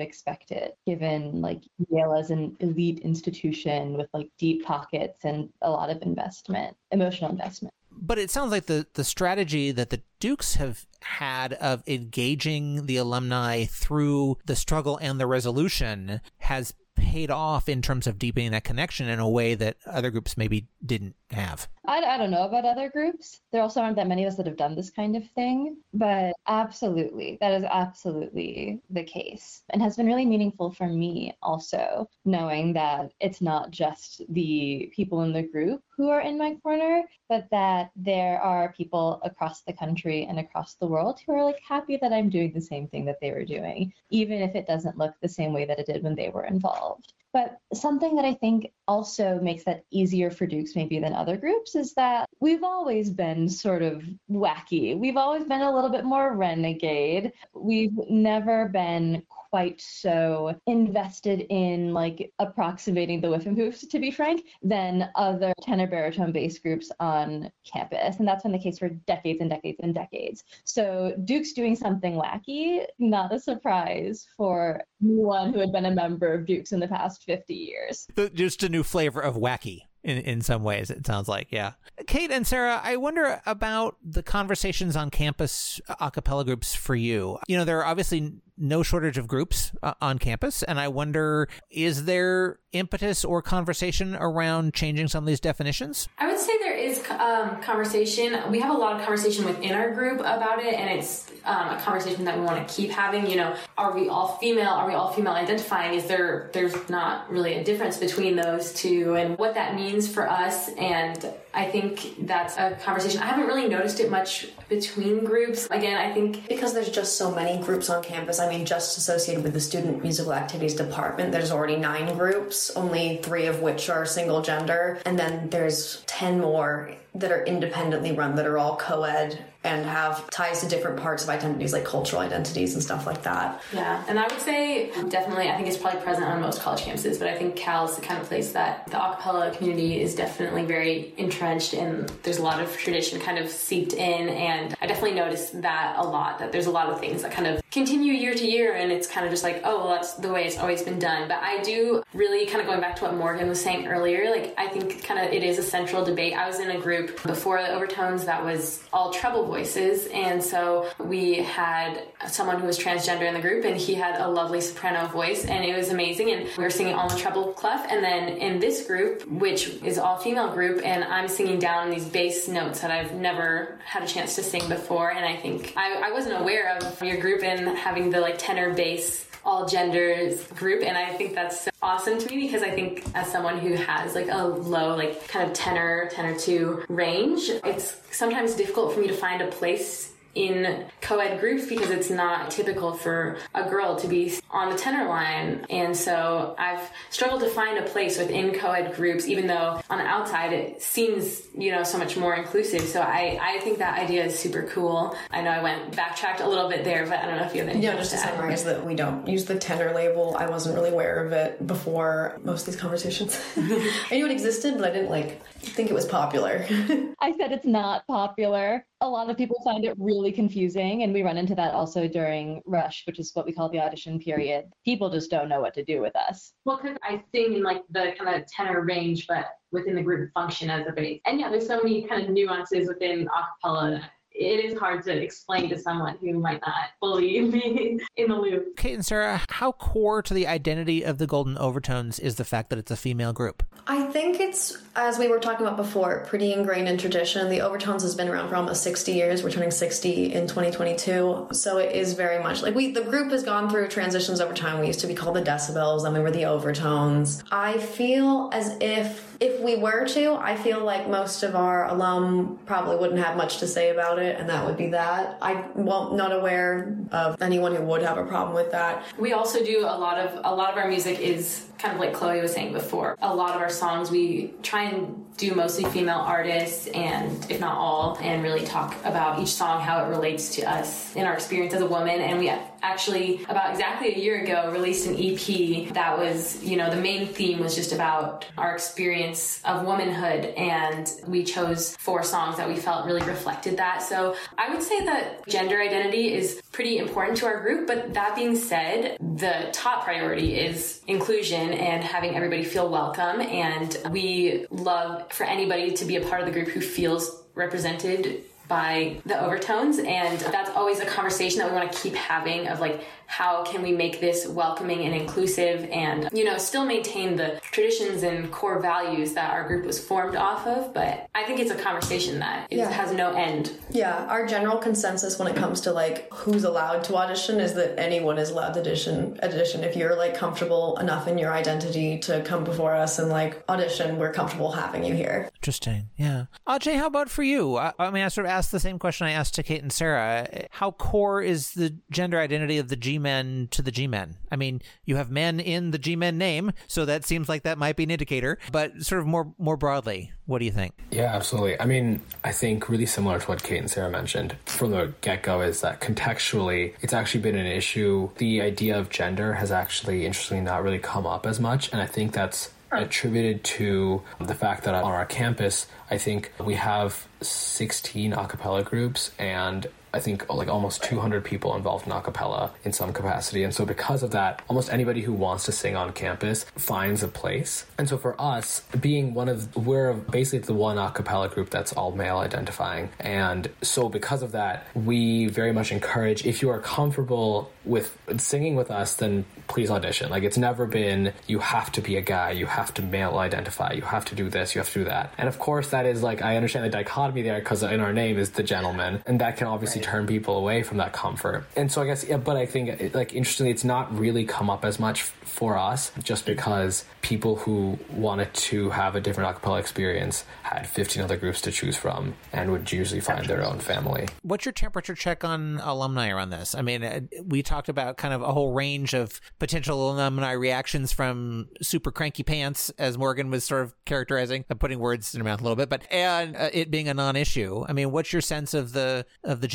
expected, 0.00 0.72
given 0.86 1.40
like 1.40 1.62
Yale 1.90 2.14
as 2.14 2.30
an 2.30 2.56
elite 2.60 3.00
institution 3.00 3.96
with 3.96 4.08
like 4.12 4.30
deep 4.38 4.64
pockets 4.64 5.24
and 5.24 5.48
a 5.62 5.70
lot 5.70 5.90
of 5.90 6.02
investment, 6.02 6.76
emotional 6.90 7.30
investment 7.30 7.74
but 7.96 8.18
it 8.18 8.30
sounds 8.30 8.50
like 8.50 8.66
the 8.66 8.86
the 8.94 9.04
strategy 9.04 9.70
that 9.70 9.90
the 9.90 10.02
Dukes 10.20 10.54
have 10.54 10.86
had 11.00 11.52
of 11.54 11.82
engaging 11.86 12.86
the 12.86 12.96
alumni 12.96 13.64
through 13.64 14.38
the 14.46 14.56
struggle 14.56 14.96
and 14.96 15.20
the 15.20 15.26
resolution 15.26 16.20
has 16.38 16.74
paid 16.96 17.30
off 17.30 17.68
in 17.68 17.82
terms 17.82 18.06
of 18.06 18.18
deepening 18.18 18.52
that 18.52 18.64
connection 18.64 19.08
in 19.08 19.18
a 19.18 19.28
way 19.28 19.54
that 19.54 19.76
other 19.86 20.10
groups 20.10 20.36
maybe 20.36 20.66
didn't 20.84 21.14
have. 21.30 21.68
I, 21.86 21.98
I 21.98 22.18
don't 22.18 22.30
know 22.30 22.44
about 22.44 22.64
other 22.64 22.88
groups. 22.90 23.40
There 23.52 23.62
also 23.62 23.80
aren't 23.80 23.96
that 23.96 24.08
many 24.08 24.24
of 24.24 24.28
us 24.28 24.36
that 24.36 24.46
have 24.46 24.56
done 24.56 24.74
this 24.74 24.90
kind 24.90 25.16
of 25.16 25.28
thing, 25.30 25.76
but 25.92 26.34
absolutely, 26.46 27.38
that 27.40 27.52
is 27.52 27.64
absolutely 27.64 28.80
the 28.90 29.04
case 29.04 29.62
and 29.70 29.82
has 29.82 29.96
been 29.96 30.06
really 30.06 30.24
meaningful 30.24 30.70
for 30.70 30.86
me 30.86 31.36
also, 31.42 32.08
knowing 32.24 32.72
that 32.72 33.12
it's 33.20 33.40
not 33.40 33.70
just 33.70 34.22
the 34.30 34.90
people 34.94 35.22
in 35.22 35.32
the 35.32 35.42
group 35.42 35.82
who 35.96 36.08
are 36.08 36.20
in 36.20 36.38
my 36.38 36.56
corner, 36.62 37.02
but 37.28 37.46
that 37.50 37.90
there 37.96 38.40
are 38.40 38.72
people 38.72 39.20
across 39.22 39.62
the 39.62 39.72
country 39.72 40.26
and 40.28 40.38
across 40.38 40.74
the 40.74 40.86
world 40.86 41.20
who 41.26 41.32
are 41.32 41.44
like 41.44 41.60
happy 41.66 41.96
that 42.00 42.12
I'm 42.12 42.30
doing 42.30 42.52
the 42.52 42.60
same 42.60 42.88
thing 42.88 43.04
that 43.06 43.18
they 43.20 43.30
were 43.30 43.44
doing, 43.44 43.92
even 44.10 44.42
if 44.42 44.54
it 44.54 44.66
doesn't 44.66 44.98
look 44.98 45.14
the 45.20 45.28
same 45.28 45.52
way 45.52 45.64
that 45.64 45.78
it 45.78 45.86
did 45.86 46.02
when 46.02 46.14
they 46.14 46.30
were 46.30 46.44
involved. 46.44 47.12
But 47.34 47.58
something 47.72 48.14
that 48.14 48.24
I 48.24 48.34
think 48.34 48.70
also 48.86 49.40
makes 49.40 49.64
that 49.64 49.84
easier 49.90 50.30
for 50.30 50.46
Dukes 50.46 50.76
maybe 50.76 51.00
than 51.00 51.14
other 51.14 51.36
groups 51.36 51.74
is 51.74 51.92
that 51.94 52.28
we've 52.38 52.62
always 52.62 53.10
been 53.10 53.48
sort 53.48 53.82
of 53.82 54.04
wacky. 54.30 54.96
We've 54.96 55.16
always 55.16 55.42
been 55.42 55.62
a 55.62 55.74
little 55.74 55.90
bit 55.90 56.04
more 56.04 56.36
renegade. 56.36 57.32
We've 57.52 57.98
never 58.08 58.68
been 58.68 59.24
quite 59.54 59.80
so 59.80 60.52
invested 60.66 61.46
in 61.48 61.94
like 61.94 62.32
approximating 62.40 63.20
the 63.20 63.28
Whiffenpoofs, 63.28 63.88
to 63.88 64.00
be 64.00 64.10
frank, 64.10 64.42
than 64.64 65.08
other 65.14 65.52
tenor 65.62 65.86
baritone 65.86 66.32
bass 66.32 66.58
groups 66.58 66.90
on 66.98 67.52
campus. 67.64 68.18
And 68.18 68.26
that's 68.26 68.42
been 68.42 68.50
the 68.50 68.58
case 68.58 68.80
for 68.80 68.88
decades 68.88 69.40
and 69.40 69.48
decades 69.48 69.78
and 69.80 69.94
decades. 69.94 70.42
So 70.64 71.14
Duke's 71.22 71.52
doing 71.52 71.76
something 71.76 72.14
wacky, 72.14 72.84
not 72.98 73.32
a 73.32 73.38
surprise 73.38 74.26
for 74.36 74.82
anyone 75.00 75.52
who 75.52 75.60
had 75.60 75.70
been 75.70 75.84
a 75.84 75.94
member 75.94 76.34
of 76.34 76.46
Duke's 76.46 76.72
in 76.72 76.80
the 76.80 76.88
past 76.88 77.22
50 77.22 77.54
years. 77.54 78.08
Just 78.34 78.64
a 78.64 78.68
new 78.68 78.82
flavor 78.82 79.20
of 79.20 79.36
wacky 79.36 79.82
in, 80.04 80.18
in 80.18 80.40
some 80.42 80.62
ways, 80.62 80.90
it 80.90 81.06
sounds 81.06 81.28
like, 81.28 81.48
yeah. 81.50 81.72
Kate 82.06 82.30
and 82.30 82.46
Sarah, 82.46 82.80
I 82.84 82.96
wonder 82.96 83.40
about 83.46 83.96
the 84.04 84.22
conversations 84.22 84.96
on 84.96 85.10
campus 85.10 85.80
a 85.98 86.10
cappella 86.10 86.44
groups 86.44 86.74
for 86.74 86.94
you. 86.94 87.38
You 87.48 87.56
know, 87.56 87.64
there 87.64 87.78
are 87.78 87.86
obviously 87.86 88.34
no 88.56 88.82
shortage 88.82 89.18
of 89.18 89.26
groups 89.26 89.72
uh, 89.82 89.94
on 90.00 90.18
campus, 90.18 90.62
and 90.62 90.78
I 90.78 90.88
wonder 90.88 91.48
is 91.70 92.04
there 92.04 92.58
impetus 92.72 93.24
or 93.24 93.42
conversation 93.42 94.16
around 94.16 94.74
changing 94.74 95.08
some 95.08 95.24
of 95.24 95.28
these 95.28 95.40
definitions? 95.40 96.08
I 96.18 96.26
would 96.26 96.38
say 96.38 96.56
there 96.58 96.76
is 96.76 96.93
um, 97.20 97.60
conversation. 97.62 98.38
We 98.50 98.60
have 98.60 98.74
a 98.74 98.78
lot 98.78 98.96
of 98.96 99.02
conversation 99.02 99.44
within 99.44 99.72
our 99.72 99.92
group 99.92 100.20
about 100.20 100.60
it, 100.60 100.74
and 100.74 100.98
it's 100.98 101.30
um, 101.44 101.76
a 101.76 101.80
conversation 101.80 102.24
that 102.24 102.38
we 102.38 102.44
want 102.44 102.66
to 102.66 102.74
keep 102.74 102.90
having. 102.90 103.28
You 103.28 103.36
know, 103.36 103.56
are 103.76 103.94
we 103.94 104.08
all 104.08 104.36
female? 104.38 104.70
Are 104.70 104.86
we 104.88 104.94
all 104.94 105.12
female 105.12 105.32
identifying? 105.32 105.94
Is 105.94 106.06
there 106.06 106.50
there's 106.52 106.88
not 106.88 107.30
really 107.30 107.54
a 107.54 107.64
difference 107.64 107.96
between 107.96 108.36
those 108.36 108.72
two, 108.72 109.14
and 109.14 109.38
what 109.38 109.54
that 109.54 109.74
means 109.74 110.08
for 110.08 110.28
us? 110.28 110.68
And 110.70 111.32
I 111.52 111.70
think 111.70 112.26
that's 112.26 112.56
a 112.56 112.76
conversation. 112.82 113.20
I 113.20 113.26
haven't 113.26 113.46
really 113.46 113.68
noticed 113.68 114.00
it 114.00 114.10
much 114.10 114.48
between 114.68 115.24
groups. 115.24 115.66
Again, 115.70 115.96
I 115.96 116.12
think 116.12 116.48
because 116.48 116.74
there's 116.74 116.90
just 116.90 117.16
so 117.16 117.30
many 117.30 117.62
groups 117.62 117.88
on 117.90 118.02
campus. 118.02 118.40
I 118.40 118.48
mean, 118.48 118.66
just 118.66 118.98
associated 118.98 119.44
with 119.44 119.52
the 119.52 119.60
student 119.60 120.02
musical 120.02 120.32
activities 120.32 120.74
department, 120.74 121.32
there's 121.32 121.50
already 121.50 121.76
nine 121.76 122.16
groups, 122.16 122.70
only 122.76 123.20
three 123.22 123.46
of 123.46 123.60
which 123.60 123.88
are 123.88 124.04
single 124.04 124.42
gender, 124.42 125.00
and 125.06 125.18
then 125.18 125.48
there's 125.50 126.02
10 126.06 126.40
more 126.40 126.90
that 127.14 127.30
are 127.30 127.44
independently 127.44 128.12
run 128.12 128.34
that 128.34 128.46
are 128.46 128.58
all 128.58 128.76
co-ed 128.76 129.44
and 129.64 129.84
have 129.86 130.28
ties 130.30 130.60
to 130.60 130.68
different 130.68 131.00
parts 131.00 131.24
of 131.24 131.30
identities 131.30 131.72
like 131.72 131.84
cultural 131.84 132.20
identities 132.20 132.74
and 132.74 132.82
stuff 132.82 133.06
like 133.06 133.22
that. 133.22 133.62
Yeah, 133.72 134.04
and 134.08 134.18
I 134.18 134.28
would 134.28 134.40
say 134.40 134.90
definitely, 135.08 135.48
I 135.48 135.56
think 135.56 135.68
it's 135.68 135.78
probably 135.78 136.00
present 136.00 136.26
on 136.26 136.40
most 136.40 136.60
college 136.60 136.82
campuses, 136.82 137.18
but 137.18 137.28
I 137.28 137.36
think 137.36 137.56
Cal 137.56 137.86
is 137.86 137.96
the 137.96 138.02
kind 138.02 138.20
of 138.20 138.28
place 138.28 138.52
that 138.52 138.86
the 138.86 138.98
acapella 138.98 139.56
community 139.56 140.00
is 140.00 140.14
definitely 140.14 140.64
very 140.64 141.14
entrenched 141.16 141.72
and 141.72 142.08
there's 142.22 142.38
a 142.38 142.42
lot 142.42 142.60
of 142.60 142.76
tradition 142.76 143.20
kind 143.20 143.38
of 143.38 143.48
seeped 143.48 143.94
in. 143.94 144.28
And 144.28 144.76
I 144.80 144.86
definitely 144.86 145.16
noticed 145.16 145.62
that 145.62 145.94
a 145.98 146.04
lot, 146.04 146.38
that 146.38 146.52
there's 146.52 146.66
a 146.66 146.70
lot 146.70 146.90
of 146.90 147.00
things 147.00 147.22
that 147.22 147.32
kind 147.32 147.46
of 147.46 147.62
continue 147.70 148.12
year 148.12 148.34
to 148.34 148.46
year 148.46 148.74
and 148.74 148.92
it's 148.92 149.06
kind 149.06 149.26
of 149.26 149.32
just 149.32 149.42
like, 149.42 149.62
oh, 149.64 149.78
well, 149.78 149.88
that's 149.94 150.14
the 150.14 150.30
way 150.30 150.44
it's 150.44 150.58
always 150.58 150.82
been 150.82 150.98
done. 150.98 151.26
But 151.26 151.38
I 151.42 151.62
do 151.62 152.02
really 152.12 152.46
kind 152.46 152.60
of 152.60 152.66
going 152.66 152.80
back 152.80 152.96
to 152.96 153.04
what 153.04 153.14
Morgan 153.14 153.48
was 153.48 153.60
saying 153.60 153.86
earlier, 153.86 154.30
like 154.30 154.54
I 154.58 154.68
think 154.68 155.04
kind 155.04 155.24
of 155.24 155.32
it 155.32 155.42
is 155.42 155.58
a 155.58 155.62
central 155.62 156.04
debate. 156.04 156.34
I 156.34 156.46
was 156.46 156.60
in 156.60 156.70
a 156.70 156.78
group 156.78 157.22
before 157.22 157.62
the 157.62 157.72
overtones 157.72 158.26
that 158.26 158.44
was 158.44 158.82
all 158.92 159.10
treble 159.10 159.53
voices. 159.54 160.08
And 160.12 160.42
so 160.42 160.88
we 160.98 161.34
had 161.34 162.02
someone 162.26 162.58
who 162.60 162.66
was 162.66 162.78
transgender 162.78 163.26
in 163.26 163.34
the 163.34 163.40
group, 163.40 163.64
and 163.64 163.76
he 163.76 163.94
had 163.94 164.20
a 164.20 164.28
lovely 164.28 164.60
soprano 164.60 165.06
voice, 165.06 165.44
and 165.44 165.64
it 165.64 165.76
was 165.76 165.90
amazing. 165.90 166.32
And 166.32 166.48
we 166.56 166.64
were 166.64 166.70
singing 166.70 166.94
all 166.94 167.08
the 167.08 167.16
treble 167.16 167.52
clef. 167.52 167.86
And 167.90 168.02
then 168.02 168.22
in 168.38 168.58
this 168.58 168.86
group, 168.86 169.26
which 169.28 169.68
is 169.90 169.98
all 169.98 170.18
female 170.18 170.50
group, 170.52 170.84
and 170.84 171.04
I'm 171.04 171.28
singing 171.28 171.58
down 171.58 171.90
these 171.90 172.06
bass 172.06 172.48
notes 172.48 172.80
that 172.80 172.90
I've 172.90 173.14
never 173.14 173.78
had 173.84 174.02
a 174.02 174.06
chance 174.06 174.34
to 174.36 174.42
sing 174.42 174.68
before. 174.68 175.10
And 175.10 175.24
I 175.24 175.36
think 175.36 175.72
I, 175.76 176.08
I 176.08 176.12
wasn't 176.12 176.40
aware 176.40 176.76
of 176.76 177.02
your 177.02 177.18
group 177.20 177.42
and 177.42 177.78
having 177.78 178.10
the 178.10 178.20
like 178.20 178.38
tenor 178.38 178.74
bass 178.74 179.23
all 179.44 179.66
genders 179.66 180.46
group 180.48 180.82
and 180.82 180.96
i 180.96 181.12
think 181.12 181.34
that's 181.34 181.62
so 181.62 181.70
awesome 181.82 182.18
to 182.18 182.28
me 182.34 182.46
because 182.46 182.62
i 182.62 182.70
think 182.70 183.04
as 183.14 183.30
someone 183.30 183.58
who 183.58 183.74
has 183.74 184.14
like 184.14 184.28
a 184.30 184.42
low 184.46 184.96
like 184.96 185.26
kind 185.28 185.46
of 185.46 185.52
tenor 185.54 186.08
tenor 186.10 186.36
2 186.36 186.84
range 186.88 187.50
it's 187.64 187.96
sometimes 188.10 188.54
difficult 188.54 188.92
for 188.92 189.00
me 189.00 189.06
to 189.06 189.14
find 189.14 189.42
a 189.42 189.48
place 189.48 190.12
in 190.34 190.86
co-ed 191.00 191.40
groups 191.40 191.66
because 191.66 191.90
it's 191.90 192.10
not 192.10 192.50
typical 192.50 192.92
for 192.92 193.36
a 193.54 193.68
girl 193.68 193.96
to 193.96 194.08
be 194.08 194.32
on 194.50 194.70
the 194.70 194.76
tenor 194.76 195.08
line. 195.08 195.64
And 195.70 195.96
so 195.96 196.54
i've 196.58 196.90
struggled 197.10 197.40
to 197.40 197.48
find 197.48 197.78
a 197.78 197.82
place 197.82 198.18
within 198.18 198.52
co-ed 198.52 198.94
groups 198.94 199.26
even 199.26 199.46
though 199.46 199.80
on 199.90 199.98
the 199.98 200.04
outside 200.04 200.52
it 200.52 200.82
seems 200.82 201.42
you 201.56 201.70
know 201.70 201.82
so 201.82 201.98
much 201.98 202.16
more 202.16 202.34
inclusive. 202.34 202.82
So 202.82 203.00
i 203.00 203.38
i 203.40 203.60
think 203.60 203.78
that 203.78 203.98
idea 203.98 204.24
is 204.24 204.38
super 204.38 204.62
cool. 204.64 205.16
I 205.30 205.42
know 205.42 205.50
i 205.50 205.62
went 205.62 205.94
backtracked 205.94 206.40
a 206.40 206.48
little 206.48 206.68
bit 206.68 206.84
there 206.84 207.06
but 207.06 207.18
i 207.18 207.26
don't 207.26 207.36
know 207.36 207.46
if 207.46 207.54
you 207.54 207.60
have 207.60 207.68
anything 207.68 207.82
yeah 207.82 207.96
just 207.96 208.10
to, 208.10 208.16
to 208.16 208.22
summarize 208.22 208.64
that 208.64 208.84
we 208.84 208.94
don't 208.94 209.26
use 209.28 209.44
the 209.44 209.58
tenor 209.58 209.92
label. 209.94 210.36
I 210.38 210.48
wasn't 210.48 210.74
really 210.74 210.90
aware 210.90 211.24
of 211.24 211.32
it 211.32 211.66
before 211.66 212.40
most 212.44 212.62
of 212.62 212.66
these 212.72 212.80
conversations. 212.80 213.40
I 213.56 214.16
knew 214.16 214.26
it 214.26 214.32
existed 214.32 214.74
but 214.76 214.84
i 214.84 214.90
didn't 214.90 215.10
like 215.10 215.40
think 215.64 215.90
it 215.90 215.94
was 215.94 216.06
popular. 216.06 216.64
I 217.20 217.32
said 217.36 217.52
it's 217.52 217.66
not 217.66 218.06
popular 218.06 218.86
a 219.04 219.08
lot 219.08 219.28
of 219.28 219.36
people 219.36 219.60
find 219.62 219.84
it 219.84 219.94
really 219.98 220.32
confusing 220.32 221.02
and 221.02 221.12
we 221.12 221.22
run 221.22 221.36
into 221.36 221.54
that 221.54 221.74
also 221.74 222.08
during 222.08 222.62
rush 222.64 223.04
which 223.06 223.18
is 223.18 223.30
what 223.34 223.44
we 223.44 223.52
call 223.52 223.68
the 223.68 223.78
audition 223.78 224.18
period. 224.18 224.64
People 224.84 225.10
just 225.10 225.30
don't 225.30 225.48
know 225.48 225.60
what 225.60 225.74
to 225.74 225.84
do 225.84 226.00
with 226.00 226.16
us. 226.16 226.54
Well 226.64 226.80
because 226.82 226.96
i 227.02 227.22
sing 227.34 227.54
in 227.54 227.62
like 227.62 227.82
the 227.90 228.12
kind 228.18 228.34
of 228.34 228.46
tenor 228.48 228.82
range 228.82 229.26
but 229.26 229.46
within 229.72 229.94
the 229.94 230.02
group 230.02 230.30
function 230.32 230.70
as 230.70 230.86
a 230.88 230.92
bass. 230.92 231.20
And 231.26 231.38
yeah 231.38 231.50
there's 231.50 231.66
so 231.66 231.80
many 231.82 232.06
kind 232.06 232.22
of 232.22 232.30
nuances 232.30 232.88
within 232.88 233.28
acapella 233.28 234.02
it 234.34 234.64
is 234.64 234.78
hard 234.78 235.04
to 235.04 235.12
explain 235.12 235.68
to 235.68 235.78
someone 235.78 236.16
who 236.20 236.38
might 236.38 236.60
not 236.60 236.74
fully 236.98 237.40
be 237.48 238.00
in 238.16 238.28
the 238.28 238.34
loop. 238.34 238.76
Kate 238.76 238.94
and 238.94 239.06
Sarah, 239.06 239.40
how 239.48 239.72
core 239.72 240.22
to 240.22 240.34
the 240.34 240.46
identity 240.46 241.04
of 241.04 241.18
the 241.18 241.26
Golden 241.26 241.56
Overtones 241.56 242.18
is 242.18 242.34
the 242.34 242.44
fact 242.44 242.70
that 242.70 242.78
it's 242.78 242.90
a 242.90 242.96
female 242.96 243.32
group? 243.32 243.62
I 243.86 244.04
think 244.04 244.40
it's, 244.40 244.76
as 244.96 245.18
we 245.18 245.28
were 245.28 245.38
talking 245.38 245.66
about 245.66 245.76
before, 245.76 246.24
pretty 246.26 246.52
ingrained 246.52 246.88
in 246.88 246.98
tradition. 246.98 247.48
The 247.48 247.60
Overtones 247.60 248.02
has 248.02 248.14
been 248.14 248.28
around 248.28 248.48
for 248.48 248.56
almost 248.56 248.82
60 248.82 249.12
years. 249.12 249.44
We're 249.44 249.50
turning 249.50 249.70
60 249.70 250.32
in 250.32 250.46
2022. 250.46 251.48
So 251.52 251.78
it 251.78 251.94
is 251.94 252.14
very 252.14 252.42
much 252.42 252.62
like 252.62 252.74
we, 252.74 252.92
the 252.92 253.02
group 253.02 253.30
has 253.30 253.42
gone 253.42 253.70
through 253.70 253.88
transitions 253.88 254.40
over 254.40 254.54
time. 254.54 254.80
We 254.80 254.88
used 254.88 255.00
to 255.00 255.06
be 255.06 255.14
called 255.14 255.36
the 255.36 255.42
Decibels, 255.42 256.02
then 256.02 256.12
we 256.12 256.20
were 256.20 256.30
the 256.30 256.46
Overtones. 256.46 257.44
I 257.52 257.78
feel 257.78 258.50
as 258.52 258.76
if, 258.80 259.33
if 259.44 259.60
we 259.60 259.76
were 259.76 260.06
to, 260.06 260.34
I 260.34 260.56
feel 260.56 260.82
like 260.82 261.06
most 261.06 261.42
of 261.42 261.54
our 261.54 261.86
alum 261.88 262.58
probably 262.64 262.96
wouldn't 262.96 263.20
have 263.20 263.36
much 263.36 263.58
to 263.58 263.66
say 263.66 263.90
about 263.90 264.18
it, 264.18 264.40
and 264.40 264.48
that 264.48 264.64
would 264.64 264.78
be 264.78 264.88
that. 264.88 265.36
I 265.42 265.66
well, 265.74 266.14
not 266.14 266.32
aware 266.32 266.96
of 267.12 267.40
anyone 267.42 267.76
who 267.76 267.82
would 267.82 268.02
have 268.02 268.16
a 268.16 268.24
problem 268.24 268.54
with 268.54 268.72
that. 268.72 269.04
We 269.18 269.34
also 269.34 269.62
do 269.62 269.80
a 269.80 269.98
lot 269.98 270.18
of 270.18 270.40
a 270.44 270.54
lot 270.54 270.72
of 270.72 270.78
our 270.78 270.88
music 270.88 271.20
is 271.20 271.66
kind 271.78 271.92
of 271.92 272.00
like 272.00 272.14
Chloe 272.14 272.40
was 272.40 272.54
saying 272.54 272.72
before. 272.72 273.18
A 273.20 273.34
lot 273.34 273.54
of 273.54 273.60
our 273.60 273.68
songs 273.68 274.10
we 274.10 274.54
try 274.62 274.84
and 274.84 275.24
do 275.36 275.54
mostly 275.54 275.84
female 275.90 276.20
artists 276.20 276.86
and 276.88 277.50
if 277.50 277.60
not 277.60 277.76
all 277.76 278.16
and 278.22 278.42
really 278.42 278.64
talk 278.64 278.94
about 279.04 279.40
each 279.40 279.48
song 279.48 279.80
how 279.80 280.04
it 280.04 280.08
relates 280.08 280.54
to 280.54 280.62
us 280.62 281.14
in 281.16 281.26
our 281.26 281.34
experience 281.34 281.74
as 281.74 281.82
a 281.82 281.86
woman 281.86 282.20
and 282.20 282.38
we 282.38 282.46
actually 282.84 283.42
about 283.48 283.70
exactly 283.70 284.14
a 284.14 284.18
year 284.18 284.42
ago 284.42 284.70
released 284.70 285.06
an 285.06 285.14
EP 285.14 285.92
that 285.94 286.16
was, 286.18 286.62
you 286.62 286.76
know, 286.76 286.90
the 286.90 287.00
main 287.00 287.26
theme 287.26 287.58
was 287.58 287.74
just 287.74 287.92
about 287.92 288.44
our 288.58 288.74
experience 288.74 289.62
of 289.64 289.86
womanhood 289.86 290.44
and 290.56 291.10
we 291.26 291.42
chose 291.42 291.96
four 291.96 292.22
songs 292.22 292.58
that 292.58 292.68
we 292.68 292.76
felt 292.76 293.06
really 293.06 293.22
reflected 293.22 293.78
that. 293.78 294.02
So 294.02 294.36
I 294.58 294.68
would 294.68 294.82
say 294.82 295.04
that 295.06 295.46
gender 295.48 295.80
identity 295.80 296.34
is 296.34 296.60
pretty 296.72 296.98
important 296.98 297.38
to 297.38 297.46
our 297.46 297.62
group, 297.62 297.86
but 297.86 298.12
that 298.12 298.36
being 298.36 298.54
said, 298.54 299.16
the 299.18 299.70
top 299.72 300.04
priority 300.04 300.54
is 300.54 301.00
inclusion 301.06 301.72
and 301.72 302.04
having 302.04 302.36
everybody 302.36 302.64
feel 302.64 302.88
welcome 302.88 303.40
and 303.40 303.96
we 304.10 304.66
love 304.70 305.32
for 305.32 305.44
anybody 305.44 305.92
to 305.92 306.04
be 306.04 306.16
a 306.16 306.20
part 306.20 306.42
of 306.42 306.46
the 306.46 306.52
group 306.52 306.68
who 306.68 306.82
feels 306.82 307.42
represented 307.54 308.44
by 308.68 309.20
the 309.26 309.40
overtones 309.44 309.98
and 309.98 310.38
that's 310.40 310.70
always 310.70 311.00
a 311.00 311.06
conversation 311.06 311.58
that 311.58 311.70
we 311.70 311.76
want 311.76 311.90
to 311.90 311.98
keep 311.98 312.14
having 312.14 312.66
of 312.68 312.80
like 312.80 313.04
how 313.26 313.64
can 313.64 313.82
we 313.82 313.92
make 313.92 314.20
this 314.20 314.46
welcoming 314.46 315.00
and 315.04 315.14
inclusive 315.14 315.88
and 315.90 316.28
you 316.32 316.44
know 316.44 316.56
still 316.58 316.84
maintain 316.84 317.36
the 317.36 317.60
traditions 317.72 318.22
and 318.22 318.50
core 318.52 318.80
values 318.80 319.32
that 319.34 319.50
our 319.52 319.66
group 319.66 319.84
was 319.84 319.98
formed 320.02 320.36
off 320.36 320.66
of 320.66 320.92
but 320.94 321.28
i 321.34 321.42
think 321.44 321.58
it's 321.58 321.70
a 321.70 321.76
conversation 321.76 322.38
that 322.38 322.66
is, 322.70 322.78
Yeah. 322.78 322.90
has 322.90 323.12
no 323.12 323.32
end 323.32 323.72
Yeah, 323.90 324.26
our 324.26 324.46
general 324.46 324.78
consensus 324.78 325.38
when 325.38 325.48
it 325.48 325.56
comes 325.56 325.80
to 325.82 325.92
like 325.92 326.32
who's 326.32 326.64
allowed 326.64 327.04
to 327.04 327.16
audition 327.16 327.60
is 327.60 327.74
that 327.74 327.98
anyone 327.98 328.38
is 328.38 328.50
allowed 328.50 328.72
to 328.74 328.80
audition. 328.80 329.38
Audition 329.42 329.82
if 329.84 329.96
you're 329.96 330.16
like 330.16 330.34
comfortable 330.36 330.96
enough 330.98 331.26
in 331.28 331.38
your 331.38 331.52
identity 331.52 332.18
to 332.20 332.42
come 332.42 332.64
before 332.64 332.94
us 332.94 333.18
and 333.18 333.28
like 333.28 333.62
audition. 333.68 334.18
We're 334.18 334.32
comfortable 334.32 334.72
having 334.72 335.04
you 335.04 335.14
here. 335.14 335.48
Interesting. 335.56 336.08
Yeah. 336.16 336.46
Ajay, 336.66 336.96
how 336.96 337.06
about 337.06 337.28
for 337.30 337.42
you? 337.42 337.76
I, 337.76 337.92
I 337.98 338.10
mean, 338.10 338.22
I 338.24 338.28
sort 338.28 338.46
of 338.46 338.50
asked 338.50 338.72
the 338.72 338.80
same 338.80 338.98
question 338.98 339.26
I 339.26 339.30
asked 339.32 339.54
to 339.54 339.62
Kate 339.62 339.82
and 339.82 339.92
Sarah. 339.92 340.46
How 340.70 340.90
core 340.90 341.40
is 341.42 341.72
the 341.72 341.96
gender 342.10 342.38
identity 342.40 342.78
of 342.78 342.88
the 342.88 342.96
G 342.96 343.13
men 343.18 343.68
to 343.72 343.82
the 343.82 343.90
G 343.90 344.06
men? 344.06 344.36
I 344.50 344.56
mean, 344.56 344.82
you 345.04 345.16
have 345.16 345.30
men 345.30 345.60
in 345.60 345.90
the 345.90 345.98
G 345.98 346.16
men 346.16 346.38
name, 346.38 346.72
so 346.86 347.04
that 347.04 347.24
seems 347.24 347.48
like 347.48 347.62
that 347.62 347.78
might 347.78 347.96
be 347.96 348.04
an 348.04 348.10
indicator. 348.10 348.58
But 348.72 349.02
sort 349.02 349.20
of 349.20 349.26
more 349.26 349.52
more 349.58 349.76
broadly, 349.76 350.32
what 350.46 350.58
do 350.58 350.64
you 350.64 350.70
think? 350.70 350.94
Yeah, 351.10 351.34
absolutely. 351.34 351.80
I 351.80 351.86
mean, 351.86 352.20
I 352.42 352.52
think 352.52 352.88
really 352.88 353.06
similar 353.06 353.38
to 353.38 353.46
what 353.46 353.62
Kate 353.62 353.78
and 353.78 353.90
Sarah 353.90 354.10
mentioned 354.10 354.56
from 354.66 354.90
the 354.90 355.12
get 355.20 355.42
go 355.42 355.60
is 355.60 355.80
that 355.80 356.00
contextually, 356.00 356.94
it's 357.00 357.12
actually 357.12 357.40
been 357.40 357.56
an 357.56 357.66
issue. 357.66 358.30
The 358.36 358.60
idea 358.60 358.98
of 358.98 359.10
gender 359.10 359.54
has 359.54 359.72
actually, 359.72 360.26
interestingly, 360.26 360.64
not 360.64 360.82
really 360.82 360.98
come 360.98 361.26
up 361.26 361.46
as 361.46 361.60
much. 361.60 361.90
And 361.92 362.00
I 362.00 362.06
think 362.06 362.32
that's 362.32 362.70
attributed 362.92 363.64
to 363.64 364.22
the 364.40 364.54
fact 364.54 364.84
that 364.84 364.94
on 364.94 365.04
our 365.04 365.26
campus, 365.26 365.86
I 366.10 366.18
think 366.18 366.52
we 366.62 366.74
have 366.74 367.26
16 367.40 368.32
a 368.32 368.46
cappella 368.46 368.82
groups 368.82 369.30
and 369.38 369.86
I 370.14 370.20
think 370.20 370.46
oh, 370.48 370.56
like 370.56 370.68
almost 370.68 371.02
200 371.02 371.44
people 371.44 371.74
involved 371.74 372.06
in 372.06 372.12
a 372.12 372.20
cappella 372.20 372.72
in 372.84 372.92
some 372.92 373.12
capacity. 373.12 373.64
And 373.64 373.74
so 373.74 373.84
because 373.84 374.22
of 374.22 374.30
that, 374.30 374.62
almost 374.68 374.92
anybody 374.92 375.22
who 375.22 375.32
wants 375.32 375.64
to 375.64 375.72
sing 375.72 375.96
on 375.96 376.12
campus 376.12 376.64
finds 376.76 377.22
a 377.22 377.28
place. 377.28 377.84
And 377.98 378.08
so 378.08 378.16
for 378.16 378.40
us, 378.40 378.82
being 379.00 379.34
one 379.34 379.48
of 379.48 379.74
we're 379.76 380.14
basically 380.14 380.60
the 380.60 380.74
one 380.74 380.98
a 380.98 381.10
cappella 381.10 381.48
group 381.48 381.70
that's 381.70 381.92
all 381.92 382.12
male 382.12 382.38
identifying. 382.38 383.10
And 383.18 383.68
so 383.82 384.08
because 384.08 384.42
of 384.42 384.52
that, 384.52 384.86
we 384.94 385.48
very 385.48 385.72
much 385.72 385.90
encourage 385.90 386.46
if 386.46 386.62
you 386.62 386.70
are 386.70 386.80
comfortable 386.80 387.72
with 387.84 388.16
singing 388.38 388.76
with 388.76 388.90
us, 388.90 389.16
then 389.16 389.44
please 389.66 389.90
audition. 389.90 390.30
Like 390.30 390.44
it's 390.44 390.56
never 390.56 390.86
been 390.86 391.32
you 391.46 391.58
have 391.58 391.90
to 391.92 392.00
be 392.00 392.16
a 392.16 392.20
guy, 392.20 392.52
you 392.52 392.66
have 392.66 392.94
to 392.94 393.02
male 393.02 393.38
identify, 393.38 393.92
you 393.92 394.02
have 394.02 394.24
to 394.26 394.34
do 394.34 394.48
this, 394.48 394.74
you 394.74 394.78
have 394.78 394.92
to 394.92 395.00
do 395.00 395.04
that. 395.06 395.34
And 395.38 395.48
of 395.48 395.58
course 395.58 395.90
that 395.90 396.06
is 396.06 396.22
like 396.22 396.42
I 396.42 396.56
understand 396.56 396.84
the 396.84 396.90
dichotomy 396.90 397.42
there 397.42 397.58
because 397.58 397.82
in 397.82 398.00
our 398.00 398.12
name 398.12 398.38
is 398.38 398.50
the 398.50 398.62
gentleman, 398.62 399.22
and 399.26 399.40
that 399.40 399.56
can 399.56 399.66
obviously 399.66 400.03
turn 400.04 400.26
people 400.26 400.56
away 400.56 400.82
from 400.82 400.98
that 400.98 401.12
comfort. 401.12 401.64
And 401.76 401.90
so 401.90 402.02
I 402.02 402.06
guess 402.06 402.24
yeah, 402.24 402.36
but 402.36 402.56
I 402.56 402.66
think 402.66 403.14
like 403.14 403.34
interestingly 403.34 403.72
it's 403.72 403.84
not 403.84 404.16
really 404.16 404.44
come 404.44 404.70
up 404.70 404.84
as 404.84 405.00
much 405.00 405.22
for 405.22 405.76
us 405.76 406.12
just 406.22 406.46
because 406.46 407.04
people 407.22 407.56
who 407.56 407.98
wanted 408.10 408.52
to 408.52 408.90
have 408.90 409.16
a 409.16 409.20
different 409.20 409.56
acapella 409.56 409.80
experience 409.80 410.44
had 410.62 410.86
15 410.86 411.22
other 411.22 411.36
groups 411.36 411.60
to 411.62 411.70
choose 411.70 411.96
from 411.96 412.34
and 412.52 412.70
would 412.70 412.90
usually 412.92 413.20
find 413.20 413.46
their 413.46 413.64
own 413.64 413.78
family. 413.78 414.28
What's 414.42 414.66
your 414.66 414.72
temperature 414.72 415.14
check 415.14 415.42
on 415.42 415.80
alumni 415.82 416.28
around 416.28 416.50
this? 416.50 416.74
I 416.74 416.82
mean, 416.82 417.02
uh, 417.02 417.20
we 417.42 417.62
talked 417.62 417.88
about 417.88 418.18
kind 418.18 418.34
of 418.34 418.42
a 418.42 418.52
whole 418.52 418.72
range 418.72 419.14
of 419.14 419.40
potential 419.58 420.10
alumni 420.10 420.52
reactions 420.52 421.12
from 421.12 421.68
super 421.80 422.10
cranky 422.10 422.42
pants, 422.42 422.90
as 422.98 423.16
Morgan 423.16 423.50
was 423.50 423.64
sort 423.64 423.82
of 423.82 423.94
characterizing. 424.04 424.64
I'm 424.68 424.78
putting 424.78 424.98
words 424.98 425.34
in 425.34 425.40
her 425.40 425.44
mouth 425.44 425.60
a 425.60 425.62
little 425.62 425.76
bit, 425.76 425.88
but 425.88 426.06
and 426.10 426.56
uh, 426.56 426.70
it 426.72 426.90
being 426.90 427.08
a 427.08 427.14
non-issue. 427.14 427.84
I 427.88 427.92
mean, 427.92 428.10
what's 428.10 428.32
your 428.32 428.42
sense 428.42 428.74
of 428.74 428.92
the 428.92 429.24
of 429.42 429.60
the 429.62 429.68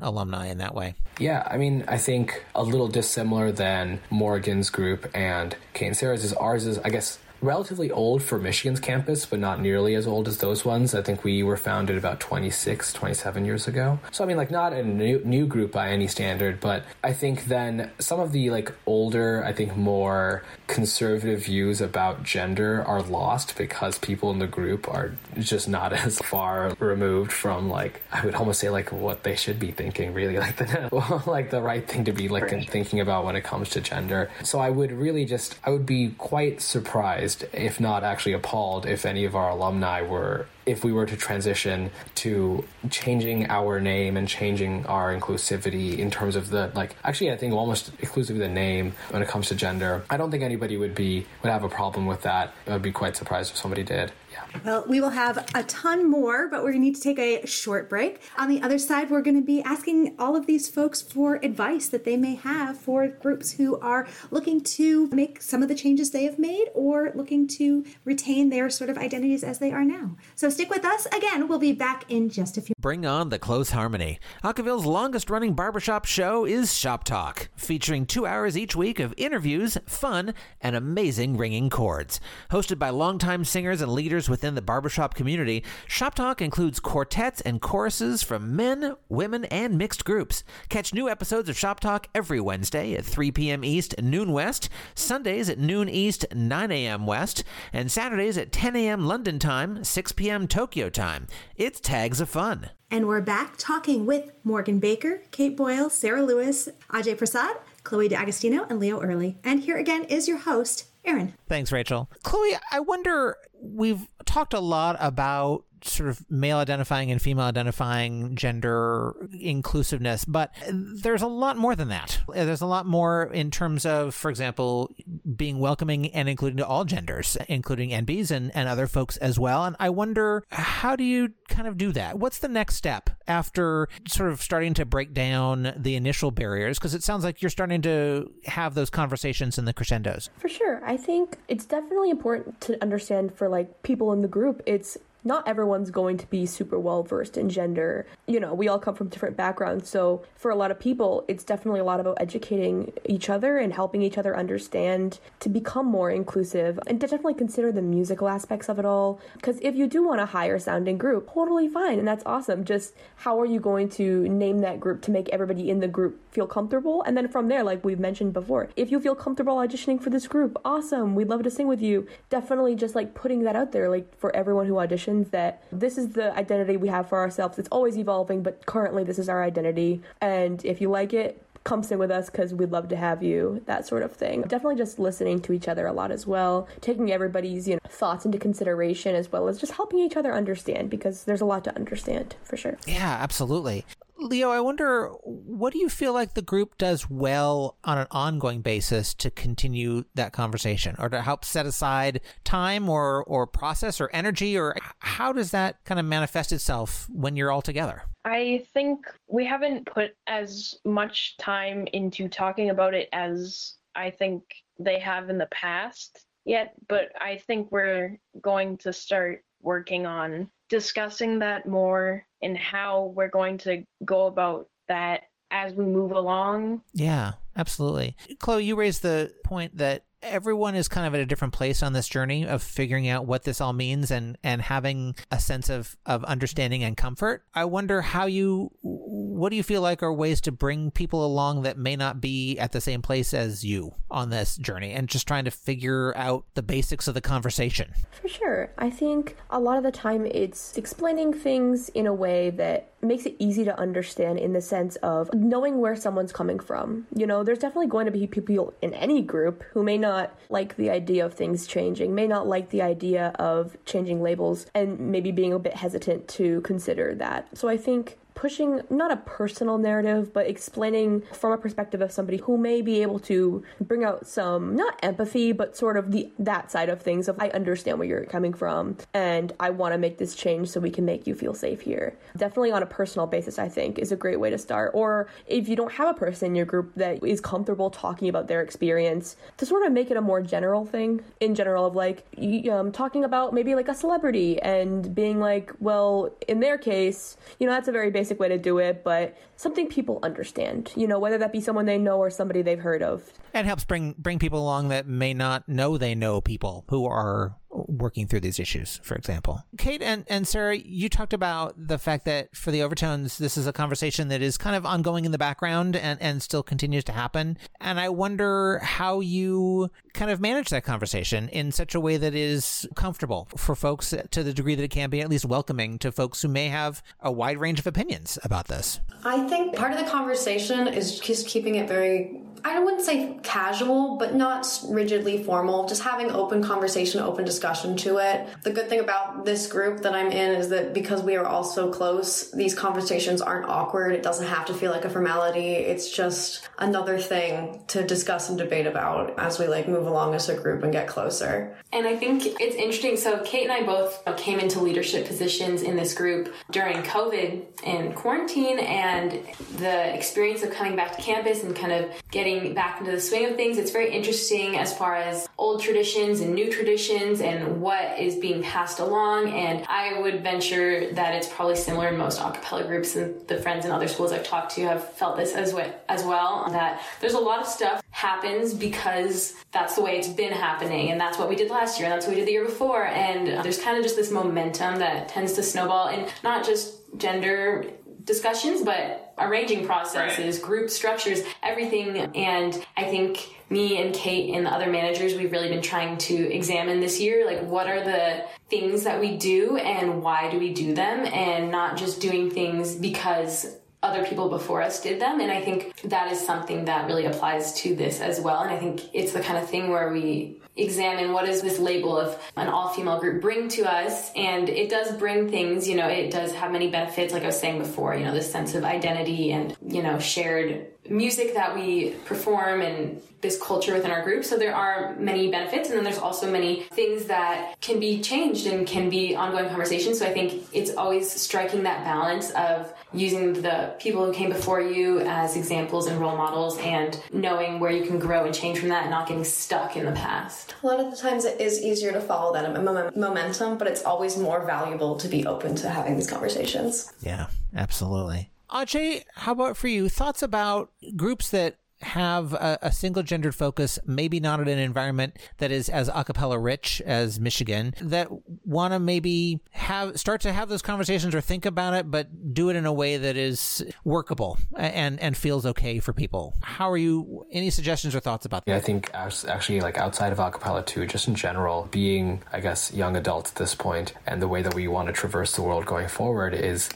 Alumni 0.00 0.46
in 0.48 0.58
that 0.58 0.74
way? 0.74 0.94
Yeah, 1.18 1.46
I 1.48 1.56
mean, 1.56 1.84
I 1.88 1.98
think 1.98 2.44
a 2.54 2.62
little 2.62 2.88
dissimilar 2.88 3.52
than 3.52 4.00
Morgan's 4.10 4.70
group 4.70 5.10
and 5.14 5.56
Kate 5.72 5.88
and 5.88 5.96
Sarah's 5.96 6.24
is 6.24 6.32
ours 6.34 6.66
is, 6.66 6.78
I 6.78 6.90
guess, 6.90 7.18
relatively 7.42 7.90
old 7.90 8.22
for 8.22 8.38
Michigan's 8.38 8.80
campus, 8.80 9.26
but 9.26 9.38
not 9.40 9.60
nearly 9.60 9.94
as 9.94 10.06
old 10.06 10.28
as 10.28 10.38
those 10.38 10.64
ones. 10.64 10.94
I 10.94 11.02
think 11.02 11.24
we 11.24 11.42
were 11.42 11.56
founded 11.56 11.96
about 11.96 12.20
26, 12.20 12.92
27 12.92 13.44
years 13.44 13.66
ago. 13.66 13.98
So, 14.12 14.22
I 14.24 14.26
mean, 14.26 14.36
like, 14.36 14.50
not 14.50 14.72
a 14.72 14.82
new, 14.82 15.20
new 15.24 15.46
group 15.46 15.72
by 15.72 15.88
any 15.88 16.06
standard, 16.06 16.60
but 16.60 16.84
I 17.02 17.12
think 17.12 17.46
then 17.46 17.90
some 17.98 18.20
of 18.20 18.32
the, 18.32 18.50
like, 18.50 18.72
older, 18.86 19.44
I 19.44 19.52
think 19.52 19.76
more 19.76 20.44
conservative 20.68 21.44
views 21.44 21.80
about 21.80 22.22
gender 22.22 22.82
are 22.84 23.02
lost 23.02 23.58
because 23.58 23.98
people 23.98 24.30
in 24.30 24.38
the 24.38 24.46
group 24.46 24.88
are 24.88 25.12
just 25.38 25.68
not 25.68 25.92
as 26.06 26.18
far 26.20 26.74
removed 26.78 27.32
from, 27.32 27.68
like, 27.68 28.00
I 28.12 28.24
would 28.24 28.36
almost 28.36 28.60
say, 28.60 28.70
like, 28.70 28.92
what 28.92 29.24
they 29.24 29.34
should 29.34 29.58
be 29.58 29.72
thinking, 29.72 30.14
really, 30.14 30.38
like, 30.46 30.56
the, 30.56 31.22
like, 31.26 31.50
the 31.50 31.60
right 31.60 31.86
thing 31.86 32.04
to 32.04 32.12
be, 32.12 32.28
like, 32.28 32.48
thinking 32.68 33.00
about 33.00 33.24
when 33.24 33.34
it 33.34 33.42
comes 33.42 33.68
to 33.70 33.80
gender. 33.80 34.30
So, 34.44 34.60
I 34.60 34.70
would 34.70 34.92
really 34.92 35.24
just, 35.24 35.58
I 35.64 35.70
would 35.70 35.86
be 35.86 36.14
quite 36.18 36.60
surprised 36.60 37.31
if 37.52 37.80
not 37.80 38.04
actually 38.04 38.32
appalled, 38.32 38.86
if 38.86 39.04
any 39.04 39.24
of 39.24 39.34
our 39.34 39.50
alumni 39.50 40.02
were, 40.02 40.46
if 40.66 40.84
we 40.84 40.92
were 40.92 41.06
to 41.06 41.16
transition 41.16 41.90
to 42.16 42.64
changing 42.90 43.48
our 43.48 43.80
name 43.80 44.16
and 44.16 44.28
changing 44.28 44.86
our 44.86 45.14
inclusivity 45.14 45.98
in 45.98 46.10
terms 46.10 46.36
of 46.36 46.50
the, 46.50 46.70
like, 46.74 46.96
actually, 47.04 47.30
I 47.32 47.36
think 47.36 47.54
almost 47.54 47.90
exclusively 48.00 48.40
the 48.40 48.52
name 48.52 48.94
when 49.10 49.22
it 49.22 49.28
comes 49.28 49.48
to 49.48 49.54
gender. 49.54 50.04
I 50.10 50.16
don't 50.16 50.30
think 50.30 50.42
anybody 50.42 50.76
would 50.76 50.94
be, 50.94 51.26
would 51.42 51.50
have 51.50 51.64
a 51.64 51.68
problem 51.68 52.06
with 52.06 52.22
that. 52.22 52.54
I 52.66 52.72
would 52.72 52.82
be 52.82 52.92
quite 52.92 53.16
surprised 53.16 53.50
if 53.50 53.56
somebody 53.56 53.82
did. 53.82 54.12
Yeah. 54.32 54.60
Well, 54.64 54.84
we 54.88 55.00
will 55.00 55.10
have 55.10 55.48
a 55.54 55.62
ton 55.64 56.10
more, 56.10 56.48
but 56.48 56.62
we're 56.62 56.72
going 56.72 56.82
to 56.82 56.86
need 56.86 56.96
to 56.96 57.00
take 57.00 57.18
a 57.18 57.46
short 57.46 57.88
break. 57.88 58.20
On 58.38 58.48
the 58.48 58.62
other 58.62 58.78
side, 58.78 59.10
we're 59.10 59.22
going 59.22 59.36
to 59.36 59.44
be 59.44 59.62
asking 59.62 60.14
all 60.18 60.34
of 60.36 60.46
these 60.46 60.68
folks 60.68 61.02
for 61.02 61.36
advice 61.42 61.88
that 61.88 62.04
they 62.04 62.16
may 62.16 62.34
have 62.36 62.78
for 62.78 63.08
groups 63.08 63.52
who 63.52 63.78
are 63.80 64.08
looking 64.30 64.60
to 64.62 65.08
make 65.08 65.42
some 65.42 65.62
of 65.62 65.68
the 65.68 65.74
changes 65.74 66.10
they 66.10 66.24
have 66.24 66.38
made 66.38 66.68
or 66.74 67.12
looking 67.14 67.46
to 67.46 67.84
retain 68.04 68.48
their 68.48 68.70
sort 68.70 68.88
of 68.88 68.96
identities 68.96 69.44
as 69.44 69.58
they 69.58 69.70
are 69.70 69.84
now. 69.84 70.16
So 70.34 70.48
stick 70.48 70.70
with 70.70 70.84
us. 70.84 71.06
Again, 71.06 71.48
we'll 71.48 71.58
be 71.58 71.72
back 71.72 72.10
in 72.10 72.30
just 72.30 72.56
a 72.56 72.62
few. 72.62 72.74
Bring 72.78 73.04
on 73.04 73.28
the 73.28 73.38
close 73.38 73.70
harmony. 73.70 74.18
Acaville's 74.42 74.86
longest 74.86 75.30
running 75.30 75.54
barbershop 75.54 76.04
show 76.04 76.44
is 76.46 76.74
Shop 76.74 77.04
Talk, 77.04 77.48
featuring 77.56 78.06
two 78.06 78.26
hours 78.26 78.56
each 78.56 78.74
week 78.74 78.98
of 78.98 79.14
interviews, 79.16 79.78
fun, 79.86 80.34
and 80.60 80.74
amazing 80.74 81.36
ringing 81.36 81.70
chords. 81.70 82.20
Hosted 82.50 82.78
by 82.78 82.90
longtime 82.90 83.44
singers 83.44 83.80
and 83.80 83.92
leaders 83.92 84.21
within 84.28 84.54
the 84.54 84.62
barbershop 84.62 85.14
community, 85.14 85.64
Shop 85.86 86.14
Talk 86.14 86.40
includes 86.40 86.80
quartets 86.80 87.40
and 87.40 87.60
choruses 87.60 88.22
from 88.22 88.56
men, 88.56 88.96
women, 89.08 89.44
and 89.46 89.78
mixed 89.78 90.04
groups. 90.04 90.44
Catch 90.68 90.94
new 90.94 91.08
episodes 91.08 91.48
of 91.48 91.58
Shop 91.58 91.80
Talk 91.80 92.08
every 92.14 92.40
Wednesday 92.40 92.94
at 92.94 93.04
3 93.04 93.30
p.m. 93.32 93.64
East, 93.64 93.94
noon 94.00 94.32
West, 94.32 94.68
Sundays 94.94 95.48
at 95.48 95.58
noon 95.58 95.88
East, 95.88 96.24
9 96.34 96.72
a.m. 96.72 97.06
West, 97.06 97.44
and 97.72 97.90
Saturdays 97.90 98.38
at 98.38 98.52
10 98.52 98.76
a.m. 98.76 99.06
London 99.06 99.38
time, 99.38 99.84
6 99.84 100.12
p.m. 100.12 100.46
Tokyo 100.46 100.88
time. 100.88 101.26
It's 101.56 101.80
tags 101.80 102.20
of 102.20 102.28
fun. 102.28 102.70
And 102.90 103.08
we're 103.08 103.22
back 103.22 103.54
talking 103.56 104.04
with 104.04 104.32
Morgan 104.44 104.78
Baker, 104.78 105.22
Kate 105.30 105.56
Boyle, 105.56 105.88
Sarah 105.88 106.22
Lewis, 106.22 106.68
Ajay 106.90 107.16
Prasad, 107.16 107.56
Chloe 107.84 108.06
D'Agostino, 108.08 108.66
and 108.68 108.78
Leo 108.78 109.00
Early. 109.00 109.38
And 109.42 109.60
here 109.60 109.78
again 109.78 110.04
is 110.04 110.28
your 110.28 110.36
host, 110.36 110.86
Aaron. 111.04 111.32
Thanks, 111.48 111.72
Rachel. 111.72 112.10
Chloe, 112.22 112.52
I 112.70 112.80
wonder, 112.80 113.38
we've 113.62 114.06
talked 114.26 114.54
a 114.54 114.60
lot 114.60 114.96
about 114.98 115.64
sort 115.84 116.08
of 116.08 116.30
male 116.30 116.58
identifying 116.58 117.10
and 117.10 117.20
female 117.20 117.44
identifying 117.44 118.34
gender 118.36 119.14
inclusiveness, 119.38 120.24
but 120.24 120.52
there's 120.70 121.22
a 121.22 121.26
lot 121.26 121.56
more 121.56 121.74
than 121.74 121.88
that. 121.88 122.20
There's 122.28 122.60
a 122.60 122.66
lot 122.66 122.86
more 122.86 123.24
in 123.24 123.50
terms 123.50 123.84
of, 123.84 124.14
for 124.14 124.30
example, 124.30 124.90
being 125.36 125.58
welcoming 125.58 126.10
and 126.12 126.28
including 126.28 126.58
to 126.58 126.66
all 126.66 126.84
genders, 126.84 127.36
including 127.48 127.90
NBs 127.90 128.30
and, 128.30 128.54
and 128.54 128.68
other 128.68 128.86
folks 128.86 129.16
as 129.18 129.38
well. 129.38 129.64
And 129.64 129.76
I 129.78 129.90
wonder, 129.90 130.44
how 130.50 130.96
do 130.96 131.04
you 131.04 131.32
kind 131.48 131.66
of 131.66 131.76
do 131.76 131.92
that? 131.92 132.18
What's 132.18 132.38
the 132.38 132.48
next 132.48 132.76
step 132.76 133.10
after 133.26 133.88
sort 134.06 134.30
of 134.30 134.42
starting 134.42 134.74
to 134.74 134.84
break 134.84 135.12
down 135.12 135.74
the 135.76 135.96
initial 135.96 136.30
barriers? 136.30 136.78
Because 136.78 136.94
it 136.94 137.02
sounds 137.02 137.24
like 137.24 137.42
you're 137.42 137.50
starting 137.50 137.82
to 137.82 138.30
have 138.46 138.74
those 138.74 138.90
conversations 138.90 139.58
in 139.58 139.64
the 139.64 139.72
crescendos. 139.72 140.30
For 140.38 140.48
sure. 140.48 140.82
I 140.84 140.96
think 140.96 141.38
it's 141.48 141.64
definitely 141.64 142.10
important 142.10 142.60
to 142.62 142.80
understand 142.82 143.34
for 143.36 143.48
like 143.52 143.84
people 143.84 144.12
in 144.12 144.22
the 144.22 144.28
group, 144.28 144.60
it's 144.66 144.98
not 145.24 145.46
everyone's 145.46 145.90
going 145.90 146.16
to 146.18 146.26
be 146.26 146.46
super 146.46 146.78
well 146.78 147.02
versed 147.02 147.36
in 147.36 147.48
gender. 147.48 148.06
You 148.26 148.40
know, 148.40 148.54
we 148.54 148.68
all 148.68 148.78
come 148.78 148.94
from 148.94 149.08
different 149.08 149.36
backgrounds. 149.36 149.88
So 149.88 150.22
for 150.34 150.50
a 150.50 150.56
lot 150.56 150.70
of 150.70 150.80
people, 150.80 151.24
it's 151.28 151.44
definitely 151.44 151.80
a 151.80 151.84
lot 151.84 152.00
about 152.00 152.18
educating 152.20 152.92
each 153.04 153.30
other 153.30 153.58
and 153.58 153.72
helping 153.72 154.02
each 154.02 154.18
other 154.18 154.36
understand 154.36 155.20
to 155.40 155.48
become 155.48 155.86
more 155.86 156.10
inclusive 156.10 156.78
and 156.86 157.00
to 157.00 157.06
definitely 157.06 157.34
consider 157.34 157.72
the 157.72 157.82
musical 157.82 158.28
aspects 158.28 158.68
of 158.68 158.78
it 158.78 158.84
all. 158.84 159.20
Because 159.34 159.58
if 159.62 159.74
you 159.76 159.86
do 159.86 160.06
want 160.06 160.20
a 160.20 160.26
higher 160.26 160.58
sounding 160.58 160.98
group, 160.98 161.32
totally 161.32 161.68
fine. 161.68 161.98
And 161.98 162.08
that's 162.08 162.22
awesome. 162.26 162.64
Just 162.64 162.94
how 163.16 163.40
are 163.40 163.46
you 163.46 163.60
going 163.60 163.88
to 163.90 164.28
name 164.28 164.58
that 164.58 164.80
group 164.80 165.02
to 165.02 165.10
make 165.10 165.28
everybody 165.28 165.70
in 165.70 165.80
the 165.80 165.88
group 165.88 166.20
feel 166.32 166.46
comfortable? 166.46 167.02
And 167.02 167.16
then 167.16 167.28
from 167.28 167.48
there, 167.48 167.62
like 167.62 167.84
we've 167.84 168.00
mentioned 168.00 168.32
before, 168.32 168.68
if 168.76 168.90
you 168.90 169.00
feel 169.00 169.14
comfortable 169.14 169.56
auditioning 169.56 170.00
for 170.00 170.10
this 170.10 170.26
group, 170.26 170.58
awesome. 170.64 171.14
We'd 171.14 171.28
love 171.28 171.42
to 171.44 171.50
sing 171.50 171.68
with 171.68 171.80
you. 171.80 172.06
Definitely 172.30 172.74
just 172.74 172.94
like 172.94 173.14
putting 173.14 173.42
that 173.44 173.56
out 173.56 173.72
there, 173.72 173.88
like 173.88 174.18
for 174.18 174.34
everyone 174.34 174.66
who 174.66 174.74
auditions, 174.74 175.11
that 175.30 175.62
this 175.70 175.98
is 175.98 176.10
the 176.10 176.34
identity 176.36 176.76
we 176.76 176.88
have 176.88 177.08
for 177.08 177.18
ourselves. 177.18 177.58
It's 177.58 177.68
always 177.70 177.96
evolving, 177.96 178.42
but 178.42 178.66
currently 178.66 179.04
this 179.04 179.18
is 179.18 179.28
our 179.28 179.42
identity. 179.42 180.00
And 180.20 180.64
if 180.64 180.80
you 180.80 180.90
like 180.90 181.12
it, 181.12 181.42
come 181.64 181.82
sing 181.82 181.98
with 181.98 182.10
us 182.10 182.28
because 182.28 182.52
we'd 182.52 182.72
love 182.72 182.88
to 182.88 182.96
have 182.96 183.22
you, 183.22 183.62
that 183.66 183.86
sort 183.86 184.02
of 184.02 184.12
thing. 184.12 184.42
Definitely 184.42 184.76
just 184.76 184.98
listening 184.98 185.40
to 185.42 185.52
each 185.52 185.68
other 185.68 185.86
a 185.86 185.92
lot 185.92 186.10
as 186.10 186.26
well, 186.26 186.68
taking 186.80 187.12
everybody's, 187.12 187.68
you 187.68 187.74
know, 187.74 187.80
thoughts 187.88 188.24
into 188.24 188.38
consideration 188.38 189.14
as 189.14 189.30
well 189.30 189.48
as 189.48 189.60
just 189.60 189.72
helping 189.72 190.00
each 190.00 190.16
other 190.16 190.34
understand 190.34 190.90
because 190.90 191.24
there's 191.24 191.40
a 191.40 191.44
lot 191.44 191.62
to 191.64 191.74
understand 191.76 192.34
for 192.42 192.56
sure. 192.56 192.78
Yeah, 192.86 193.16
absolutely. 193.20 193.84
Leo, 194.22 194.50
I 194.50 194.60
wonder 194.60 195.08
what 195.22 195.72
do 195.72 195.78
you 195.78 195.88
feel 195.88 196.12
like 196.12 196.34
the 196.34 196.42
group 196.42 196.78
does 196.78 197.10
well 197.10 197.76
on 197.84 197.98
an 197.98 198.06
ongoing 198.10 198.62
basis 198.62 199.14
to 199.14 199.30
continue 199.30 200.04
that 200.14 200.32
conversation 200.32 200.96
or 200.98 201.08
to 201.08 201.20
help 201.22 201.44
set 201.44 201.66
aside 201.66 202.20
time 202.44 202.88
or 202.88 203.24
or 203.24 203.46
process 203.46 204.00
or 204.00 204.08
energy 204.12 204.56
or 204.56 204.76
how 205.00 205.32
does 205.32 205.50
that 205.50 205.84
kind 205.84 205.98
of 205.98 206.06
manifest 206.06 206.52
itself 206.52 207.08
when 207.10 207.36
you're 207.36 207.50
all 207.50 207.62
together? 207.62 208.02
I 208.24 208.64
think 208.72 209.06
we 209.26 209.44
haven't 209.44 209.86
put 209.86 210.12
as 210.26 210.76
much 210.84 211.36
time 211.38 211.86
into 211.92 212.28
talking 212.28 212.70
about 212.70 212.94
it 212.94 213.08
as 213.12 213.74
I 213.94 214.10
think 214.10 214.42
they 214.78 214.98
have 215.00 215.28
in 215.28 215.38
the 215.38 215.46
past 215.46 216.24
yet, 216.44 216.74
but 216.88 217.12
I 217.20 217.36
think 217.36 217.70
we're 217.72 218.18
going 218.40 218.78
to 218.78 218.92
start 218.92 219.44
working 219.60 220.06
on 220.06 220.48
discussing 220.72 221.38
that 221.40 221.68
more 221.68 222.24
and 222.40 222.56
how 222.56 223.12
we're 223.14 223.28
going 223.28 223.58
to 223.58 223.84
go 224.06 224.24
about 224.26 224.70
that 224.88 225.24
as 225.50 225.74
we 225.74 225.84
move 225.84 226.12
along. 226.12 226.80
Yeah, 226.94 227.32
absolutely. 227.54 228.16
Chloe, 228.38 228.64
you 228.64 228.74
raised 228.74 229.02
the 229.02 229.34
point 229.44 229.76
that 229.76 230.06
everyone 230.22 230.74
is 230.74 230.88
kind 230.88 231.06
of 231.06 231.14
at 231.14 231.20
a 231.20 231.26
different 231.26 231.52
place 231.52 231.82
on 231.82 231.92
this 231.92 232.08
journey 232.08 232.46
of 232.46 232.62
figuring 232.62 233.08
out 233.08 233.26
what 233.26 233.44
this 233.44 233.60
all 233.60 233.72
means 233.72 234.10
and 234.10 234.38
and 234.42 234.62
having 234.62 235.14
a 235.30 235.38
sense 235.38 235.68
of 235.68 235.96
of 236.06 236.24
understanding 236.24 236.82
and 236.84 236.96
comfort. 236.96 237.44
I 237.54 237.64
wonder 237.64 238.00
how 238.00 238.26
you 238.26 238.70
what 238.82 239.50
do 239.50 239.56
you 239.56 239.62
feel 239.62 239.82
like 239.82 240.02
are 240.02 240.12
ways 240.12 240.40
to 240.42 240.52
bring 240.52 240.90
people 240.90 241.24
along 241.24 241.62
that 241.62 241.76
may 241.76 241.96
not 241.96 242.20
be 242.20 242.58
at 242.58 242.72
the 242.72 242.80
same 242.80 243.02
place 243.02 243.34
as 243.34 243.64
you 243.64 243.94
on 244.10 244.30
this 244.30 244.56
journey 244.56 244.92
and 244.92 245.08
just 245.08 245.26
trying 245.26 245.44
to 245.44 245.50
figure 245.50 246.16
out 246.16 246.44
the 246.54 246.62
basics 246.62 247.08
of 247.08 247.14
the 247.14 247.20
conversation? 247.20 247.92
For 248.10 248.28
sure. 248.28 248.72
I 248.78 248.90
think 248.90 249.36
a 249.50 249.58
lot 249.58 249.78
of 249.78 249.82
the 249.82 249.92
time 249.92 250.26
it's 250.26 250.76
explaining 250.76 251.32
things 251.32 251.88
in 251.90 252.06
a 252.06 252.14
way 252.14 252.50
that 252.50 252.91
makes 253.02 253.26
it 253.26 253.34
easy 253.38 253.64
to 253.64 253.78
understand 253.78 254.38
in 254.38 254.52
the 254.52 254.60
sense 254.60 254.96
of 254.96 255.32
knowing 255.34 255.78
where 255.78 255.96
someone's 255.96 256.32
coming 256.32 256.58
from 256.58 257.06
you 257.14 257.26
know 257.26 257.42
there's 257.42 257.58
definitely 257.58 257.86
going 257.86 258.06
to 258.06 258.12
be 258.12 258.26
people 258.26 258.72
in 258.80 258.94
any 258.94 259.20
group 259.22 259.62
who 259.72 259.82
may 259.82 259.98
not 259.98 260.38
like 260.48 260.76
the 260.76 260.90
idea 260.90 261.24
of 261.24 261.34
things 261.34 261.66
changing, 261.66 262.14
may 262.14 262.26
not 262.26 262.46
like 262.46 262.70
the 262.70 262.82
idea 262.82 263.32
of 263.38 263.76
changing 263.84 264.22
labels, 264.22 264.66
and 264.74 264.98
maybe 264.98 265.32
being 265.32 265.52
a 265.52 265.58
bit 265.58 265.74
hesitant 265.74 266.28
to 266.28 266.60
consider 266.60 267.14
that. 267.16 267.56
So 267.56 267.68
I 267.68 267.76
think 267.76 268.18
pushing 268.42 268.80
not 268.90 269.12
a 269.12 269.16
personal 269.18 269.78
narrative, 269.78 270.32
but 270.32 270.48
explaining 270.48 271.22
from 271.32 271.52
a 271.52 271.56
perspective 271.56 272.00
of 272.00 272.10
somebody 272.10 272.38
who 272.38 272.58
may 272.58 272.82
be 272.82 273.00
able 273.00 273.20
to 273.20 273.62
bring 273.80 274.02
out 274.02 274.26
some 274.26 274.74
not 274.74 274.98
empathy, 275.00 275.52
but 275.52 275.76
sort 275.76 275.96
of 275.96 276.10
the 276.10 276.28
that 276.40 276.68
side 276.68 276.88
of 276.88 277.00
things 277.00 277.28
of 277.28 277.38
I 277.38 277.50
understand 277.50 278.00
where 278.00 278.08
you're 278.08 278.24
coming 278.24 278.52
from 278.52 278.96
and 279.14 279.52
I 279.60 279.70
want 279.70 279.94
to 279.94 279.98
make 279.98 280.18
this 280.18 280.34
change 280.34 280.70
so 280.70 280.80
we 280.80 280.90
can 280.90 281.04
make 281.04 281.24
you 281.24 281.36
feel 281.36 281.54
safe 281.54 281.82
here. 281.82 282.18
Definitely 282.36 282.72
on 282.72 282.82
a 282.82 282.86
personal 282.86 283.28
basis, 283.28 283.60
I 283.60 283.68
think 283.68 284.00
is 284.00 284.10
a 284.10 284.16
great 284.16 284.40
way 284.40 284.50
to 284.50 284.58
start. 284.58 284.90
Or 284.92 285.28
if 285.46 285.68
you 285.68 285.76
don't 285.76 285.92
have 285.92 286.08
a 286.08 286.14
person 286.14 286.46
in 286.46 286.56
your 286.56 286.66
group 286.66 286.92
that 286.96 287.24
is 287.24 287.40
comfortable 287.40 287.90
talking 287.90 288.28
about 288.28 288.48
their 288.48 288.60
experience, 288.60 289.36
to 289.58 289.66
sort 289.66 289.86
of 289.86 289.92
make 289.92 290.10
it 290.10 290.16
a 290.16 290.20
more 290.20 290.42
general 290.42 290.84
thing 290.84 291.22
in 291.38 291.54
general 291.54 291.86
of 291.86 291.94
like 291.94 292.24
um, 292.68 292.90
talking 292.90 293.22
about 293.22 293.54
maybe 293.54 293.76
like 293.76 293.86
a 293.86 293.94
celebrity 293.94 294.60
and 294.62 295.14
being 295.14 295.38
like, 295.38 295.70
well, 295.78 296.34
in 296.48 296.58
their 296.58 296.76
case, 296.76 297.36
you 297.60 297.68
know, 297.68 297.72
that's 297.72 297.86
a 297.86 297.92
very 297.92 298.10
basic 298.10 298.31
basic 298.32 298.40
way 298.40 298.48
to 298.48 298.58
do 298.58 298.78
it, 298.78 299.04
but 299.04 299.36
something 299.56 299.88
people 299.88 300.18
understand, 300.22 300.92
you 300.96 301.06
know, 301.06 301.18
whether 301.18 301.38
that 301.38 301.52
be 301.52 301.60
someone 301.60 301.86
they 301.86 301.98
know 301.98 302.18
or 302.18 302.30
somebody 302.30 302.62
they've 302.62 302.80
heard 302.80 303.02
of. 303.02 303.32
And 303.54 303.66
helps 303.66 303.84
bring 303.84 304.14
bring 304.18 304.38
people 304.38 304.60
along 304.60 304.88
that 304.88 305.06
may 305.06 305.34
not 305.34 305.68
know 305.68 305.98
they 305.98 306.14
know 306.14 306.40
people 306.40 306.84
who 306.88 307.06
are 307.06 307.54
working 307.72 308.26
through 308.26 308.40
these 308.40 308.58
issues, 308.58 309.00
for 309.02 309.14
example. 309.14 309.64
Kate 309.78 310.02
and, 310.02 310.24
and 310.28 310.46
Sarah, 310.46 310.76
you 310.76 311.08
talked 311.08 311.32
about 311.32 311.74
the 311.76 311.98
fact 311.98 312.24
that 312.26 312.54
for 312.54 312.70
the 312.70 312.82
overtones, 312.82 313.38
this 313.38 313.56
is 313.56 313.66
a 313.66 313.72
conversation 313.72 314.28
that 314.28 314.42
is 314.42 314.58
kind 314.58 314.76
of 314.76 314.84
ongoing 314.84 315.24
in 315.24 315.32
the 315.32 315.38
background 315.38 315.96
and, 315.96 316.20
and 316.20 316.42
still 316.42 316.62
continues 316.62 317.04
to 317.04 317.12
happen. 317.12 317.56
And 317.80 317.98
I 317.98 318.08
wonder 318.08 318.78
how 318.80 319.20
you 319.20 319.90
kind 320.12 320.30
of 320.30 320.40
manage 320.40 320.68
that 320.70 320.84
conversation 320.84 321.48
in 321.48 321.72
such 321.72 321.94
a 321.94 322.00
way 322.00 322.16
that 322.16 322.34
is 322.34 322.86
comfortable 322.94 323.48
for 323.56 323.74
folks 323.74 324.14
to 324.30 324.42
the 324.42 324.52
degree 324.52 324.74
that 324.74 324.82
it 324.82 324.88
can 324.88 325.10
be 325.10 325.20
at 325.20 325.30
least 325.30 325.44
welcoming 325.44 325.98
to 326.00 326.12
folks 326.12 326.42
who 326.42 326.48
may 326.48 326.68
have 326.68 327.02
a 327.20 327.32
wide 327.32 327.58
range 327.58 327.78
of 327.78 327.86
opinions 327.86 328.38
about 328.44 328.68
this. 328.68 329.00
I 329.24 329.46
think 329.48 329.74
part 329.74 329.92
of 329.92 329.98
the 329.98 330.10
conversation 330.10 330.88
is 330.88 331.18
just 331.18 331.46
keeping 331.46 331.76
it 331.76 331.88
very 331.88 332.41
I 332.64 332.78
wouldn't 332.78 333.02
say 333.02 333.38
casual, 333.42 334.16
but 334.16 334.34
not 334.34 334.66
rigidly 334.88 335.42
formal. 335.42 335.86
Just 335.88 336.02
having 336.02 336.30
open 336.30 336.62
conversation, 336.62 337.20
open 337.20 337.44
discussion 337.44 337.96
to 337.98 338.18
it. 338.18 338.46
The 338.62 338.70
good 338.70 338.88
thing 338.88 339.00
about 339.00 339.44
this 339.44 339.66
group 339.66 340.02
that 340.02 340.14
I'm 340.14 340.30
in 340.30 340.60
is 340.60 340.68
that 340.68 340.94
because 340.94 341.22
we 341.22 341.36
are 341.36 341.44
all 341.44 341.64
so 341.64 341.90
close, 341.90 342.50
these 342.52 342.74
conversations 342.74 343.42
aren't 343.42 343.68
awkward. 343.68 344.12
It 344.12 344.22
doesn't 344.22 344.46
have 344.46 344.66
to 344.66 344.74
feel 344.74 344.92
like 344.92 345.04
a 345.04 345.10
formality. 345.10 345.72
It's 345.74 346.10
just 346.10 346.68
another 346.78 347.18
thing 347.18 347.82
to 347.88 348.06
discuss 348.06 348.48
and 348.48 348.58
debate 348.58 348.86
about 348.86 349.38
as 349.38 349.58
we 349.58 349.66
like 349.66 349.88
move 349.88 350.06
along 350.06 350.34
as 350.34 350.48
a 350.48 350.54
group 350.54 350.82
and 350.84 350.92
get 350.92 351.08
closer. 351.08 351.76
And 351.92 352.06
I 352.06 352.16
think 352.16 352.46
it's 352.60 352.76
interesting. 352.76 353.16
So 353.16 353.42
Kate 353.44 353.64
and 353.64 353.72
I 353.72 353.82
both 353.84 354.22
uh, 354.26 354.34
came 354.34 354.60
into 354.60 354.80
leadership 354.80 355.26
positions 355.26 355.82
in 355.82 355.96
this 355.96 356.14
group 356.14 356.54
during 356.70 357.02
COVID 357.02 357.64
and 357.84 358.14
quarantine 358.14 358.78
and 358.78 359.32
the 359.76 360.14
experience 360.14 360.62
of 360.62 360.70
coming 360.70 360.96
back 360.96 361.16
to 361.16 361.22
campus 361.22 361.64
and 361.64 361.74
kind 361.74 361.92
of 361.92 362.10
getting 362.30 362.51
getting 362.54 362.74
back 362.74 363.00
into 363.00 363.12
the 363.12 363.20
swing 363.20 363.46
of 363.46 363.56
things. 363.56 363.78
It's 363.78 363.90
very 363.90 364.10
interesting 364.10 364.76
as 364.76 364.96
far 364.96 365.16
as 365.16 365.48
old 365.58 365.82
traditions 365.82 366.40
and 366.40 366.54
new 366.54 366.70
traditions 366.70 367.40
and 367.40 367.80
what 367.80 368.18
is 368.18 368.36
being 368.36 368.62
passed 368.62 369.00
along. 369.00 369.50
And 369.50 369.84
I 369.88 370.18
would 370.20 370.42
venture 370.42 371.12
that 371.12 371.34
it's 371.34 371.48
probably 371.48 371.76
similar 371.76 372.08
in 372.08 372.16
most 372.16 372.40
acapella 372.40 372.86
groups 372.86 373.16
and 373.16 373.46
the 373.48 373.58
friends 373.58 373.84
in 373.84 373.90
other 373.90 374.08
schools 374.08 374.32
I've 374.32 374.44
talked 374.44 374.74
to 374.76 374.82
have 374.82 375.12
felt 375.12 375.36
this 375.36 375.54
as 375.54 375.72
well, 375.72 375.92
as 376.08 376.24
well 376.24 376.68
that 376.70 377.02
there's 377.20 377.34
a 377.34 377.38
lot 377.38 377.60
of 377.60 377.66
stuff 377.66 378.02
happens 378.10 378.74
because 378.74 379.54
that's 379.72 379.96
the 379.96 380.02
way 380.02 380.18
it's 380.18 380.28
been 380.28 380.52
happening 380.52 381.10
and 381.10 381.20
that's 381.20 381.38
what 381.38 381.48
we 381.48 381.56
did 381.56 381.70
last 381.70 381.98
year 381.98 382.06
and 382.06 382.14
that's 382.14 382.26
what 382.26 382.34
we 382.34 382.40
did 382.40 382.46
the 382.46 382.52
year 382.52 382.64
before 382.64 383.06
and 383.06 383.48
there's 383.64 383.80
kind 383.80 383.96
of 383.96 384.02
just 384.02 384.16
this 384.16 384.30
momentum 384.30 384.98
that 384.98 385.28
tends 385.28 385.54
to 385.54 385.62
snowball 385.62 386.08
and 386.08 386.32
not 386.44 386.64
just 386.64 386.98
gender 387.16 387.84
discussions, 388.24 388.82
but 388.82 389.34
arranging 389.38 389.86
processes, 389.86 390.56
right. 390.56 390.64
group 390.64 390.90
structures, 390.90 391.42
everything. 391.62 392.16
And 392.34 392.84
I 392.96 393.04
think 393.04 393.48
me 393.70 394.00
and 394.00 394.14
Kate 394.14 394.54
and 394.54 394.66
the 394.66 394.70
other 394.70 394.90
managers, 394.90 395.34
we've 395.34 395.50
really 395.50 395.68
been 395.68 395.82
trying 395.82 396.18
to 396.18 396.34
examine 396.54 397.00
this 397.00 397.20
year, 397.20 397.46
like 397.46 397.62
what 397.62 397.88
are 397.88 398.04
the 398.04 398.44
things 398.68 399.04
that 399.04 399.20
we 399.20 399.36
do 399.36 399.76
and 399.76 400.22
why 400.22 400.50
do 400.50 400.58
we 400.58 400.72
do 400.72 400.94
them 400.94 401.26
and 401.26 401.70
not 401.70 401.96
just 401.96 402.20
doing 402.20 402.50
things 402.50 402.94
because 402.94 403.76
other 404.02 404.24
people 404.24 404.48
before 404.48 404.82
us 404.82 405.00
did 405.00 405.20
them. 405.20 405.40
And 405.40 405.50
I 405.50 405.60
think 405.60 406.00
that 406.02 406.30
is 406.32 406.44
something 406.44 406.86
that 406.86 407.06
really 407.06 407.26
applies 407.26 407.72
to 407.82 407.94
this 407.94 408.20
as 408.20 408.40
well. 408.40 408.62
And 408.62 408.70
I 408.70 408.78
think 408.78 409.02
it's 409.12 409.32
the 409.32 409.40
kind 409.40 409.62
of 409.62 409.70
thing 409.70 409.90
where 409.90 410.12
we 410.12 410.61
examine 410.76 411.32
what 411.32 411.44
does 411.44 411.62
this 411.62 411.78
label 411.78 412.16
of 412.16 412.40
an 412.56 412.68
all-female 412.68 413.20
group 413.20 413.42
bring 413.42 413.68
to 413.68 413.82
us. 413.82 414.30
And 414.34 414.68
it 414.68 414.88
does 414.88 415.12
bring 415.16 415.50
things 415.50 415.88
you 415.88 415.96
know 415.96 416.08
it 416.08 416.30
does 416.30 416.52
have 416.54 416.72
many 416.72 416.90
benefits 416.90 417.32
like 417.32 417.42
i 417.42 417.46
was 417.46 417.58
saying 417.58 417.78
before 417.78 418.14
you 418.14 418.24
know 418.24 418.32
this 418.32 418.50
sense 418.50 418.74
of 418.74 418.84
identity 418.84 419.52
and 419.52 419.76
you 419.86 420.02
know 420.02 420.18
shared 420.18 420.86
music 421.12 421.54
that 421.54 421.74
we 421.74 422.10
perform 422.24 422.80
and 422.80 423.22
this 423.42 423.60
culture 423.60 423.92
within 423.92 424.12
our 424.12 424.22
group. 424.22 424.44
So 424.44 424.56
there 424.56 424.74
are 424.74 425.16
many 425.16 425.50
benefits, 425.50 425.88
and 425.88 425.98
then 425.98 426.04
there's 426.04 426.18
also 426.18 426.48
many 426.48 426.84
things 426.92 427.24
that 427.24 427.74
can 427.80 427.98
be 427.98 428.20
changed 428.20 428.66
and 428.68 428.86
can 428.86 429.10
be 429.10 429.34
ongoing 429.34 429.68
conversations. 429.68 430.20
So 430.20 430.26
I 430.26 430.32
think 430.32 430.64
it's 430.72 430.94
always 430.94 431.28
striking 431.28 431.82
that 431.82 432.04
balance 432.04 432.50
of 432.52 432.94
using 433.12 433.54
the 433.54 433.94
people 433.98 434.24
who 434.24 434.32
came 434.32 434.50
before 434.50 434.80
you 434.80 435.18
as 435.20 435.56
examples 435.56 436.06
and 436.06 436.20
role 436.20 436.36
models 436.36 436.78
and 436.78 437.20
knowing 437.32 437.80
where 437.80 437.90
you 437.90 438.06
can 438.06 438.20
grow 438.20 438.44
and 438.44 438.54
change 438.54 438.78
from 438.78 438.90
that 438.90 439.02
and 439.02 439.10
not 439.10 439.26
getting 439.26 439.42
stuck 439.42 439.96
in 439.96 440.06
the 440.06 440.12
past. 440.12 440.76
A 440.84 440.86
lot 440.86 441.00
of 441.00 441.10
the 441.10 441.16
times 441.16 441.44
it 441.44 441.60
is 441.60 441.82
easier 441.82 442.12
to 442.12 442.20
follow 442.20 442.52
that 442.52 442.72
momentum, 443.16 443.76
but 443.76 443.88
it's 443.88 444.04
always 444.04 444.38
more 444.38 444.64
valuable 444.64 445.16
to 445.16 445.26
be 445.26 445.44
open 445.46 445.74
to 445.76 445.90
having 445.90 446.14
these 446.14 446.30
conversations. 446.30 447.12
Yeah, 447.22 447.48
absolutely. 447.74 448.51
Ajay, 448.72 449.24
how 449.34 449.52
about 449.52 449.76
for 449.76 449.88
you? 449.88 450.08
Thoughts 450.08 450.42
about 450.42 450.90
groups 451.14 451.50
that 451.50 451.76
have 452.00 452.52
a, 452.52 452.78
a, 452.82 452.92
single 452.92 453.22
gendered 453.22 453.54
focus, 453.54 453.98
maybe 454.04 454.40
not 454.40 454.60
in 454.60 454.68
an 454.68 454.78
environment 454.78 455.36
that 455.58 455.70
is 455.70 455.88
as 455.88 456.08
acapella 456.10 456.62
rich 456.62 457.00
as 457.02 457.38
Michigan, 457.38 457.94
that 458.00 458.28
want 458.64 458.92
to 458.92 458.98
maybe 458.98 459.60
have 459.70 460.18
start 460.18 460.40
to 460.40 460.52
have 460.52 460.68
those 460.68 460.82
conversations 460.82 461.34
or 461.34 461.40
think 461.40 461.64
about 461.64 461.94
it, 461.94 462.10
but 462.10 462.54
do 462.54 462.70
it 462.70 462.76
in 462.76 462.86
a 462.86 462.92
way 462.92 463.16
that 463.16 463.36
is 463.36 463.84
workable 464.04 464.58
and 464.76 465.20
and 465.20 465.36
feels 465.36 465.64
okay 465.64 466.00
for 466.00 466.12
people. 466.12 466.56
How 466.62 466.90
are 466.90 466.96
you? 466.96 467.46
Any 467.52 467.70
suggestions 467.70 468.14
or 468.14 468.20
thoughts 468.20 468.46
about 468.46 468.64
that? 468.64 468.72
Yeah, 468.72 468.78
I 468.78 468.80
think 468.80 469.10
actually 469.14 469.80
like 469.80 469.98
outside 469.98 470.32
of 470.32 470.38
acapella 470.38 470.84
too, 470.84 471.06
just 471.06 471.28
in 471.28 471.34
general, 471.34 471.88
being 471.90 472.42
I 472.52 472.60
guess 472.60 472.92
young 472.92 473.16
adults 473.16 473.50
at 473.50 473.56
this 473.56 473.74
point, 473.74 474.14
and 474.26 474.42
the 474.42 474.48
way 474.48 474.62
that 474.62 474.74
we 474.74 474.88
want 474.88 475.06
to 475.06 475.12
traverse 475.12 475.54
the 475.54 475.62
world 475.62 475.86
going 475.86 476.08
forward 476.08 476.54
is 476.54 476.88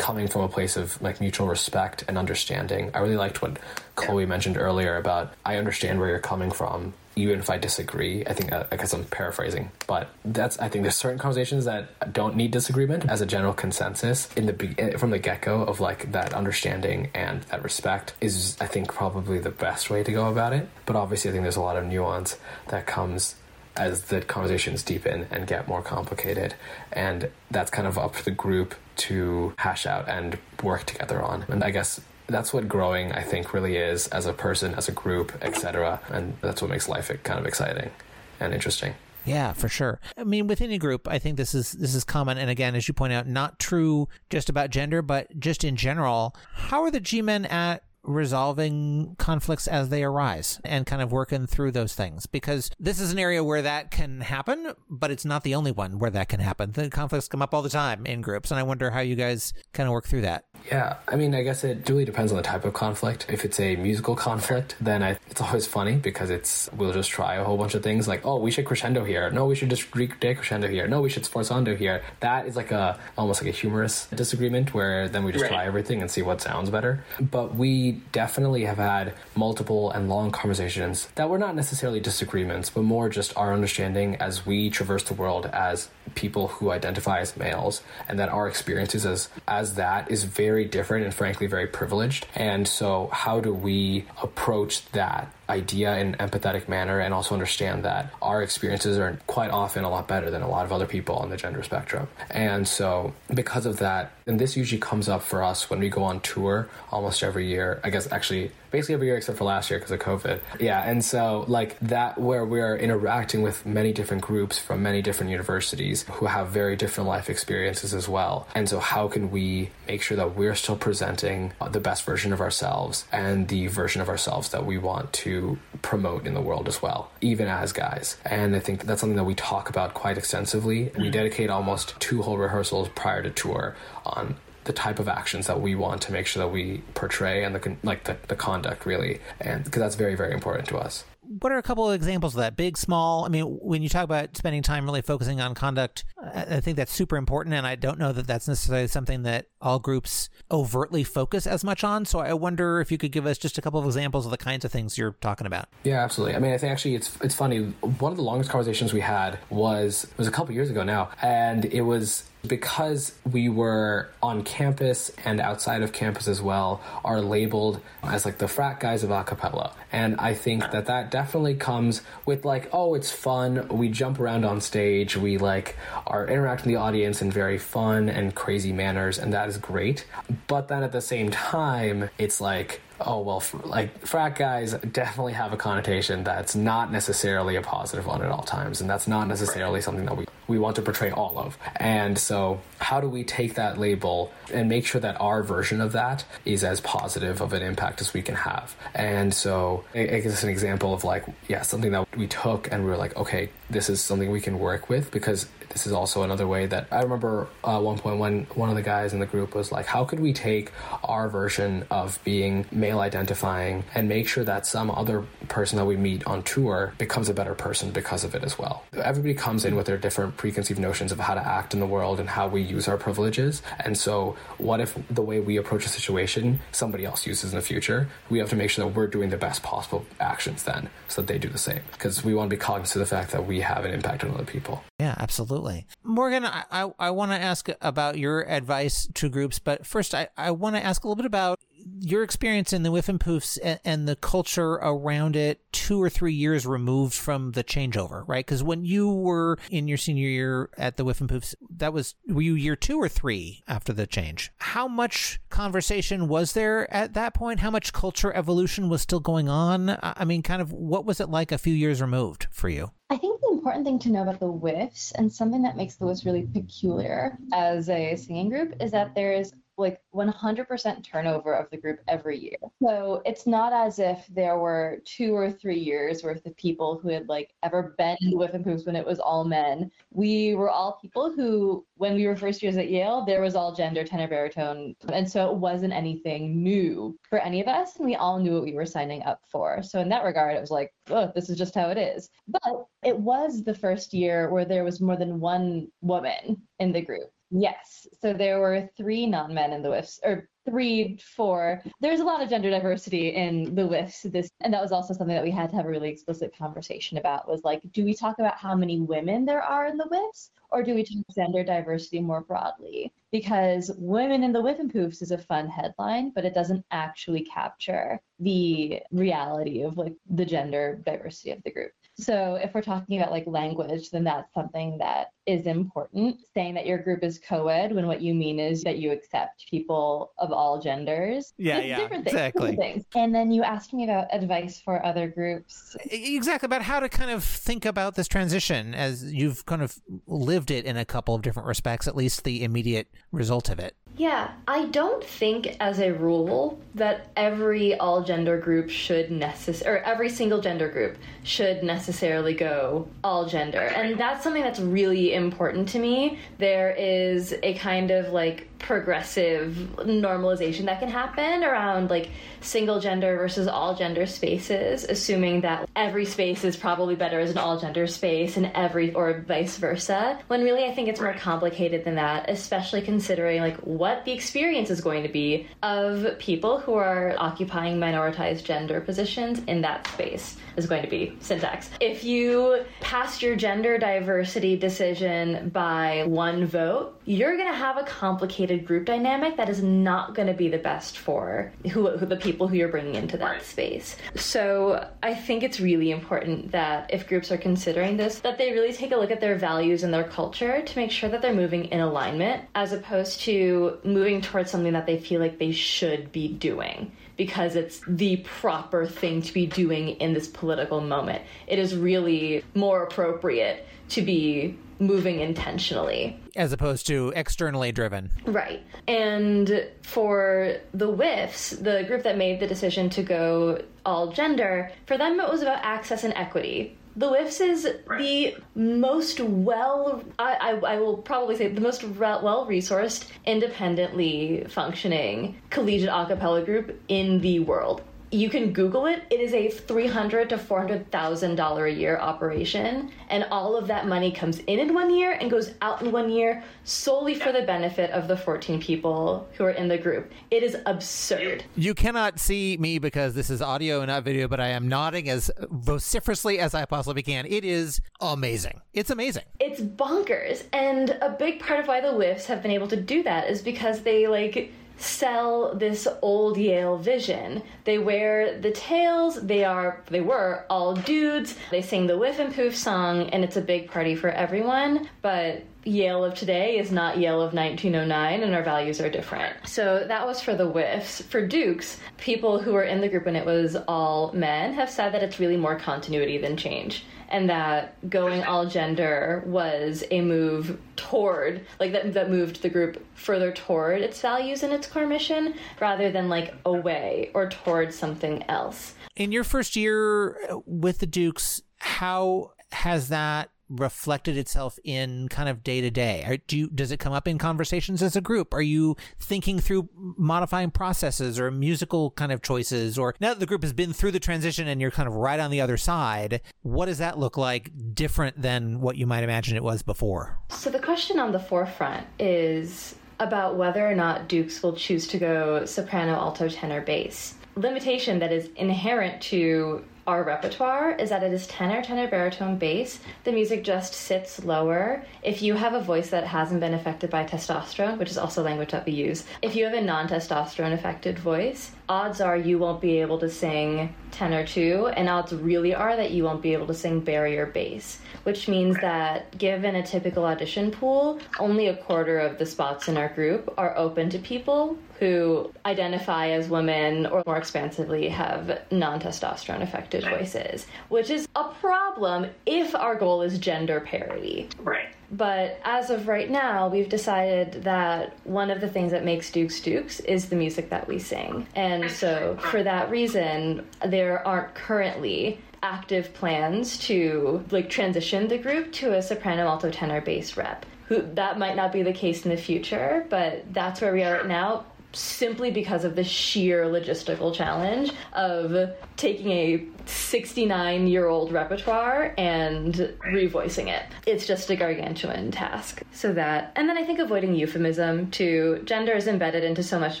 coming 0.00 0.26
from 0.26 0.40
a 0.40 0.48
place 0.48 0.78
of 0.78 1.00
like 1.02 1.20
mutual 1.20 1.46
respect 1.46 2.04
and 2.08 2.16
understanding. 2.16 2.90
I 2.94 3.00
really 3.00 3.18
liked 3.18 3.42
what 3.42 3.58
Chloe 3.96 4.24
mentioned 4.24 4.56
earlier 4.56 4.96
about 4.96 5.34
I 5.44 5.56
understand 5.56 6.00
where 6.00 6.08
you're 6.08 6.18
coming 6.18 6.50
from, 6.50 6.94
even 7.16 7.38
if 7.38 7.50
I 7.50 7.58
disagree. 7.58 8.24
I 8.24 8.32
think 8.32 8.50
uh, 8.50 8.64
I 8.72 8.76
guess 8.76 8.94
I'm 8.94 9.04
paraphrasing, 9.04 9.70
but 9.86 10.08
that's 10.24 10.58
I 10.58 10.70
think 10.70 10.84
there's 10.84 10.96
certain 10.96 11.18
conversations 11.18 11.66
that 11.66 12.14
don't 12.14 12.34
need 12.34 12.50
disagreement 12.50 13.10
as 13.10 13.20
a 13.20 13.26
general 13.26 13.52
consensus 13.52 14.32
in 14.36 14.46
the 14.46 14.74
eh, 14.78 14.96
from 14.96 15.10
the 15.10 15.18
get 15.18 15.42
go 15.42 15.60
of 15.64 15.80
like 15.80 16.12
that 16.12 16.32
understanding 16.32 17.10
and 17.12 17.42
that 17.50 17.62
respect 17.62 18.14
is 18.22 18.56
I 18.58 18.68
think 18.68 18.94
probably 18.94 19.38
the 19.38 19.50
best 19.50 19.90
way 19.90 20.02
to 20.02 20.10
go 20.10 20.28
about 20.28 20.54
it. 20.54 20.66
But 20.86 20.96
obviously, 20.96 21.28
I 21.28 21.32
think 21.32 21.44
there's 21.44 21.56
a 21.56 21.60
lot 21.60 21.76
of 21.76 21.84
nuance 21.84 22.38
that 22.68 22.86
comes 22.86 23.34
as 23.76 24.04
the 24.04 24.22
conversations 24.22 24.82
deepen 24.82 25.26
and 25.30 25.46
get 25.46 25.68
more 25.68 25.82
complicated. 25.82 26.54
And 26.90 27.30
that's 27.50 27.70
kind 27.70 27.86
of 27.86 27.98
up 27.98 28.16
to 28.16 28.24
the 28.24 28.30
group 28.30 28.74
to 29.00 29.54
hash 29.58 29.86
out 29.86 30.08
and 30.08 30.38
work 30.62 30.84
together 30.84 31.22
on. 31.22 31.44
And 31.48 31.64
I 31.64 31.70
guess 31.70 32.00
that's 32.28 32.52
what 32.52 32.68
growing 32.68 33.12
I 33.12 33.22
think 33.22 33.52
really 33.52 33.76
is 33.76 34.06
as 34.08 34.26
a 34.26 34.32
person, 34.32 34.74
as 34.74 34.88
a 34.88 34.92
group, 34.92 35.32
etc. 35.42 36.00
And 36.08 36.36
that's 36.40 36.62
what 36.62 36.70
makes 36.70 36.88
life 36.88 37.10
eh, 37.10 37.16
kind 37.22 37.38
of 37.38 37.46
exciting 37.46 37.90
and 38.38 38.54
interesting. 38.54 38.94
Yeah, 39.24 39.52
for 39.52 39.68
sure. 39.68 40.00
I 40.16 40.24
mean, 40.24 40.46
with 40.46 40.60
any 40.60 40.78
group, 40.78 41.06
I 41.06 41.18
think 41.18 41.36
this 41.36 41.54
is 41.54 41.72
this 41.72 41.94
is 41.94 42.04
common, 42.04 42.38
and 42.38 42.48
again, 42.48 42.74
as 42.74 42.88
you 42.88 42.94
point 42.94 43.12
out, 43.12 43.26
not 43.26 43.58
true 43.58 44.08
just 44.30 44.48
about 44.48 44.70
gender, 44.70 45.02
but 45.02 45.38
just 45.38 45.62
in 45.62 45.76
general. 45.76 46.34
How 46.54 46.82
are 46.82 46.90
the 46.90 47.00
G-men 47.00 47.44
at 47.44 47.82
resolving 48.02 49.14
conflicts 49.18 49.68
as 49.68 49.88
they 49.88 50.02
arise 50.02 50.60
and 50.64 50.86
kind 50.86 51.02
of 51.02 51.12
working 51.12 51.46
through 51.46 51.70
those 51.72 51.94
things 51.94 52.26
because 52.26 52.70
this 52.78 53.00
is 53.00 53.12
an 53.12 53.18
area 53.18 53.42
where 53.44 53.62
that 53.62 53.90
can 53.90 54.20
happen, 54.20 54.72
but 54.88 55.10
it's 55.10 55.24
not 55.24 55.44
the 55.44 55.54
only 55.54 55.72
one 55.72 55.98
where 55.98 56.10
that 56.10 56.28
can 56.28 56.40
happen. 56.40 56.72
The 56.72 56.90
conflicts 56.90 57.28
come 57.28 57.42
up 57.42 57.54
all 57.54 57.62
the 57.62 57.68
time 57.68 58.06
in 58.06 58.20
groups, 58.20 58.50
and 58.50 58.58
I 58.58 58.62
wonder 58.62 58.90
how 58.90 59.00
you 59.00 59.16
guys 59.16 59.52
kind 59.72 59.88
of 59.88 59.92
work 59.92 60.06
through 60.06 60.22
that. 60.22 60.44
Yeah, 60.70 60.96
I 61.08 61.16
mean, 61.16 61.34
I 61.34 61.42
guess 61.42 61.64
it 61.64 61.88
really 61.88 62.04
depends 62.04 62.32
on 62.32 62.36
the 62.36 62.42
type 62.42 62.64
of 62.64 62.74
conflict. 62.74 63.26
If 63.28 63.44
it's 63.44 63.58
a 63.60 63.76
musical 63.76 64.14
conflict, 64.14 64.76
then 64.80 65.02
I, 65.02 65.18
it's 65.28 65.40
always 65.40 65.66
funny 65.66 65.96
because 65.96 66.30
it's 66.30 66.68
we'll 66.76 66.92
just 66.92 67.10
try 67.10 67.36
a 67.36 67.44
whole 67.44 67.56
bunch 67.56 67.74
of 67.74 67.82
things 67.82 68.06
like, 68.06 68.26
oh, 68.26 68.38
we 68.38 68.50
should 68.50 68.66
crescendo 68.66 69.04
here. 69.04 69.30
No, 69.30 69.46
we 69.46 69.54
should 69.54 69.70
just 69.70 69.90
decrescendo 69.90 70.70
here. 70.70 70.86
No, 70.86 71.00
we 71.00 71.08
should 71.08 71.24
sforzando 71.24 71.76
here. 71.76 72.02
That 72.20 72.46
is 72.46 72.56
like 72.56 72.70
a 72.70 72.98
almost 73.16 73.42
like 73.42 73.52
a 73.52 73.56
humorous 73.56 74.06
disagreement 74.06 74.74
where 74.74 75.08
then 75.08 75.24
we 75.24 75.32
just 75.32 75.42
right. 75.42 75.50
try 75.50 75.66
everything 75.66 76.00
and 76.00 76.10
see 76.10 76.22
what 76.22 76.40
sounds 76.40 76.70
better. 76.70 77.04
But 77.20 77.54
we 77.54 77.89
definitely 78.12 78.64
have 78.64 78.78
had 78.78 79.14
multiple 79.34 79.90
and 79.90 80.08
long 80.08 80.30
conversations 80.30 81.08
that 81.14 81.28
were 81.28 81.38
not 81.38 81.54
necessarily 81.54 82.00
disagreements, 82.00 82.70
but 82.70 82.82
more 82.82 83.08
just 83.08 83.36
our 83.36 83.52
understanding 83.52 84.16
as 84.16 84.46
we 84.46 84.70
traverse 84.70 85.02
the 85.04 85.14
world 85.14 85.46
as 85.46 85.88
people 86.14 86.48
who 86.48 86.70
identify 86.70 87.20
as 87.20 87.36
males 87.36 87.82
and 88.08 88.18
that 88.18 88.28
our 88.28 88.48
experiences 88.48 89.06
as 89.06 89.28
as 89.46 89.74
that 89.74 90.10
is 90.10 90.24
very 90.24 90.64
different 90.64 91.04
and 91.04 91.14
frankly 91.14 91.46
very 91.46 91.66
privileged. 91.66 92.26
And 92.34 92.66
so 92.66 93.08
how 93.12 93.40
do 93.40 93.52
we 93.52 94.06
approach 94.22 94.90
that 94.92 95.32
idea 95.50 95.96
in 95.98 96.14
an 96.14 96.28
empathetic 96.28 96.68
manner 96.68 97.00
and 97.00 97.12
also 97.12 97.34
understand 97.34 97.84
that 97.84 98.12
our 98.22 98.42
experiences 98.42 98.98
are 98.98 99.18
quite 99.26 99.50
often 99.50 99.84
a 99.84 99.90
lot 99.90 100.08
better 100.08 100.30
than 100.30 100.42
a 100.42 100.48
lot 100.48 100.64
of 100.64 100.72
other 100.72 100.86
people 100.86 101.16
on 101.16 101.30
the 101.30 101.36
gender 101.36 101.62
spectrum. 101.62 102.08
And 102.30 102.66
so, 102.66 103.12
because 103.34 103.66
of 103.66 103.78
that, 103.78 104.12
and 104.26 104.40
this 104.40 104.56
usually 104.56 104.80
comes 104.80 105.08
up 105.08 105.22
for 105.22 105.42
us 105.42 105.68
when 105.68 105.80
we 105.80 105.88
go 105.88 106.02
on 106.02 106.20
tour 106.20 106.68
almost 106.90 107.22
every 107.22 107.46
year. 107.46 107.80
I 107.84 107.90
guess 107.90 108.10
actually 108.10 108.52
basically 108.70 108.94
every 108.94 109.06
year 109.08 109.16
except 109.16 109.38
for 109.38 109.44
last 109.44 109.70
year 109.70 109.78
because 109.78 109.92
of 109.92 110.00
COVID. 110.00 110.40
Yeah, 110.58 110.82
and 110.82 111.04
so 111.04 111.44
like 111.48 111.78
that 111.80 112.18
where 112.18 112.44
we're 112.44 112.76
interacting 112.76 113.42
with 113.42 113.64
many 113.66 113.92
different 113.92 114.22
groups 114.22 114.58
from 114.58 114.82
many 114.82 115.02
different 115.02 115.30
universities 115.30 116.04
who 116.10 116.26
have 116.26 116.48
very 116.48 116.76
different 116.76 117.08
life 117.08 117.30
experiences 117.30 117.94
as 117.94 118.08
well. 118.08 118.46
And 118.54 118.68
so 118.68 118.78
how 118.78 119.08
can 119.08 119.30
we 119.30 119.70
make 119.86 120.02
sure 120.02 120.16
that 120.16 120.36
we're 120.36 120.54
still 120.54 120.76
presenting 120.76 121.52
the 121.70 121.80
best 121.80 122.04
version 122.04 122.32
of 122.32 122.40
ourselves 122.40 123.04
and 123.12 123.48
the 123.48 123.66
version 123.66 124.00
of 124.00 124.08
ourselves 124.08 124.50
that 124.50 124.64
we 124.64 124.78
want 124.78 125.12
to 125.12 125.58
promote 125.82 126.26
in 126.26 126.34
the 126.34 126.40
world 126.40 126.68
as 126.68 126.80
well, 126.82 127.10
even 127.20 127.48
as 127.48 127.72
guys. 127.72 128.16
And 128.24 128.54
I 128.54 128.60
think 128.60 128.84
that's 128.84 129.00
something 129.00 129.16
that 129.16 129.24
we 129.24 129.34
talk 129.34 129.68
about 129.68 129.94
quite 129.94 130.18
extensively. 130.18 130.92
We 130.96 131.08
mm. 131.08 131.12
dedicate 131.12 131.50
almost 131.50 131.98
two 132.00 132.22
whole 132.22 132.38
rehearsals 132.38 132.88
prior 132.90 133.22
to 133.22 133.30
tour 133.30 133.76
on 134.04 134.36
the 134.70 134.76
type 134.76 135.00
of 135.00 135.08
actions 135.08 135.48
that 135.48 135.60
we 135.60 135.74
want 135.74 136.00
to 136.00 136.12
make 136.12 136.28
sure 136.28 136.40
that 136.44 136.48
we 136.48 136.80
portray 136.94 137.42
and 137.42 137.56
the 137.56 137.76
like 137.82 138.04
the, 138.04 138.16
the 138.28 138.36
conduct 138.36 138.86
really. 138.86 139.20
And 139.40 139.64
because 139.64 139.80
that's 139.80 139.96
very 139.96 140.14
very 140.14 140.32
important 140.32 140.68
to 140.68 140.78
us. 140.78 141.04
What 141.40 141.52
are 141.52 141.58
a 141.58 141.62
couple 141.62 141.88
of 141.88 141.94
examples 141.94 142.34
of 142.34 142.40
that? 142.40 142.56
Big 142.56 142.76
small? 142.76 143.24
I 143.24 143.28
mean 143.28 143.42
when 143.42 143.82
you 143.82 143.88
talk 143.88 144.04
about 144.04 144.36
spending 144.36 144.62
time 144.62 144.84
really 144.84 145.02
focusing 145.02 145.40
on 145.40 145.54
conduct 145.56 146.04
i 146.22 146.60
think 146.60 146.76
that's 146.76 146.92
super 146.92 147.16
important 147.16 147.54
and 147.54 147.66
i 147.66 147.74
don't 147.74 147.98
know 147.98 148.12
that 148.12 148.26
that's 148.26 148.46
necessarily 148.46 148.86
something 148.86 149.22
that 149.22 149.46
all 149.62 149.78
groups 149.78 150.28
overtly 150.50 151.02
focus 151.02 151.46
as 151.46 151.64
much 151.64 151.82
on. 151.82 152.04
So 152.04 152.20
i 152.20 152.32
wonder 152.32 152.80
if 152.80 152.92
you 152.92 152.98
could 152.98 153.10
give 153.10 153.26
us 153.26 153.38
just 153.38 153.58
a 153.58 153.62
couple 153.62 153.80
of 153.80 153.86
examples 153.86 154.24
of 154.24 154.30
the 154.30 154.38
kinds 154.38 154.64
of 154.64 154.70
things 154.70 154.96
you're 154.96 155.16
talking 155.20 155.48
about. 155.48 155.68
Yeah 155.82 156.04
absolutely. 156.04 156.36
I 156.36 156.38
mean 156.38 156.52
i 156.52 156.58
think 156.58 156.70
actually 156.70 156.94
it's 156.94 157.16
it's 157.22 157.34
funny. 157.34 157.60
One 157.98 158.12
of 158.12 158.18
the 158.18 158.24
longest 158.24 158.50
conversations 158.50 158.92
we 158.92 159.00
had 159.00 159.40
was 159.50 160.06
was 160.16 160.28
a 160.28 160.30
couple 160.30 160.54
years 160.54 160.70
ago 160.70 160.84
now 160.84 161.10
and 161.22 161.64
it 161.64 161.82
was 161.82 162.29
because 162.46 163.12
we 163.30 163.48
were 163.48 164.08
on 164.22 164.42
campus 164.42 165.10
and 165.24 165.40
outside 165.40 165.82
of 165.82 165.92
campus 165.92 166.26
as 166.28 166.40
well 166.40 166.80
are 167.04 167.20
labeled 167.20 167.80
as 168.02 168.24
like 168.24 168.38
the 168.38 168.48
frat 168.48 168.80
guys 168.80 169.02
of 169.02 169.10
acapella 169.10 169.72
and 169.92 170.16
i 170.18 170.32
think 170.32 170.70
that 170.70 170.86
that 170.86 171.10
definitely 171.10 171.54
comes 171.54 172.02
with 172.24 172.44
like 172.44 172.68
oh 172.72 172.94
it's 172.94 173.10
fun. 173.10 173.68
We 173.68 173.88
jump 173.88 174.18
around 174.20 174.44
on 174.44 174.60
stage. 174.60 175.16
We 175.16 175.38
like 175.38 175.76
are 176.06 176.26
interacting 176.26 176.72
with 176.72 176.78
the 176.78 176.80
audience 176.80 177.22
in 177.22 177.30
very 177.30 177.58
fun 177.58 178.08
and 178.08 178.34
crazy 178.34 178.72
manners 178.72 179.18
and 179.18 179.32
that 179.32 179.48
is 179.48 179.58
great. 179.58 180.06
But 180.46 180.68
then 180.68 180.82
at 180.82 180.92
the 180.92 181.00
same 181.00 181.30
time 181.30 182.10
it's 182.18 182.40
like 182.40 182.80
oh 183.00 183.20
well 183.20 183.42
like 183.64 184.06
frat 184.06 184.36
guys 184.36 184.74
definitely 184.92 185.32
have 185.32 185.52
a 185.52 185.56
connotation 185.56 186.24
that's 186.24 186.54
not 186.54 186.92
necessarily 186.92 187.56
a 187.56 187.62
positive 187.62 188.06
one 188.06 188.22
at 188.22 188.30
all 188.30 188.42
times 188.42 188.80
and 188.80 188.88
that's 188.88 189.08
not 189.08 189.28
necessarily 189.28 189.80
something 189.80 190.04
that 190.04 190.16
we 190.16 190.26
we 190.50 190.58
want 190.58 190.76
to 190.76 190.82
portray 190.82 191.10
all 191.10 191.38
of. 191.38 191.56
And 191.76 192.18
so 192.18 192.60
how 192.80 193.00
do 193.00 193.08
we 193.08 193.22
take 193.22 193.54
that 193.54 193.78
label 193.78 194.32
and 194.52 194.68
make 194.68 194.84
sure 194.84 195.00
that 195.00 195.18
our 195.20 195.42
version 195.42 195.80
of 195.80 195.92
that 195.92 196.24
is 196.44 196.64
as 196.64 196.80
positive 196.80 197.40
of 197.40 197.52
an 197.52 197.62
impact 197.62 198.00
as 198.00 198.12
we 198.12 198.20
can 198.20 198.34
have? 198.34 198.74
And 198.94 199.32
so 199.32 199.84
i 199.94 200.04
guess 200.04 200.42
an 200.42 200.50
example 200.50 200.92
of 200.92 201.04
like 201.04 201.24
yeah 201.48 201.62
something 201.62 201.92
that 201.92 202.06
we 202.16 202.26
took 202.26 202.70
and 202.72 202.84
we 202.84 202.90
were 202.90 202.96
like 202.96 203.16
okay 203.16 203.48
this 203.68 203.88
is 203.88 204.00
something 204.00 204.30
we 204.30 204.40
can 204.40 204.58
work 204.58 204.88
with 204.88 205.10
because 205.10 205.46
this 205.70 205.86
is 205.86 205.92
also 205.92 206.22
another 206.22 206.46
way 206.46 206.66
that 206.66 206.88
I 206.90 207.02
remember 207.02 207.48
uh, 207.64 207.80
one 207.80 207.98
point 207.98 208.18
when 208.18 208.44
one 208.54 208.68
of 208.68 208.76
the 208.76 208.82
guys 208.82 209.12
in 209.12 209.20
the 209.20 209.26
group 209.26 209.54
was 209.54 209.72
like, 209.72 209.86
how 209.86 210.04
could 210.04 210.20
we 210.20 210.32
take 210.32 210.72
our 211.04 211.28
version 211.28 211.86
of 211.90 212.18
being 212.24 212.66
male 212.72 213.00
identifying 213.00 213.84
and 213.94 214.08
make 214.08 214.28
sure 214.28 214.44
that 214.44 214.66
some 214.66 214.90
other 214.90 215.24
person 215.48 215.78
that 215.78 215.84
we 215.84 215.96
meet 215.96 216.26
on 216.26 216.42
tour 216.42 216.92
becomes 216.98 217.28
a 217.28 217.34
better 217.34 217.54
person 217.54 217.90
because 217.90 218.24
of 218.24 218.34
it 218.34 218.42
as 218.42 218.58
well? 218.58 218.84
Everybody 218.92 219.34
comes 219.34 219.64
in 219.64 219.76
with 219.76 219.86
their 219.86 219.96
different 219.96 220.36
preconceived 220.36 220.80
notions 220.80 221.12
of 221.12 221.20
how 221.20 221.34
to 221.34 221.46
act 221.46 221.72
in 221.72 221.80
the 221.80 221.86
world 221.86 222.20
and 222.20 222.28
how 222.28 222.48
we 222.48 222.62
use 222.62 222.88
our 222.88 222.96
privileges. 222.96 223.62
And 223.78 223.96
so, 223.96 224.36
what 224.58 224.80
if 224.80 224.98
the 225.08 225.22
way 225.22 225.40
we 225.40 225.56
approach 225.56 225.86
a 225.86 225.88
situation 225.88 226.60
somebody 226.72 227.04
else 227.04 227.26
uses 227.26 227.52
in 227.52 227.56
the 227.58 227.64
future? 227.64 228.08
We 228.28 228.38
have 228.40 228.50
to 228.50 228.56
make 228.56 228.70
sure 228.70 228.84
that 228.84 228.94
we're 228.94 229.06
doing 229.06 229.30
the 229.30 229.36
best 229.36 229.62
possible 229.62 230.04
actions 230.18 230.64
then 230.64 230.90
so 231.08 231.22
that 231.22 231.32
they 231.32 231.38
do 231.38 231.48
the 231.48 231.58
same 231.58 231.80
because 231.92 232.24
we 232.24 232.34
want 232.34 232.50
to 232.50 232.56
be 232.56 232.60
cognizant 232.60 233.02
of 233.02 233.08
the 233.08 233.14
fact 233.14 233.30
that 233.32 233.46
we 233.46 233.60
have 233.60 233.84
an 233.84 233.92
impact 233.92 234.24
on 234.24 234.30
other 234.32 234.44
people. 234.44 234.82
Yeah, 234.98 235.14
absolutely. 235.18 235.59
Morgan, 236.02 236.44
I, 236.44 236.64
I, 236.70 236.90
I 236.98 237.10
want 237.10 237.32
to 237.32 237.38
ask 237.38 237.68
about 237.80 238.18
your 238.18 238.48
advice 238.48 239.08
to 239.14 239.28
groups, 239.28 239.58
but 239.58 239.86
first 239.86 240.14
I, 240.14 240.28
I 240.36 240.50
want 240.50 240.76
to 240.76 240.84
ask 240.84 241.04
a 241.04 241.08
little 241.08 241.16
bit 241.16 241.26
about 241.26 241.60
your 241.98 242.22
experience 242.22 242.72
in 242.72 242.82
the 242.82 242.90
Whiffenpoofs 242.90 243.58
and, 243.62 243.80
and 243.84 244.08
the 244.08 244.16
culture 244.16 244.72
around 244.74 245.36
it 245.36 245.60
two 245.72 246.02
or 246.02 246.10
three 246.10 246.34
years 246.34 246.66
removed 246.66 247.14
from 247.14 247.52
the 247.52 247.64
changeover, 247.64 248.26
right? 248.26 248.44
Because 248.44 248.62
when 248.62 248.84
you 248.84 249.10
were 249.10 249.58
in 249.70 249.88
your 249.88 249.98
senior 249.98 250.28
year 250.28 250.70
at 250.76 250.96
the 250.96 251.04
Whiffenpoofs, 251.04 251.54
that 251.76 251.92
was, 251.92 252.14
were 252.28 252.42
you 252.42 252.54
year 252.54 252.76
two 252.76 252.98
or 252.98 253.08
three 253.08 253.62
after 253.68 253.92
the 253.92 254.06
change? 254.06 254.50
How 254.58 254.88
much 254.88 255.40
conversation 255.48 256.28
was 256.28 256.52
there 256.52 256.92
at 256.92 257.14
that 257.14 257.34
point? 257.34 257.60
How 257.60 257.70
much 257.70 257.92
culture 257.92 258.32
evolution 258.34 258.88
was 258.88 259.02
still 259.02 259.20
going 259.20 259.48
on? 259.48 259.96
I 260.02 260.24
mean, 260.24 260.42
kind 260.42 260.62
of 260.62 260.72
what 260.72 261.04
was 261.04 261.20
it 261.20 261.28
like 261.28 261.52
a 261.52 261.58
few 261.58 261.74
years 261.74 262.00
removed 262.00 262.46
for 262.50 262.68
you? 262.68 262.90
I 263.10 263.16
think 263.16 263.40
the 263.40 263.48
important 263.48 263.84
thing 263.84 263.98
to 264.00 264.10
know 264.10 264.22
about 264.22 264.40
the 264.40 264.46
whiffs 264.46 265.12
and 265.12 265.32
something 265.32 265.62
that 265.62 265.76
makes 265.76 265.96
the 265.96 266.04
whiffs 266.04 266.24
really 266.24 266.46
peculiar 266.46 267.36
as 267.52 267.88
a 267.88 268.16
singing 268.16 268.48
group 268.48 268.74
is 268.80 268.92
that 268.92 269.14
there's 269.14 269.52
like 269.80 270.00
100% 270.14 271.04
turnover 271.04 271.54
of 271.54 271.68
the 271.70 271.76
group 271.76 272.00
every 272.08 272.38
year. 272.38 272.56
So 272.82 273.22
it's 273.24 273.46
not 273.46 273.72
as 273.72 273.98
if 273.98 274.26
there 274.30 274.58
were 274.58 275.00
two 275.04 275.34
or 275.34 275.50
three 275.50 275.78
years 275.78 276.22
worth 276.22 276.44
of 276.46 276.56
people 276.56 276.98
who 276.98 277.08
had 277.08 277.28
like 277.28 277.54
ever 277.62 277.94
been 277.98 278.16
in 278.20 278.32
Whiffenpoofs 278.32 278.86
when 278.86 278.96
it 278.96 279.06
was 279.06 279.18
all 279.18 279.44
men. 279.44 279.90
We 280.12 280.54
were 280.54 280.70
all 280.70 280.98
people 281.00 281.32
who, 281.32 281.84
when 281.96 282.14
we 282.14 282.26
were 282.26 282.36
first 282.36 282.62
years 282.62 282.76
at 282.76 282.90
Yale, 282.90 283.24
there 283.24 283.42
was 283.42 283.56
all 283.56 283.74
gender, 283.74 284.04
tenor, 284.04 284.28
baritone. 284.28 284.94
And 285.12 285.28
so 285.28 285.50
it 285.50 285.56
wasn't 285.56 285.92
anything 285.92 286.62
new 286.62 287.18
for 287.28 287.38
any 287.38 287.60
of 287.60 287.68
us. 287.68 287.96
And 287.96 288.06
we 288.06 288.16
all 288.16 288.38
knew 288.38 288.54
what 288.54 288.64
we 288.64 288.74
were 288.74 288.86
signing 288.86 289.22
up 289.24 289.40
for. 289.50 289.82
So 289.82 290.00
in 290.00 290.08
that 290.10 290.24
regard, 290.24 290.56
it 290.56 290.60
was 290.60 290.70
like, 290.70 290.92
oh, 291.08 291.32
this 291.34 291.50
is 291.50 291.58
just 291.58 291.74
how 291.74 291.90
it 291.90 291.98
is. 291.98 292.28
But 292.48 292.86
it 293.02 293.18
was 293.18 293.64
the 293.64 293.74
first 293.74 294.12
year 294.12 294.50
where 294.50 294.64
there 294.64 294.84
was 294.84 295.00
more 295.00 295.16
than 295.16 295.40
one 295.40 295.88
woman 296.00 296.62
in 296.78 296.92
the 296.92 297.00
group. 297.00 297.30
Yes. 297.50 298.06
So 298.20 298.32
there 298.32 298.60
were 298.60 298.88
three 298.96 299.26
non 299.26 299.52
men 299.54 299.72
in 299.72 299.82
the 299.82 299.90
Whiffs, 299.90 300.20
or 300.24 300.48
three, 300.64 301.18
four. 301.34 301.82
There's 302.00 302.20
a 302.20 302.24
lot 302.24 302.42
of 302.42 302.48
gender 302.48 302.70
diversity 302.70 303.30
in 303.30 303.74
the 303.74 303.86
Whiffs. 303.86 304.22
This, 304.22 304.50
and 304.60 304.72
that 304.72 304.82
was 304.82 304.92
also 304.92 305.14
something 305.14 305.34
that 305.34 305.42
we 305.42 305.50
had 305.50 305.68
to 305.70 305.76
have 305.76 305.86
a 305.86 305.88
really 305.88 306.10
explicit 306.10 306.56
conversation 306.56 307.18
about. 307.18 307.48
Was 307.48 307.64
like, 307.64 307.80
do 307.92 308.04
we 308.04 308.14
talk 308.14 308.38
about 308.38 308.56
how 308.56 308.76
many 308.76 309.00
women 309.00 309.44
there 309.44 309.62
are 309.62 309.86
in 309.86 309.96
the 309.96 310.06
Whiffs, 310.06 310.52
or 310.70 310.84
do 310.84 310.94
we 310.94 311.02
talk 311.02 311.24
gender 311.34 311.64
diversity 311.64 312.20
more 312.20 312.42
broadly? 312.42 313.12
Because 313.32 313.90
women 313.98 314.44
in 314.44 314.52
the 314.52 314.62
Whiffenpoofs 314.62 315.20
is 315.20 315.32
a 315.32 315.38
fun 315.38 315.68
headline, 315.68 316.30
but 316.30 316.44
it 316.44 316.54
doesn't 316.54 316.84
actually 316.92 317.42
capture 317.42 318.20
the 318.38 319.00
reality 319.10 319.82
of 319.82 319.96
like 319.96 320.14
the 320.28 320.44
gender 320.44 321.02
diversity 321.04 321.50
of 321.50 321.62
the 321.64 321.72
group. 321.72 321.90
So 322.20 322.56
if 322.56 322.74
we're 322.74 322.82
talking 322.82 323.20
about 323.20 323.30
like 323.30 323.46
language, 323.46 324.10
then 324.10 324.24
that's 324.24 324.52
something 324.54 324.98
that 324.98 325.32
is 325.46 325.66
important. 325.66 326.38
Saying 326.54 326.74
that 326.74 326.86
your 326.86 326.98
group 326.98 327.24
is 327.24 327.40
co-ed 327.46 327.94
when 327.94 328.06
what 328.06 328.20
you 328.20 328.34
mean 328.34 328.60
is 328.60 328.82
that 328.84 328.98
you 328.98 329.10
accept 329.10 329.66
people 329.68 330.32
of 330.38 330.52
all 330.52 330.80
genders. 330.80 331.52
Yeah, 331.56 331.78
It's 331.78 331.86
yeah, 331.88 331.96
different 331.98 332.24
things, 332.24 332.34
exactly. 332.34 332.70
different 332.70 332.92
things. 332.94 333.04
And 333.14 333.34
then 333.34 333.50
you 333.50 333.62
asked 333.62 333.92
me 333.92 334.04
about 334.04 334.28
advice 334.32 334.80
for 334.80 335.04
other 335.04 335.28
groups. 335.28 335.96
Exactly 336.10 336.66
about 336.66 336.82
how 336.82 337.00
to 337.00 337.08
kind 337.08 337.30
of 337.30 337.42
think 337.42 337.84
about 337.84 338.14
this 338.14 338.28
transition 338.28 338.94
as 338.94 339.32
you've 339.32 339.66
kind 339.66 339.82
of 339.82 339.98
lived 340.26 340.70
it 340.70 340.84
in 340.84 340.96
a 340.96 341.04
couple 341.04 341.34
of 341.34 341.42
different 341.42 341.66
respects, 341.68 342.06
at 342.06 342.14
least 342.14 342.44
the 342.44 342.62
immediate 342.62 343.08
result 343.32 343.68
of 343.70 343.78
it. 343.78 343.96
Yeah, 344.16 344.50
I 344.68 344.86
don't 344.86 345.24
think 345.24 345.76
as 345.80 345.98
a 345.98 346.12
rule 346.12 346.78
that 346.94 347.28
every 347.36 347.94
all 347.94 348.22
gender 348.22 348.58
group 348.58 348.90
should 348.90 349.30
necess 349.30 349.86
or 349.86 349.98
every 349.98 350.28
single 350.28 350.60
gender 350.60 350.88
group 350.88 351.16
should 351.42 351.82
necessarily 351.82 352.09
go 352.54 353.08
all 353.22 353.46
gender. 353.46 353.80
And 353.80 354.18
that's 354.18 354.42
something 354.44 354.62
that's 354.62 354.80
really 354.80 355.34
important 355.34 355.88
to 355.90 355.98
me. 355.98 356.38
There 356.58 356.90
is 356.90 357.54
a 357.62 357.74
kind 357.74 358.10
of 358.10 358.32
like 358.32 358.66
progressive 358.80 359.74
normalization 359.98 360.86
that 360.86 360.98
can 360.98 361.08
happen 361.08 361.62
around 361.62 362.10
like 362.10 362.30
single 362.60 362.98
gender 362.98 363.36
versus 363.36 363.68
all 363.68 363.94
gender 363.94 364.26
spaces, 364.26 365.04
assuming 365.04 365.60
that 365.60 365.88
every 365.94 366.24
space 366.24 366.64
is 366.64 366.76
probably 366.76 367.14
better 367.14 367.38
as 367.38 367.50
an 367.50 367.58
all 367.58 367.78
gender 367.78 368.06
space 368.06 368.56
and 368.56 368.70
every 368.74 369.14
or 369.14 369.44
vice 369.46 369.76
versa. 369.76 370.38
When 370.48 370.62
really 370.62 370.84
I 370.84 370.94
think 370.94 371.08
it's 371.08 371.20
more 371.20 371.34
complicated 371.34 372.04
than 372.04 372.16
that, 372.16 372.50
especially 372.50 373.02
considering 373.02 373.60
like 373.60 373.76
what 373.78 374.24
the 374.24 374.32
experience 374.32 374.90
is 374.90 375.00
going 375.00 375.22
to 375.22 375.28
be 375.28 375.68
of 375.82 376.38
people 376.38 376.80
who 376.80 376.94
are 376.94 377.34
occupying 377.38 377.98
minoritized 377.98 378.64
gender 378.64 379.00
positions 379.00 379.60
in 379.66 379.82
that 379.82 380.06
space 380.08 380.56
is 380.76 380.86
going 380.86 381.02
to 381.02 381.08
be 381.08 381.36
syntax. 381.40 381.90
If 382.00 382.24
you 382.24 382.86
pass 383.00 383.42
your 383.42 383.56
gender 383.56 383.98
diversity 383.98 384.74
decision 384.74 385.68
by 385.68 386.24
one 386.26 386.64
vote, 386.64 387.20
you're 387.26 387.58
going 387.58 387.68
to 387.68 387.76
have 387.76 387.98
a 387.98 388.04
complicated 388.04 388.86
group 388.86 389.04
dynamic 389.04 389.58
that 389.58 389.68
is 389.68 389.82
not 389.82 390.34
going 390.34 390.48
to 390.48 390.54
be 390.54 390.68
the 390.68 390.78
best 390.78 391.18
for 391.18 391.70
who, 391.92 392.08
who 392.16 392.24
the 392.24 392.36
people 392.36 392.68
who 392.68 392.76
you're 392.76 392.88
bringing 392.88 393.16
into 393.16 393.36
that 393.36 393.62
space. 393.62 394.16
So 394.34 395.10
I 395.22 395.34
think 395.34 395.62
it's 395.62 395.78
really 395.78 396.10
important 396.10 396.72
that 396.72 397.12
if 397.12 397.28
groups 397.28 397.52
are 397.52 397.58
considering 397.58 398.16
this, 398.16 398.40
that 398.40 398.56
they 398.56 398.72
really 398.72 398.94
take 398.94 399.12
a 399.12 399.16
look 399.16 399.30
at 399.30 399.42
their 399.42 399.56
values 399.56 400.02
and 400.02 400.12
their 400.12 400.24
culture 400.24 400.80
to 400.80 400.98
make 400.98 401.10
sure 401.10 401.28
that 401.28 401.42
they're 401.42 401.52
moving 401.52 401.84
in 401.86 402.00
alignment 402.00 402.64
as 402.74 402.94
opposed 402.94 403.42
to 403.42 403.98
moving 404.04 404.40
towards 404.40 404.70
something 404.70 404.94
that 404.94 405.04
they 405.04 405.18
feel 405.18 405.38
like 405.38 405.58
they 405.58 405.72
should 405.72 406.32
be 406.32 406.48
doing 406.48 407.12
because 407.40 407.74
it's 407.74 408.02
the 408.06 408.36
proper 408.60 409.06
thing 409.06 409.40
to 409.40 409.50
be 409.54 409.64
doing 409.64 410.10
in 410.20 410.34
this 410.34 410.46
political 410.46 411.00
moment. 411.00 411.42
It 411.66 411.78
is 411.78 411.96
really 411.96 412.62
more 412.74 413.02
appropriate 413.02 413.86
to 414.10 414.20
be 414.20 414.76
moving 414.98 415.40
intentionally. 415.40 416.38
As 416.54 416.70
opposed 416.74 417.06
to 417.06 417.32
externally 417.34 417.92
driven. 417.92 418.30
Right. 418.44 418.82
And 419.08 419.88
for 420.02 420.76
the 420.92 421.06
Whiffs, 421.06 421.70
the 421.70 422.04
group 422.06 422.24
that 422.24 422.36
made 422.36 422.60
the 422.60 422.66
decision 422.66 423.08
to 423.08 423.22
go 423.22 423.82
all 424.04 424.30
gender, 424.32 424.92
for 425.06 425.16
them 425.16 425.40
it 425.40 425.50
was 425.50 425.62
about 425.62 425.82
access 425.82 426.24
and 426.24 426.34
equity. 426.34 426.98
The 427.16 427.28
Whiffs 427.28 427.60
is 427.60 427.82
the 427.82 428.56
most 428.74 429.40
well, 429.40 430.22
I, 430.38 430.54
I, 430.54 430.94
I 430.94 430.98
will 430.98 431.16
probably 431.16 431.56
say 431.56 431.68
the 431.68 431.80
most 431.80 432.02
re- 432.04 432.38
well 432.42 432.66
resourced, 432.66 433.26
independently 433.44 434.64
functioning 434.68 435.56
collegiate 435.70 436.08
a 436.08 436.26
cappella 436.26 436.62
group 436.62 437.00
in 437.08 437.40
the 437.40 437.58
world. 437.60 438.02
You 438.32 438.48
can 438.48 438.72
Google 438.72 439.06
it. 439.06 439.24
It 439.28 439.40
is 439.40 439.54
a 439.54 439.68
three 439.68 440.06
hundred 440.06 440.50
to 440.50 440.58
four 440.58 440.78
hundred 440.78 441.10
thousand 441.10 441.56
dollar 441.56 441.86
a 441.86 441.92
year 441.92 442.16
operation, 442.18 443.10
and 443.28 443.44
all 443.50 443.76
of 443.76 443.88
that 443.88 444.06
money 444.06 444.30
comes 444.30 444.60
in 444.60 444.78
in 444.78 444.94
one 444.94 445.12
year 445.12 445.32
and 445.32 445.50
goes 445.50 445.72
out 445.82 446.00
in 446.02 446.12
one 446.12 446.30
year 446.30 446.62
solely 446.84 447.34
for 447.34 447.50
the 447.50 447.62
benefit 447.62 448.10
of 448.12 448.28
the 448.28 448.36
fourteen 448.36 448.80
people 448.80 449.48
who 449.54 449.64
are 449.64 449.72
in 449.72 449.88
the 449.88 449.98
group. 449.98 450.30
It 450.52 450.62
is 450.62 450.76
absurd. 450.86 451.64
You 451.74 451.92
cannot 451.92 452.38
see 452.38 452.76
me 452.76 453.00
because 453.00 453.34
this 453.34 453.50
is 453.50 453.60
audio 453.60 453.98
and 454.00 454.06
not 454.06 454.22
video, 454.22 454.46
but 454.46 454.60
I 454.60 454.68
am 454.68 454.86
nodding 454.86 455.28
as 455.28 455.50
vociferously 455.70 456.60
as 456.60 456.72
I 456.72 456.84
possibly 456.84 457.22
can. 457.22 457.46
It 457.46 457.64
is 457.64 458.00
amazing. 458.20 458.80
It's 458.92 459.10
amazing. 459.10 459.44
It's 459.58 459.80
bonkers. 459.80 460.64
And 460.72 461.10
a 461.20 461.30
big 461.30 461.58
part 461.58 461.80
of 461.80 461.88
why 461.88 462.00
the 462.00 462.12
whiffs 462.12 462.46
have 462.46 462.62
been 462.62 462.70
able 462.70 462.88
to 462.88 463.00
do 463.00 463.24
that 463.24 463.50
is 463.50 463.60
because 463.60 464.02
they 464.02 464.28
like 464.28 464.72
sell 465.00 465.74
this 465.74 466.06
old 466.22 466.56
Yale 466.56 466.98
vision. 466.98 467.62
They 467.84 467.98
wear 467.98 468.60
the 468.60 468.70
tails, 468.70 469.40
they 469.40 469.64
are 469.64 470.02
they 470.08 470.20
were 470.20 470.66
all 470.68 470.94
dudes. 470.94 471.56
They 471.70 471.82
sing 471.82 472.06
the 472.06 472.14
Whiffenpoof 472.14 472.74
song 472.74 473.30
and 473.30 473.42
it's 473.42 473.56
a 473.56 473.62
big 473.62 473.90
party 473.90 474.14
for 474.14 474.30
everyone, 474.30 475.08
but 475.22 475.64
Yale 475.84 476.24
of 476.24 476.34
today 476.34 476.78
is 476.78 476.90
not 476.90 477.18
Yale 477.18 477.40
of 477.40 477.54
1909 477.54 478.42
and 478.42 478.54
our 478.54 478.62
values 478.62 479.00
are 479.00 479.10
different. 479.10 479.56
So 479.66 480.04
that 480.06 480.26
was 480.26 480.40
for 480.40 480.54
the 480.54 480.66
whiffs. 480.66 481.22
For 481.22 481.46
Dukes, 481.46 481.98
people 482.18 482.60
who 482.60 482.72
were 482.72 482.84
in 482.84 483.00
the 483.00 483.08
group 483.08 483.24
when 483.24 483.36
it 483.36 483.46
was 483.46 483.76
all 483.88 484.32
men 484.32 484.74
have 484.74 484.90
said 484.90 485.12
that 485.14 485.22
it's 485.22 485.40
really 485.40 485.56
more 485.56 485.78
continuity 485.78 486.38
than 486.38 486.56
change 486.56 487.04
and 487.30 487.48
that 487.48 488.10
going 488.10 488.42
all 488.42 488.66
gender 488.66 489.42
was 489.46 490.04
a 490.10 490.20
move 490.20 490.78
toward 490.96 491.64
like 491.78 491.92
that 491.92 492.12
that 492.12 492.28
moved 492.28 492.60
the 492.60 492.68
group 492.68 493.04
further 493.14 493.52
toward 493.52 494.02
its 494.02 494.20
values 494.20 494.62
and 494.62 494.72
its 494.72 494.86
core 494.86 495.06
mission 495.06 495.54
rather 495.80 496.10
than 496.10 496.28
like 496.28 496.54
away 496.64 497.30
or 497.34 497.48
towards 497.48 497.96
something 497.96 498.42
else. 498.48 498.94
In 499.16 499.32
your 499.32 499.44
first 499.44 499.76
year 499.76 500.36
with 500.66 500.98
the 500.98 501.06
Dukes, 501.06 501.62
how 501.78 502.52
has 502.72 503.08
that 503.08 503.50
reflected 503.70 504.36
itself 504.36 504.78
in 504.84 505.28
kind 505.28 505.48
of 505.48 505.62
day 505.62 505.80
to 505.80 505.90
day? 505.90 506.40
Do 506.46 506.58
you, 506.58 506.68
does 506.68 506.90
it 506.90 506.98
come 506.98 507.12
up 507.12 507.26
in 507.26 507.38
conversations 507.38 508.02
as 508.02 508.16
a 508.16 508.20
group? 508.20 508.52
Are 508.52 508.62
you 508.62 508.96
thinking 509.18 509.60
through 509.60 509.88
modifying 509.94 510.70
processes 510.70 511.38
or 511.38 511.50
musical 511.50 512.10
kind 512.10 512.32
of 512.32 512.42
choices? 512.42 512.98
Or 512.98 513.14
now 513.20 513.30
that 513.30 513.40
the 513.40 513.46
group 513.46 513.62
has 513.62 513.72
been 513.72 513.92
through 513.92 514.12
the 514.12 514.20
transition 514.20 514.68
and 514.68 514.80
you're 514.80 514.90
kind 514.90 515.08
of 515.08 515.14
right 515.14 515.40
on 515.40 515.50
the 515.50 515.60
other 515.60 515.76
side, 515.76 516.40
what 516.62 516.86
does 516.86 516.98
that 516.98 517.18
look 517.18 517.36
like 517.36 517.70
different 517.94 518.40
than 518.40 518.80
what 518.80 518.96
you 518.96 519.06
might 519.06 519.24
imagine 519.24 519.56
it 519.56 519.64
was 519.64 519.82
before? 519.82 520.38
So 520.50 520.70
the 520.70 520.80
question 520.80 521.18
on 521.18 521.32
the 521.32 521.40
forefront 521.40 522.06
is 522.18 522.96
about 523.20 523.56
whether 523.56 523.86
or 523.86 523.94
not 523.94 524.28
Dukes 524.28 524.62
will 524.62 524.74
choose 524.74 525.06
to 525.08 525.18
go 525.18 525.64
soprano, 525.66 526.14
alto, 526.14 526.48
tenor, 526.48 526.80
bass. 526.80 527.34
Limitation 527.56 528.18
that 528.20 528.32
is 528.32 528.48
inherent 528.56 529.20
to 529.22 529.84
our 530.06 530.24
repertoire 530.24 530.92
is 530.92 531.10
that 531.10 531.22
it 531.22 531.32
is 531.32 531.46
tenor, 531.46 531.82
tenor, 531.82 532.08
baritone, 532.08 532.56
bass. 532.56 533.00
The 533.24 533.32
music 533.32 533.64
just 533.64 533.94
sits 533.94 534.44
lower. 534.44 535.04
If 535.22 535.42
you 535.42 535.54
have 535.54 535.74
a 535.74 535.80
voice 535.80 536.10
that 536.10 536.26
hasn't 536.26 536.60
been 536.60 536.74
affected 536.74 537.10
by 537.10 537.24
testosterone, 537.24 537.98
which 537.98 538.10
is 538.10 538.18
also 538.18 538.42
language 538.42 538.72
that 538.72 538.86
we 538.86 538.92
use, 538.92 539.24
if 539.42 539.54
you 539.54 539.64
have 539.64 539.74
a 539.74 539.80
non 539.80 540.08
testosterone 540.08 540.72
affected 540.72 541.18
voice, 541.18 541.72
odds 541.88 542.20
are 542.20 542.36
you 542.36 542.58
won't 542.58 542.80
be 542.80 542.98
able 543.00 543.18
to 543.18 543.28
sing 543.28 543.94
tenor 544.10 544.46
two, 544.46 544.88
and 544.96 545.08
odds 545.08 545.32
really 545.32 545.74
are 545.74 545.96
that 545.96 546.10
you 546.10 546.24
won't 546.24 546.42
be 546.42 546.52
able 546.52 546.66
to 546.66 546.74
sing 546.74 547.00
barrier 547.00 547.46
bass, 547.46 548.00
which 548.24 548.48
means 548.48 548.76
that 548.80 549.36
given 549.38 549.76
a 549.76 549.86
typical 549.86 550.24
audition 550.24 550.70
pool, 550.70 551.20
only 551.38 551.68
a 551.68 551.76
quarter 551.76 552.18
of 552.18 552.38
the 552.38 552.46
spots 552.46 552.88
in 552.88 552.96
our 552.96 553.08
group 553.08 553.52
are 553.56 553.76
open 553.76 554.10
to 554.10 554.18
people 554.18 554.78
who 555.00 555.50
identify 555.64 556.28
as 556.28 556.48
women 556.48 557.06
or 557.06 557.24
more 557.26 557.38
expansively 557.38 558.08
have 558.10 558.60
non 558.70 559.00
testosterone 559.00 559.62
affected 559.62 560.04
voices, 560.04 560.66
which 560.90 561.08
is 561.08 561.26
a 561.34 561.44
problem 561.44 562.26
if 562.44 562.74
our 562.74 562.94
goal 562.94 563.22
is 563.22 563.38
gender 563.38 563.80
parity. 563.80 564.46
Right. 564.58 564.88
But 565.10 565.58
as 565.64 565.90
of 565.90 566.06
right 566.06 566.30
now, 566.30 566.68
we've 566.68 566.88
decided 566.88 567.64
that 567.64 568.14
one 568.24 568.50
of 568.50 568.60
the 568.60 568.68
things 568.68 568.92
that 568.92 569.04
makes 569.04 569.32
Dukes 569.32 569.60
Dukes 569.60 570.00
is 570.00 570.28
the 570.28 570.36
music 570.36 570.68
that 570.68 570.86
we 570.86 570.98
sing. 570.98 571.46
And 571.56 571.90
so, 571.90 572.36
for 572.50 572.62
that 572.62 572.90
reason, 572.90 573.66
there 573.84 574.24
aren't 574.28 574.54
currently 574.54 575.40
active 575.62 576.12
plans 576.14 576.78
to 576.78 577.44
like 577.50 577.70
transition 577.70 578.28
the 578.28 578.38
group 578.38 578.72
to 578.72 578.94
a 578.96 579.02
soprano 579.02 579.46
alto 579.46 579.70
tenor 579.70 580.00
bass 580.00 580.36
rep 580.36 580.64
who 580.86 581.02
that 581.14 581.38
might 581.38 581.54
not 581.54 581.70
be 581.70 581.82
the 581.82 581.92
case 581.92 582.24
in 582.24 582.30
the 582.30 582.36
future 582.36 583.06
but 583.10 583.44
that's 583.52 583.82
where 583.82 583.92
we 583.92 584.02
are 584.02 584.14
right 584.14 584.26
now 584.26 584.64
simply 584.92 585.50
because 585.50 585.84
of 585.84 585.96
the 585.96 586.04
sheer 586.04 586.64
logistical 586.64 587.34
challenge 587.34 587.92
of 588.12 588.70
taking 588.96 589.30
a 589.30 589.64
69 589.90 590.86
year 590.86 591.06
old 591.06 591.32
repertoire 591.32 592.14
and 592.16 592.74
revoicing 593.06 593.68
it. 593.68 593.84
It's 594.06 594.26
just 594.26 594.50
a 594.50 594.56
gargantuan 594.56 595.30
task. 595.30 595.82
So 595.92 596.12
that, 596.14 596.52
and 596.56 596.68
then 596.68 596.76
I 596.76 596.84
think 596.84 596.98
avoiding 596.98 597.34
euphemism 597.34 598.10
to 598.12 598.62
gender 598.64 598.92
is 598.92 599.06
embedded 599.06 599.44
into 599.44 599.62
so 599.62 599.78
much 599.78 600.00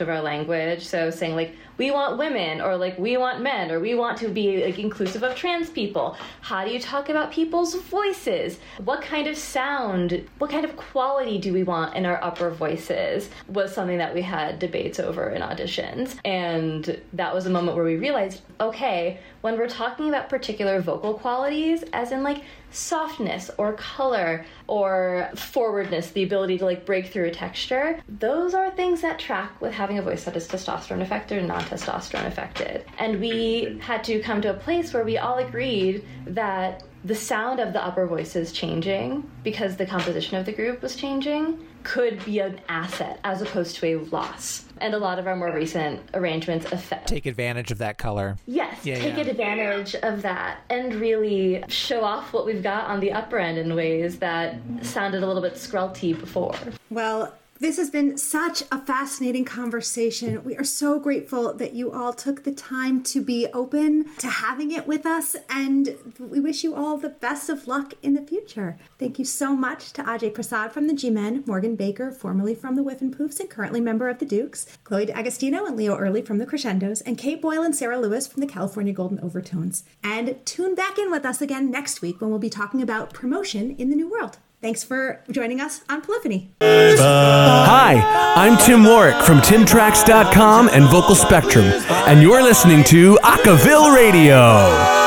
of 0.00 0.08
our 0.08 0.20
language. 0.20 0.86
So 0.86 1.10
saying 1.10 1.34
like, 1.34 1.54
we 1.80 1.90
want 1.90 2.18
women 2.18 2.60
or 2.60 2.76
like 2.76 2.98
we 2.98 3.16
want 3.16 3.40
men 3.40 3.70
or 3.70 3.80
we 3.80 3.94
want 3.94 4.18
to 4.18 4.28
be 4.28 4.62
like 4.62 4.78
inclusive 4.78 5.22
of 5.22 5.34
trans 5.34 5.70
people 5.70 6.14
how 6.42 6.62
do 6.62 6.70
you 6.70 6.78
talk 6.78 7.08
about 7.08 7.32
people's 7.32 7.74
voices 7.74 8.58
what 8.84 9.00
kind 9.00 9.26
of 9.26 9.34
sound 9.34 10.28
what 10.36 10.50
kind 10.50 10.66
of 10.66 10.76
quality 10.76 11.38
do 11.38 11.54
we 11.54 11.62
want 11.62 11.96
in 11.96 12.04
our 12.04 12.22
upper 12.22 12.50
voices 12.50 13.30
was 13.48 13.72
something 13.72 13.96
that 13.96 14.12
we 14.12 14.20
had 14.20 14.58
debates 14.58 15.00
over 15.00 15.30
in 15.30 15.40
auditions 15.40 16.18
and 16.22 17.00
that 17.14 17.34
was 17.34 17.46
a 17.46 17.50
moment 17.50 17.74
where 17.74 17.86
we 17.86 17.96
realized 17.96 18.42
okay 18.60 19.18
when 19.40 19.56
we're 19.56 19.66
talking 19.66 19.79
about 19.80 20.28
particular 20.28 20.80
vocal 20.80 21.14
qualities 21.14 21.84
as 21.92 22.12
in 22.12 22.22
like 22.22 22.42
softness 22.70 23.50
or 23.58 23.72
color 23.72 24.44
or 24.66 25.30
forwardness, 25.34 26.10
the 26.10 26.22
ability 26.22 26.58
to 26.58 26.64
like 26.64 26.84
break 26.84 27.06
through 27.06 27.26
a 27.26 27.30
texture, 27.30 28.00
those 28.08 28.54
are 28.54 28.70
things 28.70 29.00
that 29.00 29.18
track 29.18 29.60
with 29.60 29.72
having 29.72 29.98
a 29.98 30.02
voice 30.02 30.24
that 30.24 30.36
is 30.36 30.46
testosterone 30.46 31.00
affected 31.00 31.38
and 31.38 31.48
non 31.48 31.62
testosterone 31.62 32.26
affected. 32.26 32.84
And 32.98 33.20
we 33.20 33.78
had 33.80 34.04
to 34.04 34.20
come 34.20 34.40
to 34.42 34.50
a 34.50 34.54
place 34.54 34.92
where 34.92 35.04
we 35.04 35.18
all 35.18 35.38
agreed 35.38 36.04
that 36.26 36.84
the 37.04 37.14
sound 37.14 37.60
of 37.60 37.72
the 37.72 37.82
upper 37.82 38.06
voices 38.06 38.52
changing 38.52 39.28
because 39.42 39.76
the 39.76 39.86
composition 39.86 40.36
of 40.36 40.44
the 40.44 40.52
group 40.52 40.82
was 40.82 40.94
changing 40.94 41.58
could 41.82 42.24
be 42.24 42.38
an 42.40 42.60
asset 42.68 43.18
as 43.24 43.42
opposed 43.42 43.76
to 43.76 43.86
a 43.86 43.96
loss. 43.96 44.64
And 44.80 44.94
a 44.94 44.98
lot 44.98 45.18
of 45.18 45.26
our 45.26 45.36
more 45.36 45.52
recent 45.52 46.00
arrangements 46.14 46.64
affect. 46.72 47.08
Take 47.08 47.26
advantage 47.26 47.70
of 47.70 47.78
that 47.78 47.98
color. 47.98 48.36
Yes, 48.46 48.84
Yeah, 48.84 48.98
take 48.98 49.16
yeah. 49.16 49.24
advantage 49.30 49.94
of 49.96 50.22
that 50.22 50.60
and 50.70 50.94
really 50.94 51.62
show 51.68 52.02
off 52.02 52.32
what 52.32 52.46
we've 52.46 52.62
got 52.62 52.84
on 52.86 53.00
the 53.00 53.12
upper 53.12 53.38
end 53.38 53.58
in 53.58 53.74
ways 53.74 54.18
that 54.20 54.56
sounded 54.82 55.22
a 55.22 55.26
little 55.26 55.42
bit 55.42 55.54
scrulty 55.54 56.18
before. 56.18 56.54
Well, 56.88 57.34
this 57.60 57.76
has 57.76 57.90
been 57.90 58.16
such 58.16 58.62
a 58.72 58.80
fascinating 58.80 59.44
conversation. 59.44 60.42
We 60.42 60.56
are 60.56 60.64
so 60.64 60.98
grateful 60.98 61.52
that 61.54 61.74
you 61.74 61.92
all 61.92 62.14
took 62.14 62.42
the 62.42 62.52
time 62.52 63.02
to 63.04 63.22
be 63.22 63.46
open 63.52 64.06
to 64.16 64.28
having 64.28 64.70
it 64.70 64.86
with 64.86 65.04
us, 65.04 65.36
and 65.50 65.94
we 66.18 66.40
wish 66.40 66.64
you 66.64 66.74
all 66.74 66.96
the 66.96 67.10
best 67.10 67.50
of 67.50 67.68
luck 67.68 67.92
in 68.02 68.14
the 68.14 68.22
future. 68.22 68.78
Thank 68.98 69.18
you 69.18 69.26
so 69.26 69.54
much 69.54 69.92
to 69.92 70.02
Ajay 70.02 70.32
Prasad 70.32 70.72
from 70.72 70.86
the 70.86 70.94
G 70.94 71.10
Men, 71.10 71.44
Morgan 71.46 71.76
Baker, 71.76 72.10
formerly 72.10 72.54
from 72.54 72.76
the 72.76 72.82
Whiffenpoofs 72.82 73.38
and 73.40 73.50
currently 73.50 73.80
member 73.80 74.08
of 74.08 74.18
the 74.18 74.26
Dukes, 74.26 74.78
Chloe 74.84 75.06
D'Agostino 75.06 75.66
and 75.66 75.76
Leo 75.76 75.96
Early 75.96 76.22
from 76.22 76.38
the 76.38 76.46
Crescendos, 76.46 77.02
and 77.02 77.18
Kate 77.18 77.42
Boyle 77.42 77.62
and 77.62 77.76
Sarah 77.76 78.00
Lewis 78.00 78.26
from 78.26 78.40
the 78.40 78.46
California 78.46 78.94
Golden 78.94 79.20
Overtones. 79.20 79.84
And 80.02 80.36
tune 80.46 80.74
back 80.74 80.98
in 80.98 81.10
with 81.10 81.26
us 81.26 81.42
again 81.42 81.70
next 81.70 82.00
week 82.00 82.20
when 82.20 82.30
we'll 82.30 82.38
be 82.38 82.48
talking 82.48 82.80
about 82.80 83.12
promotion 83.12 83.76
in 83.76 83.90
the 83.90 83.96
New 83.96 84.10
World. 84.10 84.38
Thanks 84.60 84.84
for 84.84 85.22
joining 85.30 85.58
us 85.60 85.82
on 85.88 86.02
Polyphony. 86.02 86.50
Hi, 86.60 88.34
I'm 88.36 88.58
Tim 88.58 88.82
Waurick 88.82 89.22
from 89.24 89.38
TimTracks.com 89.38 90.68
and 90.68 90.84
Vocal 90.84 91.14
Spectrum, 91.14 91.64
and 91.64 92.20
you're 92.22 92.42
listening 92.42 92.84
to 92.84 93.18
Acaville 93.22 93.94
Radio. 93.94 94.99